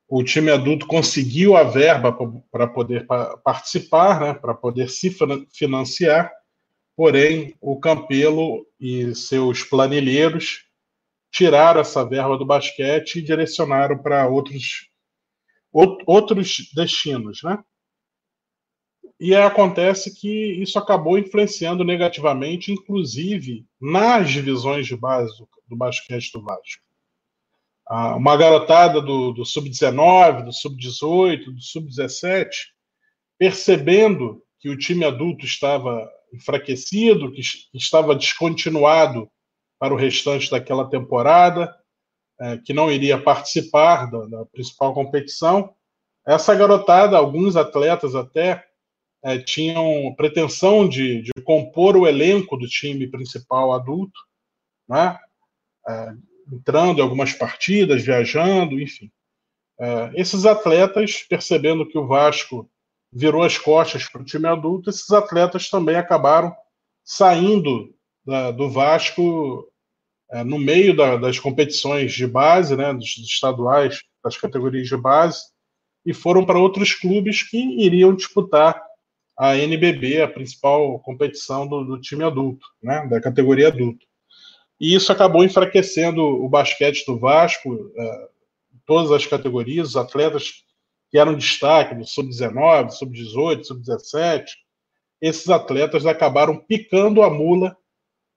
O 0.09 0.23
time 0.25 0.51
adulto 0.51 0.87
conseguiu 0.87 1.57
a 1.57 1.63
verba 1.63 2.17
para 2.51 2.67
poder 2.67 3.07
participar, 3.45 4.21
né? 4.21 4.35
para 4.35 4.55
poder 4.55 4.89
se 4.89 5.15
financiar, 5.53 6.33
Porém, 7.01 7.57
o 7.63 7.81
Campelo 7.81 8.67
e 8.79 9.15
seus 9.15 9.65
planilheiros 9.65 10.67
tiraram 11.33 11.81
essa 11.81 12.05
verba 12.05 12.37
do 12.37 12.45
basquete 12.45 13.17
e 13.17 13.23
direcionaram 13.23 13.97
para 13.97 14.29
outros, 14.29 14.91
outros 15.73 16.71
destinos, 16.75 17.43
né? 17.43 17.59
E 19.21 19.35
acontece 19.37 20.19
que 20.19 20.55
isso 20.63 20.79
acabou 20.79 21.19
influenciando 21.19 21.85
negativamente, 21.85 22.73
inclusive 22.73 23.67
nas 23.79 24.31
divisões 24.31 24.87
de 24.87 24.97
base 24.97 25.31
do, 25.37 25.47
do 25.69 25.77
basquete 25.77 26.33
do 26.33 26.43
Vasco. 26.43 26.83
Ah, 27.87 28.17
uma 28.17 28.35
garotada 28.35 28.99
do, 29.03 29.33
do 29.33 29.45
sub-19, 29.45 30.45
do 30.45 30.53
sub-18, 30.53 31.45
do 31.53 31.61
sub-17, 31.61 32.49
percebendo 33.39 34.43
que 34.59 34.71
o 34.71 34.79
time 34.79 35.05
adulto 35.05 35.45
estava 35.45 36.11
enfraquecido, 36.33 37.31
que 37.33 37.43
estava 37.75 38.15
descontinuado 38.15 39.31
para 39.79 39.93
o 39.93 39.97
restante 39.97 40.51
daquela 40.51 40.89
temporada, 40.89 41.75
é, 42.41 42.57
que 42.57 42.73
não 42.73 42.91
iria 42.91 43.21
participar 43.21 44.11
da, 44.11 44.25
da, 44.25 44.47
principal 44.47 44.95
competição. 44.95 45.75
Essa 46.27 46.55
garotada, 46.55 47.19
alguns 47.19 47.57
atletas 47.57 48.15
até 48.15 48.70
é, 49.23 49.39
tinham 49.39 50.15
pretensão 50.17 50.89
de, 50.89 51.23
de, 51.23 51.33
compor 51.45 51.97
o 51.97 52.07
elenco 52.07 52.57
do 52.57 52.67
time 52.67 53.07
principal 53.07 53.73
adulto, 53.73 54.19
né? 54.89 55.19
É, 55.87 56.13
entrando 56.53 56.99
em 56.99 57.03
algumas 57.03 57.33
partidas, 57.33 58.03
viajando, 58.03 58.81
enfim. 58.81 59.11
É, 59.79 60.11
esses 60.15 60.45
atletas, 60.45 61.23
percebendo 61.29 61.87
que 61.87 61.99
o 61.99 62.07
Vasco 62.07 62.71
virou 63.13 63.43
as 63.43 63.57
costas 63.59 64.09
para 64.09 64.23
o 64.23 64.25
time 64.25 64.47
adulto, 64.47 64.91
esses 64.91 65.11
atletas 65.11 65.69
também 65.69 65.97
acabaram 65.97 66.55
saindo 67.05 67.95
da, 68.25 68.51
do 68.51 68.71
Vasco 68.71 69.71
é, 70.31 70.45
no 70.45 70.59
meio 70.59 70.97
da, 70.97 71.17
das 71.17 71.39
competições 71.39 72.13
de 72.13 72.27
base, 72.27 72.77
né, 72.77 72.93
dos, 72.93 73.17
dos, 73.17 73.27
estaduais 73.27 74.01
das 74.23 74.37
categorias 74.37 74.87
de 74.87 74.97
base 74.97 75.41
e 76.05 76.15
foram 76.15 76.45
para 76.45 76.59
outros 76.59 76.95
clubes 76.95 77.43
que 77.43 77.59
iriam 77.59 78.15
disputar 78.15 78.81
a 79.41 79.57
NBB, 79.57 80.21
a 80.21 80.29
principal 80.29 80.99
competição 80.99 81.67
do, 81.67 81.83
do 81.83 81.99
time 81.99 82.23
adulto, 82.23 82.67
né, 82.83 83.07
da 83.07 83.19
categoria 83.23 83.69
adulto. 83.69 84.05
E 84.79 84.95
isso 84.95 85.11
acabou 85.11 85.43
enfraquecendo 85.43 86.23
o 86.23 86.47
basquete 86.47 87.07
do 87.07 87.19
Vasco, 87.19 87.91
é, 87.97 88.29
todas 88.85 89.11
as 89.11 89.25
categorias, 89.25 89.89
os 89.89 89.97
atletas 89.97 90.63
que 91.11 91.17
eram 91.17 91.35
destaque 91.35 91.95
do 91.95 92.07
sub-19, 92.07 92.91
sub-18, 92.91 93.65
sub-17, 93.65 94.45
esses 95.23 95.49
atletas 95.49 96.05
acabaram 96.05 96.59
picando 96.59 97.23
a 97.23 97.31
mula 97.31 97.75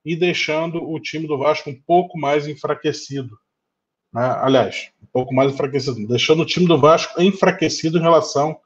e 0.06 0.16
deixando 0.16 0.82
o 0.90 0.98
time 0.98 1.26
do 1.26 1.36
Vasco 1.36 1.68
um 1.68 1.82
pouco 1.86 2.18
mais 2.18 2.48
enfraquecido. 2.48 3.38
Né? 4.10 4.24
Aliás, 4.40 4.90
um 5.02 5.06
pouco 5.12 5.34
mais 5.34 5.52
enfraquecido, 5.52 6.08
deixando 6.08 6.44
o 6.44 6.46
time 6.46 6.66
do 6.66 6.78
Vasco 6.78 7.20
enfraquecido 7.20 7.98
em 7.98 8.02
relação 8.02 8.58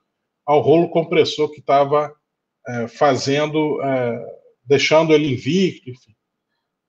ao 0.47 0.61
rolo 0.61 0.89
compressor 0.89 1.51
que 1.51 1.59
estava 1.59 2.17
é, 2.69 2.87
fazendo, 2.87 3.81
é, 3.83 4.41
deixando 4.63 5.15
ele 5.15 5.33
invicto, 5.33 5.89
enfim. 5.89 6.15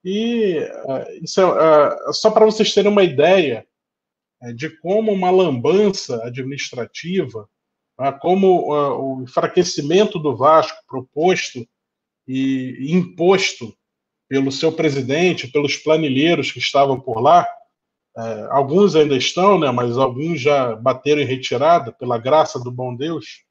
E 0.04 0.58
é, 0.58 1.20
isso 1.22 1.40
é, 1.42 2.10
é 2.10 2.14
só 2.14 2.30
para 2.30 2.46
vocês 2.46 2.74
terem 2.74 2.92
uma 2.92 3.04
ideia 3.04 3.66
é, 4.42 4.52
de 4.52 4.70
como 4.80 5.12
uma 5.14 5.32
lambança 5.32 6.22
administrativa, 6.26 7.50
né, 7.98 8.12
como 8.22 8.70
o 8.70 9.24
enfraquecimento 9.24 10.20
do 10.20 10.36
Vasco 10.36 10.78
proposto 10.88 11.66
e 12.28 12.94
imposto 12.94 13.74
pelo 14.28 14.52
seu 14.52 14.72
presidente, 14.72 15.48
pelos 15.48 15.78
planilheiros 15.78 16.52
que 16.52 16.60
estavam 16.60 17.00
por 17.00 17.20
lá, 17.20 17.48
alguns 18.52 18.96
ainda 18.96 19.18
estão, 19.18 19.60
né, 19.60 19.72
mas 19.72 19.98
alguns 19.98 20.40
já 20.40 20.76
bateram 20.76 21.22
em 21.22 21.26
retirada, 21.26 21.92
pela 21.92 22.18
graça 22.18 22.60
do 22.60 22.72
bom 22.72 22.96
Deus. 22.96 23.44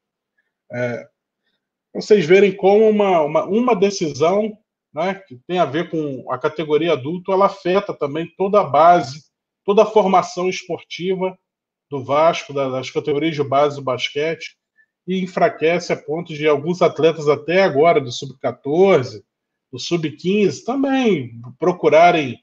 Vocês 2.01 2.25
verem 2.25 2.55
como 2.55 2.89
uma, 2.89 3.23
uma, 3.23 3.45
uma 3.45 3.75
decisão 3.75 4.57
né, 4.95 5.15
que 5.15 5.37
tem 5.49 5.59
a 5.59 5.65
ver 5.65 5.91
com 5.91 6.31
a 6.31 6.39
categoria 6.39 6.93
adulto, 6.93 7.33
ela 7.33 7.47
afeta 7.47 7.93
também 7.93 8.33
toda 8.37 8.61
a 8.61 8.65
base, 8.65 9.25
toda 9.65 9.83
a 9.83 9.87
formação 9.87 10.49
esportiva 10.49 11.37
do 11.91 12.05
Vasco, 12.05 12.53
das 12.53 12.89
categorias 12.89 13.35
de 13.35 13.43
base 13.43 13.77
do 13.77 13.83
basquete, 13.83 14.57
e 15.09 15.21
enfraquece 15.21 15.93
a 15.93 15.97
ponto 15.97 16.33
de 16.33 16.47
alguns 16.47 16.83
atletas 16.83 17.29
até 17.29 17.63
agora, 17.63 18.01
do 18.01 18.13
sub-14, 18.13 19.23
do 19.73 19.79
sub-15 19.79 20.65
também 20.65 21.41
procurarem 21.59 22.39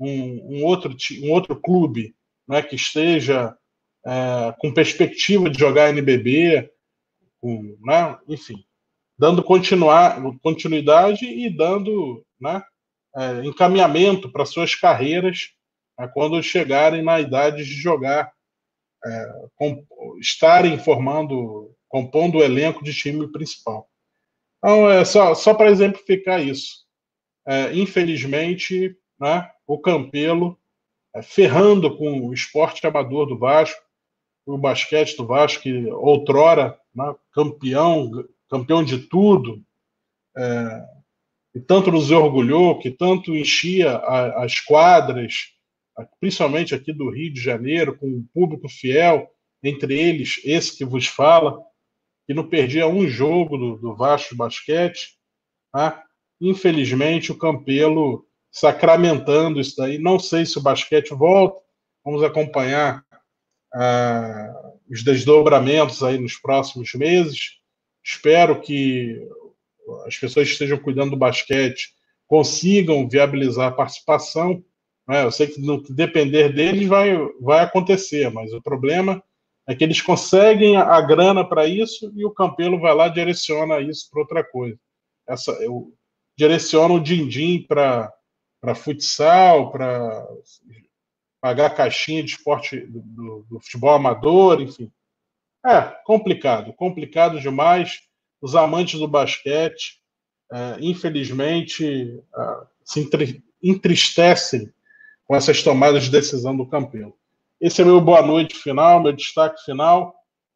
um, 0.00 0.56
um, 0.56 0.64
outro, 0.64 0.96
um 1.22 1.30
outro 1.30 1.54
clube 1.54 2.12
né, 2.48 2.60
que 2.60 2.74
esteja 2.74 3.56
é, 4.04 4.54
com 4.58 4.74
perspectiva 4.74 5.48
de 5.48 5.58
jogar 5.58 5.90
NBB, 5.90 6.70
com, 7.40 7.76
né, 7.82 8.18
enfim, 8.28 8.65
dando 9.18 9.42
continuar, 9.42 10.20
continuidade 10.42 11.24
e 11.24 11.48
dando 11.48 12.24
né, 12.40 12.62
é, 13.16 13.44
encaminhamento 13.44 14.30
para 14.30 14.44
suas 14.44 14.74
carreiras 14.74 15.50
né, 15.98 16.08
quando 16.12 16.42
chegarem 16.42 17.02
na 17.02 17.20
idade 17.20 17.64
de 17.64 17.72
jogar, 17.72 18.30
é, 19.04 19.32
com, 19.54 19.84
estarem 20.20 20.78
formando, 20.78 21.74
compondo 21.88 22.38
o 22.38 22.42
elenco 22.42 22.84
de 22.84 22.92
time 22.92 23.30
principal. 23.32 23.88
Então, 24.58 24.90
é 24.90 25.04
só, 25.04 25.34
só 25.34 25.54
para 25.54 25.70
exemplificar 25.70 26.44
isso. 26.44 26.84
É, 27.46 27.72
infelizmente, 27.74 28.96
né, 29.18 29.48
o 29.66 29.78
Campelo 29.78 30.58
é, 31.14 31.22
ferrando 31.22 31.96
com 31.96 32.26
o 32.26 32.34
esporte 32.34 32.86
amador 32.86 33.26
do 33.26 33.38
Vasco, 33.38 33.80
o 34.44 34.58
basquete 34.58 35.16
do 35.16 35.26
Vasco, 35.26 35.62
que 35.62 35.86
outrora 35.90 36.78
né, 36.94 37.14
campeão, 37.32 38.10
campeão 38.48 38.84
de 38.84 38.98
tudo, 38.98 39.62
é, 40.36 40.84
que 41.52 41.60
tanto 41.60 41.90
nos 41.90 42.10
orgulhou, 42.10 42.78
que 42.78 42.90
tanto 42.90 43.36
enchia 43.36 43.92
a, 43.92 44.44
as 44.44 44.60
quadras, 44.60 45.52
principalmente 46.20 46.74
aqui 46.74 46.92
do 46.92 47.10
Rio 47.10 47.32
de 47.32 47.40
Janeiro, 47.40 47.96
com 47.96 48.06
um 48.06 48.26
público 48.34 48.68
fiel, 48.68 49.28
entre 49.62 49.98
eles 49.98 50.40
esse 50.44 50.76
que 50.76 50.84
vos 50.84 51.06
fala, 51.06 51.58
que 52.26 52.34
não 52.34 52.48
perdia 52.48 52.86
um 52.86 53.06
jogo 53.06 53.56
do, 53.56 53.76
do 53.76 53.94
Vasco 53.94 54.36
Basquete. 54.36 55.16
Né? 55.74 55.98
Infelizmente, 56.40 57.32
o 57.32 57.38
Campelo 57.38 58.26
sacramentando 58.56 59.60
isso 59.60 59.76
daí. 59.76 59.98
Não 59.98 60.18
sei 60.18 60.46
se 60.46 60.58
o 60.58 60.62
basquete 60.62 61.10
volta. 61.10 61.60
Vamos 62.02 62.22
acompanhar 62.22 63.04
ah, 63.74 64.72
os 64.88 65.04
desdobramentos 65.04 66.02
aí 66.02 66.18
nos 66.18 66.36
próximos 66.38 66.94
meses. 66.94 67.58
Espero 68.06 68.60
que 68.60 69.20
as 70.06 70.16
pessoas 70.16 70.46
que 70.46 70.52
estejam 70.52 70.78
cuidando 70.78 71.10
do 71.10 71.16
basquete 71.16 71.92
consigam 72.28 73.08
viabilizar 73.08 73.68
a 73.68 73.74
participação. 73.74 74.64
Né? 75.08 75.24
Eu 75.24 75.32
sei 75.32 75.48
que 75.48 75.60
no 75.60 75.82
que 75.82 75.92
depender 75.92 76.52
deles 76.52 76.86
vai, 76.86 77.16
vai 77.40 77.64
acontecer, 77.64 78.30
mas 78.30 78.52
o 78.52 78.62
problema 78.62 79.20
é 79.66 79.74
que 79.74 79.82
eles 79.82 80.00
conseguem 80.00 80.76
a, 80.76 81.00
grana 81.00 81.44
para 81.44 81.66
isso 81.66 82.12
e 82.14 82.24
o 82.24 82.30
Campelo 82.30 82.78
vai 82.78 82.94
lá 82.94 83.08
e 83.08 83.12
direciona 83.12 83.80
isso 83.80 84.08
para 84.08 84.20
outra 84.20 84.44
coisa. 84.44 84.78
Essa, 85.28 85.50
eu 85.54 85.92
direciono 86.38 86.94
o 86.94 87.02
din-din 87.02 87.66
para 87.66 88.12
futsal, 88.76 89.72
para 89.72 90.24
pagar 91.40 91.70
caixinha 91.70 92.22
de 92.22 92.30
esporte 92.30 92.78
do, 92.86 93.44
do, 93.48 93.60
futebol 93.60 93.94
amador, 93.94 94.60
enfim. 94.60 94.92
É 95.66 95.82
complicado, 96.04 96.72
complicado 96.74 97.40
demais. 97.40 97.98
Os 98.40 98.54
amantes 98.54 99.00
do 99.00 99.08
basquete, 99.08 100.00
é, 100.52 100.76
infelizmente, 100.80 102.22
é, 102.38 102.66
se 102.84 103.10
entristecem 103.60 104.72
com 105.24 105.34
essas 105.34 105.64
tomadas 105.64 106.04
de 106.04 106.10
decisão 106.10 106.56
do 106.56 106.68
Campelo. 106.68 107.18
Esse 107.60 107.82
é 107.82 107.84
meu 107.84 108.00
boa 108.00 108.22
noite 108.22 108.54
final, 108.54 109.02
meu 109.02 109.12
destaque 109.12 109.60
final. 109.64 110.14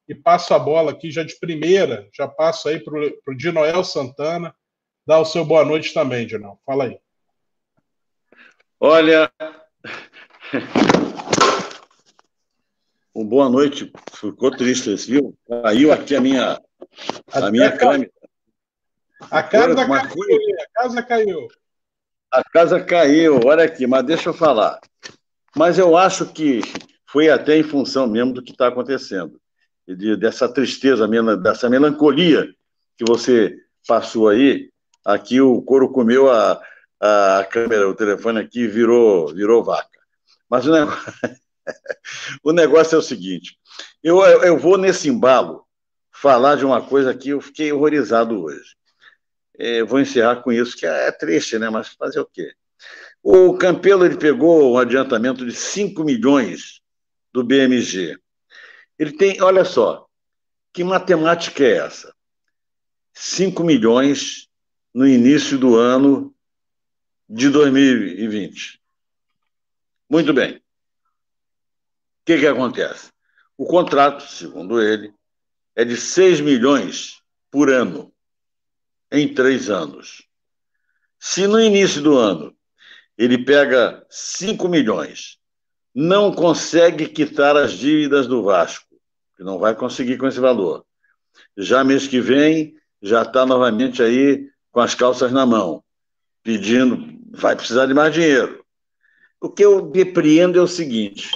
E 0.08 0.14
passo 0.14 0.54
a 0.54 0.58
bola 0.58 0.92
aqui 0.92 1.10
já 1.10 1.24
de 1.24 1.38
primeira, 1.40 2.08
já 2.12 2.28
passo 2.28 2.68
aí 2.68 2.78
para 2.78 2.94
o 3.28 3.36
Dinoel 3.36 3.82
Santana, 3.82 4.54
dar 5.06 5.18
o 5.18 5.24
seu 5.24 5.44
boa 5.44 5.64
noite 5.64 5.92
também, 5.92 6.26
Dinoel. 6.26 6.60
Fala 6.64 6.84
aí. 6.84 6.98
Olha, 8.78 9.30
um 13.14 13.24
boa 13.24 13.48
noite. 13.48 13.92
Ficou 14.12 14.50
triste, 14.50 14.94
viu? 15.10 15.36
Caiu 15.48 15.92
aqui 15.92 16.14
a 16.14 16.20
minha, 16.20 16.60
a 17.32 17.50
minha 17.50 17.76
câmera. 17.76 18.10
A 19.30 19.42
casa 19.42 19.86
caiu, 19.86 20.56
a 20.58 20.82
casa 20.82 21.02
caiu. 21.02 21.48
A 22.32 22.44
casa 22.44 22.80
caiu, 22.80 23.40
olha 23.44 23.64
aqui, 23.64 23.86
mas 23.86 24.04
deixa 24.04 24.30
eu 24.30 24.34
falar. 24.34 24.78
Mas 25.54 25.78
eu 25.78 25.96
acho 25.96 26.26
que 26.26 26.60
foi 27.06 27.28
até 27.28 27.56
em 27.56 27.62
função 27.62 28.06
mesmo 28.06 28.32
do 28.32 28.42
que 28.42 28.52
está 28.52 28.68
acontecendo, 28.68 29.40
de, 29.86 30.16
dessa 30.16 30.48
tristeza, 30.48 31.08
dessa 31.36 31.68
melancolia 31.68 32.48
que 32.96 33.04
você 33.06 33.56
passou 33.86 34.28
aí. 34.28 34.70
Aqui 35.04 35.40
o 35.40 35.60
couro 35.62 35.90
comeu 35.90 36.30
a, 36.30 36.60
a 37.00 37.44
câmera, 37.50 37.88
o 37.88 37.94
telefone 37.94 38.40
aqui 38.40 38.66
virou, 38.66 39.34
virou 39.34 39.64
vaca. 39.64 39.98
Mas 40.48 40.66
o 40.66 40.72
negócio, 40.72 41.12
o 42.42 42.52
negócio 42.52 42.96
é 42.96 42.98
o 42.98 43.02
seguinte: 43.02 43.58
eu, 44.02 44.20
eu 44.22 44.58
vou 44.58 44.76
nesse 44.76 45.08
embalo 45.08 45.64
falar 46.12 46.56
de 46.56 46.64
uma 46.64 46.82
coisa 46.82 47.14
que 47.14 47.30
eu 47.30 47.40
fiquei 47.40 47.72
horrorizado 47.72 48.42
hoje. 48.42 48.76
É, 49.58 49.82
vou 49.82 50.00
encerrar 50.00 50.36
com 50.36 50.52
isso, 50.52 50.76
que 50.76 50.86
é 50.86 51.10
triste, 51.12 51.58
né? 51.58 51.68
Mas 51.68 51.88
fazer 51.88 52.20
o 52.20 52.26
quê? 52.26 52.52
O 53.22 53.56
Campelo 53.58 54.04
ele 54.04 54.16
pegou 54.16 54.72
um 54.72 54.78
adiantamento 54.78 55.44
de 55.44 55.52
5 55.52 56.02
milhões 56.02 56.80
do 57.32 57.44
BMG. 57.44 58.18
Ele 58.98 59.12
tem, 59.12 59.40
olha 59.42 59.64
só, 59.64 60.06
que 60.72 60.82
matemática 60.82 61.64
é 61.64 61.78
essa? 61.78 62.14
5 63.12 63.62
milhões 63.62 64.48
no 64.94 65.06
início 65.06 65.58
do 65.58 65.76
ano 65.76 66.34
de 67.28 67.48
2020. 67.48 68.80
Muito 70.08 70.32
bem. 70.32 70.60
Que, 72.30 72.38
que 72.38 72.46
acontece? 72.46 73.10
O 73.58 73.66
contrato, 73.66 74.22
segundo 74.22 74.80
ele, 74.80 75.12
é 75.74 75.84
de 75.84 75.96
6 75.96 76.40
milhões 76.40 77.20
por 77.50 77.68
ano, 77.68 78.12
em 79.10 79.34
três 79.34 79.68
anos. 79.68 80.28
Se 81.18 81.48
no 81.48 81.60
início 81.60 82.00
do 82.00 82.16
ano 82.16 82.54
ele 83.18 83.44
pega 83.44 84.06
5 84.08 84.68
milhões 84.68 85.40
não 85.92 86.32
consegue 86.32 87.08
quitar 87.08 87.56
as 87.56 87.72
dívidas 87.72 88.28
do 88.28 88.44
Vasco, 88.44 88.86
que 89.36 89.42
não 89.42 89.58
vai 89.58 89.74
conseguir 89.74 90.16
com 90.16 90.28
esse 90.28 90.38
valor. 90.38 90.86
Já 91.56 91.82
mês 91.82 92.06
que 92.06 92.20
vem, 92.20 92.76
já 93.02 93.22
está 93.22 93.44
novamente 93.44 94.04
aí 94.04 94.48
com 94.70 94.78
as 94.78 94.94
calças 94.94 95.32
na 95.32 95.44
mão, 95.44 95.82
pedindo, 96.44 97.12
vai 97.32 97.56
precisar 97.56 97.86
de 97.86 97.94
mais 97.94 98.14
dinheiro. 98.14 98.64
O 99.40 99.50
que 99.50 99.64
eu 99.64 99.82
depreendo 99.82 100.60
é 100.60 100.62
o 100.62 100.68
seguinte: 100.68 101.28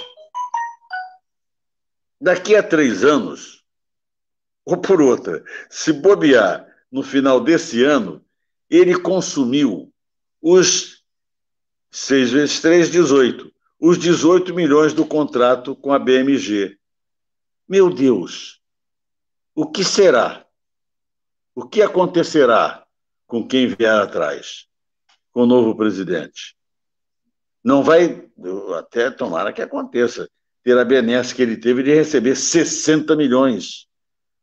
daqui 2.25 2.55
a 2.55 2.63
três 2.63 3.03
anos, 3.03 3.63
ou 4.65 4.77
por 4.77 4.99
outra, 4.99 5.45
se 5.69 5.93
bobear 5.93 6.65
no 6.91 7.03
final 7.03 7.39
desse 7.39 7.83
ano, 7.83 8.25
ele 8.67 8.99
consumiu 8.99 9.93
os 10.41 11.03
6 11.91 12.31
vezes 12.31 12.59
3, 12.61 12.89
18. 12.89 13.53
Os 13.79 13.99
18 13.99 14.55
milhões 14.55 14.91
do 14.91 15.05
contrato 15.05 15.75
com 15.75 15.93
a 15.93 15.99
BMG. 15.99 16.79
Meu 17.69 17.93
Deus, 17.93 18.59
o 19.53 19.69
que 19.69 19.83
será? 19.83 20.47
O 21.53 21.67
que 21.67 21.83
acontecerá 21.83 22.87
com 23.27 23.47
quem 23.47 23.67
vier 23.67 24.01
atrás, 24.01 24.65
com 25.31 25.43
o 25.43 25.45
novo 25.45 25.75
presidente? 25.75 26.57
Não 27.63 27.83
vai, 27.83 28.27
até 28.79 29.11
tomara 29.11 29.53
que 29.53 29.61
aconteça, 29.61 30.27
ter 30.65 30.75
a 30.79 30.83
benesse 30.83 31.35
que 31.35 31.43
ele 31.43 31.57
teve 31.57 31.83
de 31.83 31.93
receber 31.93 32.35
60 32.35 33.15
milhões 33.15 33.85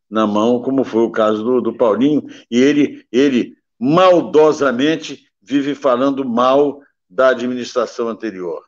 na 0.08 0.24
mão, 0.24 0.62
como 0.62 0.84
foi 0.84 1.02
o 1.02 1.10
caso 1.10 1.42
do, 1.42 1.60
do 1.60 1.76
Paulinho, 1.76 2.24
e 2.48 2.60
ele, 2.60 3.04
ele 3.10 3.56
maldosamente 3.76 5.26
vive 5.42 5.74
falando 5.74 6.24
mal 6.24 6.80
da 7.10 7.30
administração 7.30 8.08
anterior, 8.08 8.64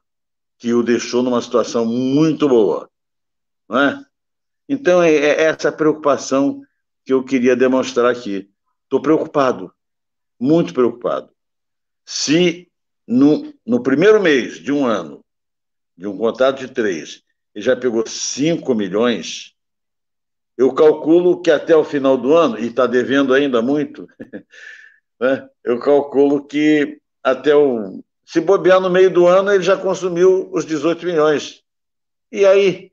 que 0.58 0.74
o 0.74 0.82
deixou 0.82 1.22
numa 1.22 1.40
situação 1.40 1.86
muito 1.86 2.48
boa. 2.48 2.90
Não 3.68 3.78
é? 3.78 4.04
Então, 4.68 5.00
é, 5.00 5.14
é 5.14 5.42
essa 5.44 5.70
preocupação 5.70 6.60
que 7.04 7.12
eu 7.12 7.22
queria 7.22 7.54
demonstrar 7.54 8.10
aqui. 8.10 8.50
Estou 8.82 9.00
preocupado, 9.00 9.72
muito 10.40 10.74
preocupado. 10.74 11.30
Se 12.04 12.68
no, 13.06 13.54
no 13.64 13.80
primeiro 13.80 14.20
mês 14.20 14.58
de 14.58 14.72
um 14.72 14.84
ano, 14.84 15.24
de 15.96 16.08
um 16.08 16.18
contrato 16.18 16.58
de 16.58 16.68
três, 16.68 17.22
ele 17.54 17.64
já 17.64 17.76
pegou 17.76 18.04
5 18.06 18.74
milhões, 18.74 19.54
eu 20.56 20.72
calculo 20.72 21.40
que 21.40 21.50
até 21.50 21.74
o 21.74 21.84
final 21.84 22.16
do 22.16 22.34
ano, 22.34 22.58
e 22.58 22.66
está 22.66 22.86
devendo 22.86 23.34
ainda 23.34 23.60
muito, 23.60 24.08
né? 25.20 25.48
eu 25.62 25.78
calculo 25.78 26.44
que 26.44 27.00
até 27.22 27.54
o. 27.54 28.02
Se 28.24 28.40
bobear 28.40 28.80
no 28.80 28.88
meio 28.88 29.10
do 29.10 29.26
ano, 29.26 29.52
ele 29.52 29.62
já 29.62 29.76
consumiu 29.76 30.48
os 30.52 30.64
18 30.64 31.04
milhões. 31.04 31.62
E 32.32 32.44
aí? 32.46 32.90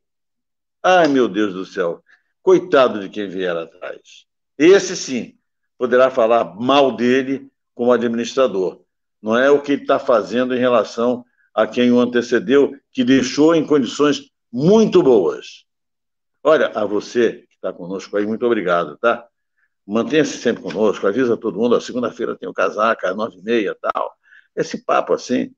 Ai, 0.83 1.07
meu 1.07 1.27
Deus 1.29 1.53
do 1.53 1.65
céu. 1.65 2.03
Coitado 2.41 2.99
de 2.99 3.09
quem 3.09 3.29
vier 3.29 3.55
atrás. 3.55 4.25
Esse 4.57 4.95
sim 4.95 5.37
poderá 5.77 6.11
falar 6.11 6.55
mal 6.59 6.95
dele 6.95 7.49
como 7.73 7.91
administrador. 7.91 8.81
Não 9.21 9.37
é 9.37 9.49
o 9.49 9.61
que 9.61 9.73
ele 9.73 9.81
está 9.83 9.99
fazendo 9.99 10.53
em 10.53 10.59
relação 10.59 11.23
a 11.53 11.67
quem 11.67 11.91
o 11.91 11.99
antecedeu, 11.99 12.75
que 12.91 13.03
deixou 13.03 13.53
em 13.55 13.65
condições 13.65 14.30
muito 14.51 15.01
boas. 15.01 15.65
Olha, 16.43 16.67
a 16.73 16.85
você 16.85 17.45
que 17.47 17.55
está 17.55 17.71
conosco 17.71 18.17
aí, 18.17 18.25
muito 18.25 18.45
obrigado, 18.45 18.97
tá? 18.97 19.27
Mantenha-se 19.85 20.37
sempre 20.37 20.63
conosco, 20.63 21.05
avisa 21.07 21.37
todo 21.37 21.59
mundo, 21.59 21.79
segunda-feira 21.79 22.35
tem 22.35 22.47
o 22.49 22.53
casaca, 22.53 23.09
às 23.09 23.15
nove 23.15 23.37
e 23.37 23.43
meia 23.43 23.75
tal. 23.79 24.13
Esse 24.55 24.83
papo 24.83 25.13
assim. 25.13 25.53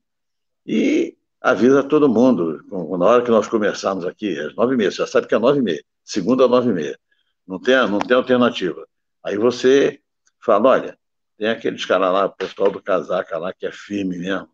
E 0.66 1.16
avisa 1.40 1.82
todo 1.82 2.08
mundo, 2.08 2.62
na 2.98 3.06
hora 3.06 3.22
que 3.22 3.30
nós 3.30 3.46
começarmos 3.46 4.06
aqui, 4.06 4.38
às 4.38 4.54
nove 4.54 4.74
e 4.74 4.76
meia, 4.76 4.90
você 4.90 4.98
já 4.98 5.06
sabe 5.06 5.26
que 5.26 5.34
é 5.34 5.38
nove 5.38 5.58
e 5.58 5.62
meia, 5.62 5.84
segunda 6.02 6.44
às 6.44 6.50
nove 6.50 6.70
e 6.70 6.72
meia. 6.72 6.98
Não 7.46 7.60
tem, 7.60 7.74
não 7.88 7.98
tem 7.98 8.16
alternativa. 8.16 8.86
Aí 9.22 9.36
você 9.36 10.00
fala, 10.40 10.70
olha, 10.70 10.98
tem 11.36 11.48
aqueles 11.48 11.84
caras 11.84 12.12
lá, 12.12 12.26
o 12.26 12.30
pessoal 12.30 12.70
do 12.70 12.82
casaca 12.82 13.38
lá, 13.38 13.52
que 13.52 13.66
é 13.66 13.72
firme 13.72 14.18
mesmo? 14.18 14.48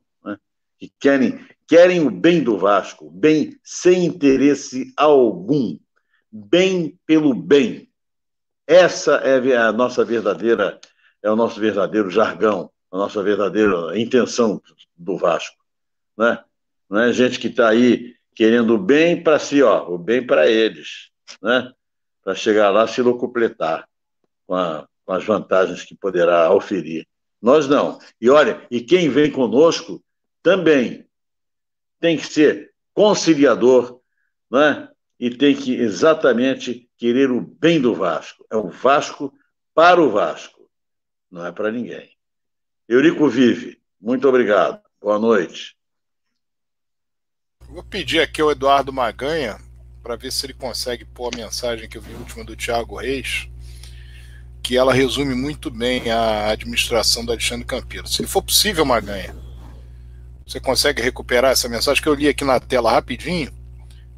Que 0.80 0.92
querem, 0.98 1.46
querem 1.68 2.00
o 2.00 2.10
bem 2.10 2.42
do 2.42 2.58
Vasco, 2.58 3.10
bem 3.10 3.56
sem 3.62 4.06
interesse 4.06 4.92
algum, 4.96 5.78
bem 6.32 6.98
pelo 7.06 7.34
bem. 7.34 7.88
Essa 8.66 9.16
é 9.16 9.56
a 9.56 9.70
nossa 9.70 10.04
verdadeira, 10.04 10.80
é 11.22 11.30
o 11.30 11.36
nosso 11.36 11.60
verdadeiro 11.60 12.10
jargão, 12.10 12.70
a 12.90 12.96
nossa 12.96 13.22
verdadeira 13.22 13.98
intenção 13.98 14.60
do 14.96 15.16
Vasco, 15.16 15.56
né? 16.16 16.42
Não 16.88 17.00
é 17.00 17.12
gente 17.12 17.38
que 17.38 17.48
está 17.48 17.68
aí 17.68 18.16
querendo 18.34 18.74
o 18.74 18.78
bem 18.78 19.22
para 19.22 19.38
si, 19.38 19.62
ó, 19.62 19.88
o 19.88 19.98
bem 19.98 20.26
para 20.26 20.48
eles, 20.48 21.10
né? 21.42 21.70
Para 22.24 22.34
chegar 22.34 22.70
lá 22.70 22.88
se 22.88 23.02
locupletar 23.02 23.88
com 24.46 24.54
a 24.54 24.88
com 25.10 25.14
as 25.14 25.24
vantagens 25.24 25.82
que 25.82 25.96
poderá 25.96 26.54
oferir. 26.54 27.04
Nós 27.42 27.66
não. 27.66 27.98
E 28.20 28.30
olha, 28.30 28.64
e 28.70 28.80
quem 28.80 29.08
vem 29.08 29.28
conosco 29.28 30.00
também 30.42 31.06
tem 31.98 32.16
que 32.16 32.26
ser 32.26 32.72
conciliador, 32.94 34.00
né? 34.50 34.88
e 35.18 35.28
tem 35.28 35.54
que 35.54 35.74
exatamente 35.74 36.88
querer 36.96 37.30
o 37.30 37.42
bem 37.42 37.80
do 37.80 37.94
Vasco. 37.94 38.46
É 38.50 38.56
o 38.56 38.70
Vasco 38.70 39.32
para 39.74 40.00
o 40.00 40.10
Vasco, 40.10 40.68
não 41.30 41.44
é 41.44 41.52
para 41.52 41.70
ninguém. 41.70 42.10
Eurico 42.88 43.28
Vive, 43.28 43.78
muito 44.00 44.26
obrigado. 44.26 44.80
Boa 45.00 45.18
noite. 45.18 45.76
Vou 47.68 47.84
pedir 47.84 48.20
aqui 48.20 48.40
ao 48.40 48.50
Eduardo 48.50 48.92
Maganha 48.92 49.58
para 50.02 50.16
ver 50.16 50.32
se 50.32 50.46
ele 50.46 50.54
consegue 50.54 51.04
pôr 51.04 51.32
a 51.32 51.36
mensagem 51.36 51.88
que 51.88 51.98
eu 51.98 52.02
vi 52.02 52.14
última 52.14 52.44
do 52.44 52.56
Thiago 52.56 52.96
Reis 52.96 53.48
que 54.62 54.76
ela 54.76 54.92
resume 54.92 55.34
muito 55.34 55.70
bem 55.70 56.10
a 56.10 56.50
administração 56.50 57.24
do 57.24 57.32
Alexandre 57.32 57.66
Campeiro. 57.66 58.06
Se 58.06 58.26
for 58.26 58.42
possível, 58.42 58.84
Maganha, 58.84 59.34
você 60.50 60.58
consegue 60.58 61.00
recuperar 61.00 61.52
essa 61.52 61.68
mensagem 61.68 62.02
que 62.02 62.08
eu 62.08 62.14
li 62.14 62.26
aqui 62.26 62.44
na 62.44 62.58
tela 62.58 62.90
rapidinho 62.90 63.52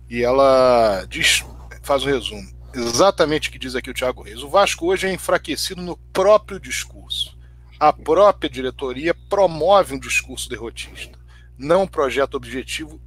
e 0.08 0.22
ela 0.22 1.04
diz, 1.06 1.44
faz 1.82 2.04
o 2.04 2.06
resumo. 2.06 2.50
Exatamente 2.74 3.50
o 3.50 3.52
que 3.52 3.58
diz 3.58 3.74
aqui 3.74 3.90
o 3.90 3.94
Thiago 3.94 4.22
Reis. 4.22 4.42
O 4.42 4.48
Vasco 4.48 4.86
hoje 4.86 5.06
é 5.06 5.12
enfraquecido 5.12 5.82
no 5.82 5.94
próprio 6.10 6.58
discurso. 6.58 7.36
A 7.78 7.92
própria 7.92 8.48
diretoria 8.48 9.12
promove 9.28 9.94
um 9.94 9.98
discurso 9.98 10.48
derrotista, 10.48 11.18
não 11.58 11.82
um 11.82 11.86
projeto 11.86 12.34
objetivo 12.34 12.98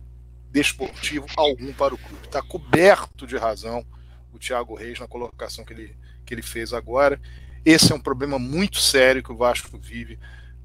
desportivo 0.52 1.26
algum 1.36 1.74
para 1.74 1.96
o 1.96 1.98
clube. 1.98 2.28
Está 2.28 2.44
coberto 2.44 3.26
de 3.26 3.38
razão 3.38 3.84
o 4.32 4.38
Thiago 4.38 4.76
Reis 4.76 5.00
na 5.00 5.08
colocação 5.08 5.66
que 5.66 5.74
ele 5.74 5.98
que 6.24 6.34
ele 6.34 6.44
fez 6.44 6.74
agora. 6.74 7.20
Esse 7.64 7.92
é 7.92 7.96
um 7.96 8.00
problema 8.00 8.38
muito 8.38 8.78
sério 8.78 9.24
que 9.24 9.32
o 9.32 9.38
Vasco 9.38 9.80
vive 9.80 10.20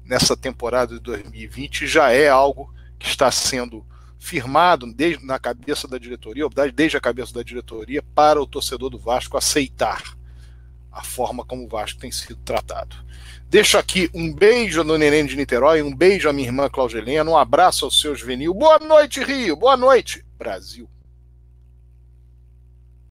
nessa 0.05 0.35
temporada 0.35 0.95
de 0.95 0.99
2020. 1.01 1.87
Já 1.87 2.11
é 2.11 2.29
algo 2.29 2.73
que 2.97 3.07
está 3.07 3.31
sendo 3.31 3.85
firmado 4.19 4.91
desde 4.93 5.25
na 5.25 5.39
cabeça 5.39 5.87
da 5.87 5.97
diretoria, 5.97 6.47
desde 6.73 6.95
a 6.95 7.01
cabeça 7.01 7.33
da 7.33 7.41
diretoria, 7.41 8.03
para 8.13 8.41
o 8.41 8.45
torcedor 8.45 8.89
do 8.89 8.99
Vasco 8.99 9.37
aceitar 9.37 10.03
a 10.91 11.03
forma 11.03 11.45
como 11.45 11.65
o 11.65 11.67
Vasco 11.67 11.99
tem 11.99 12.11
sido 12.11 12.35
tratado. 12.37 12.95
Deixo 13.49 13.77
aqui 13.77 14.09
um 14.13 14.33
beijo 14.33 14.83
no 14.83 14.97
Neném 14.97 15.25
de 15.25 15.35
Niterói, 15.35 15.81
um 15.81 15.93
beijo 15.93 16.29
à 16.29 16.33
minha 16.33 16.47
irmã 16.47 16.69
Claudelena, 16.69 17.29
um 17.29 17.37
abraço 17.37 17.85
ao 17.85 17.91
seu 17.91 18.15
juvenil. 18.15 18.53
Boa 18.53 18.79
noite, 18.79 19.23
Rio. 19.23 19.55
Boa 19.55 19.77
noite, 19.77 20.23
Brasil. 20.37 20.89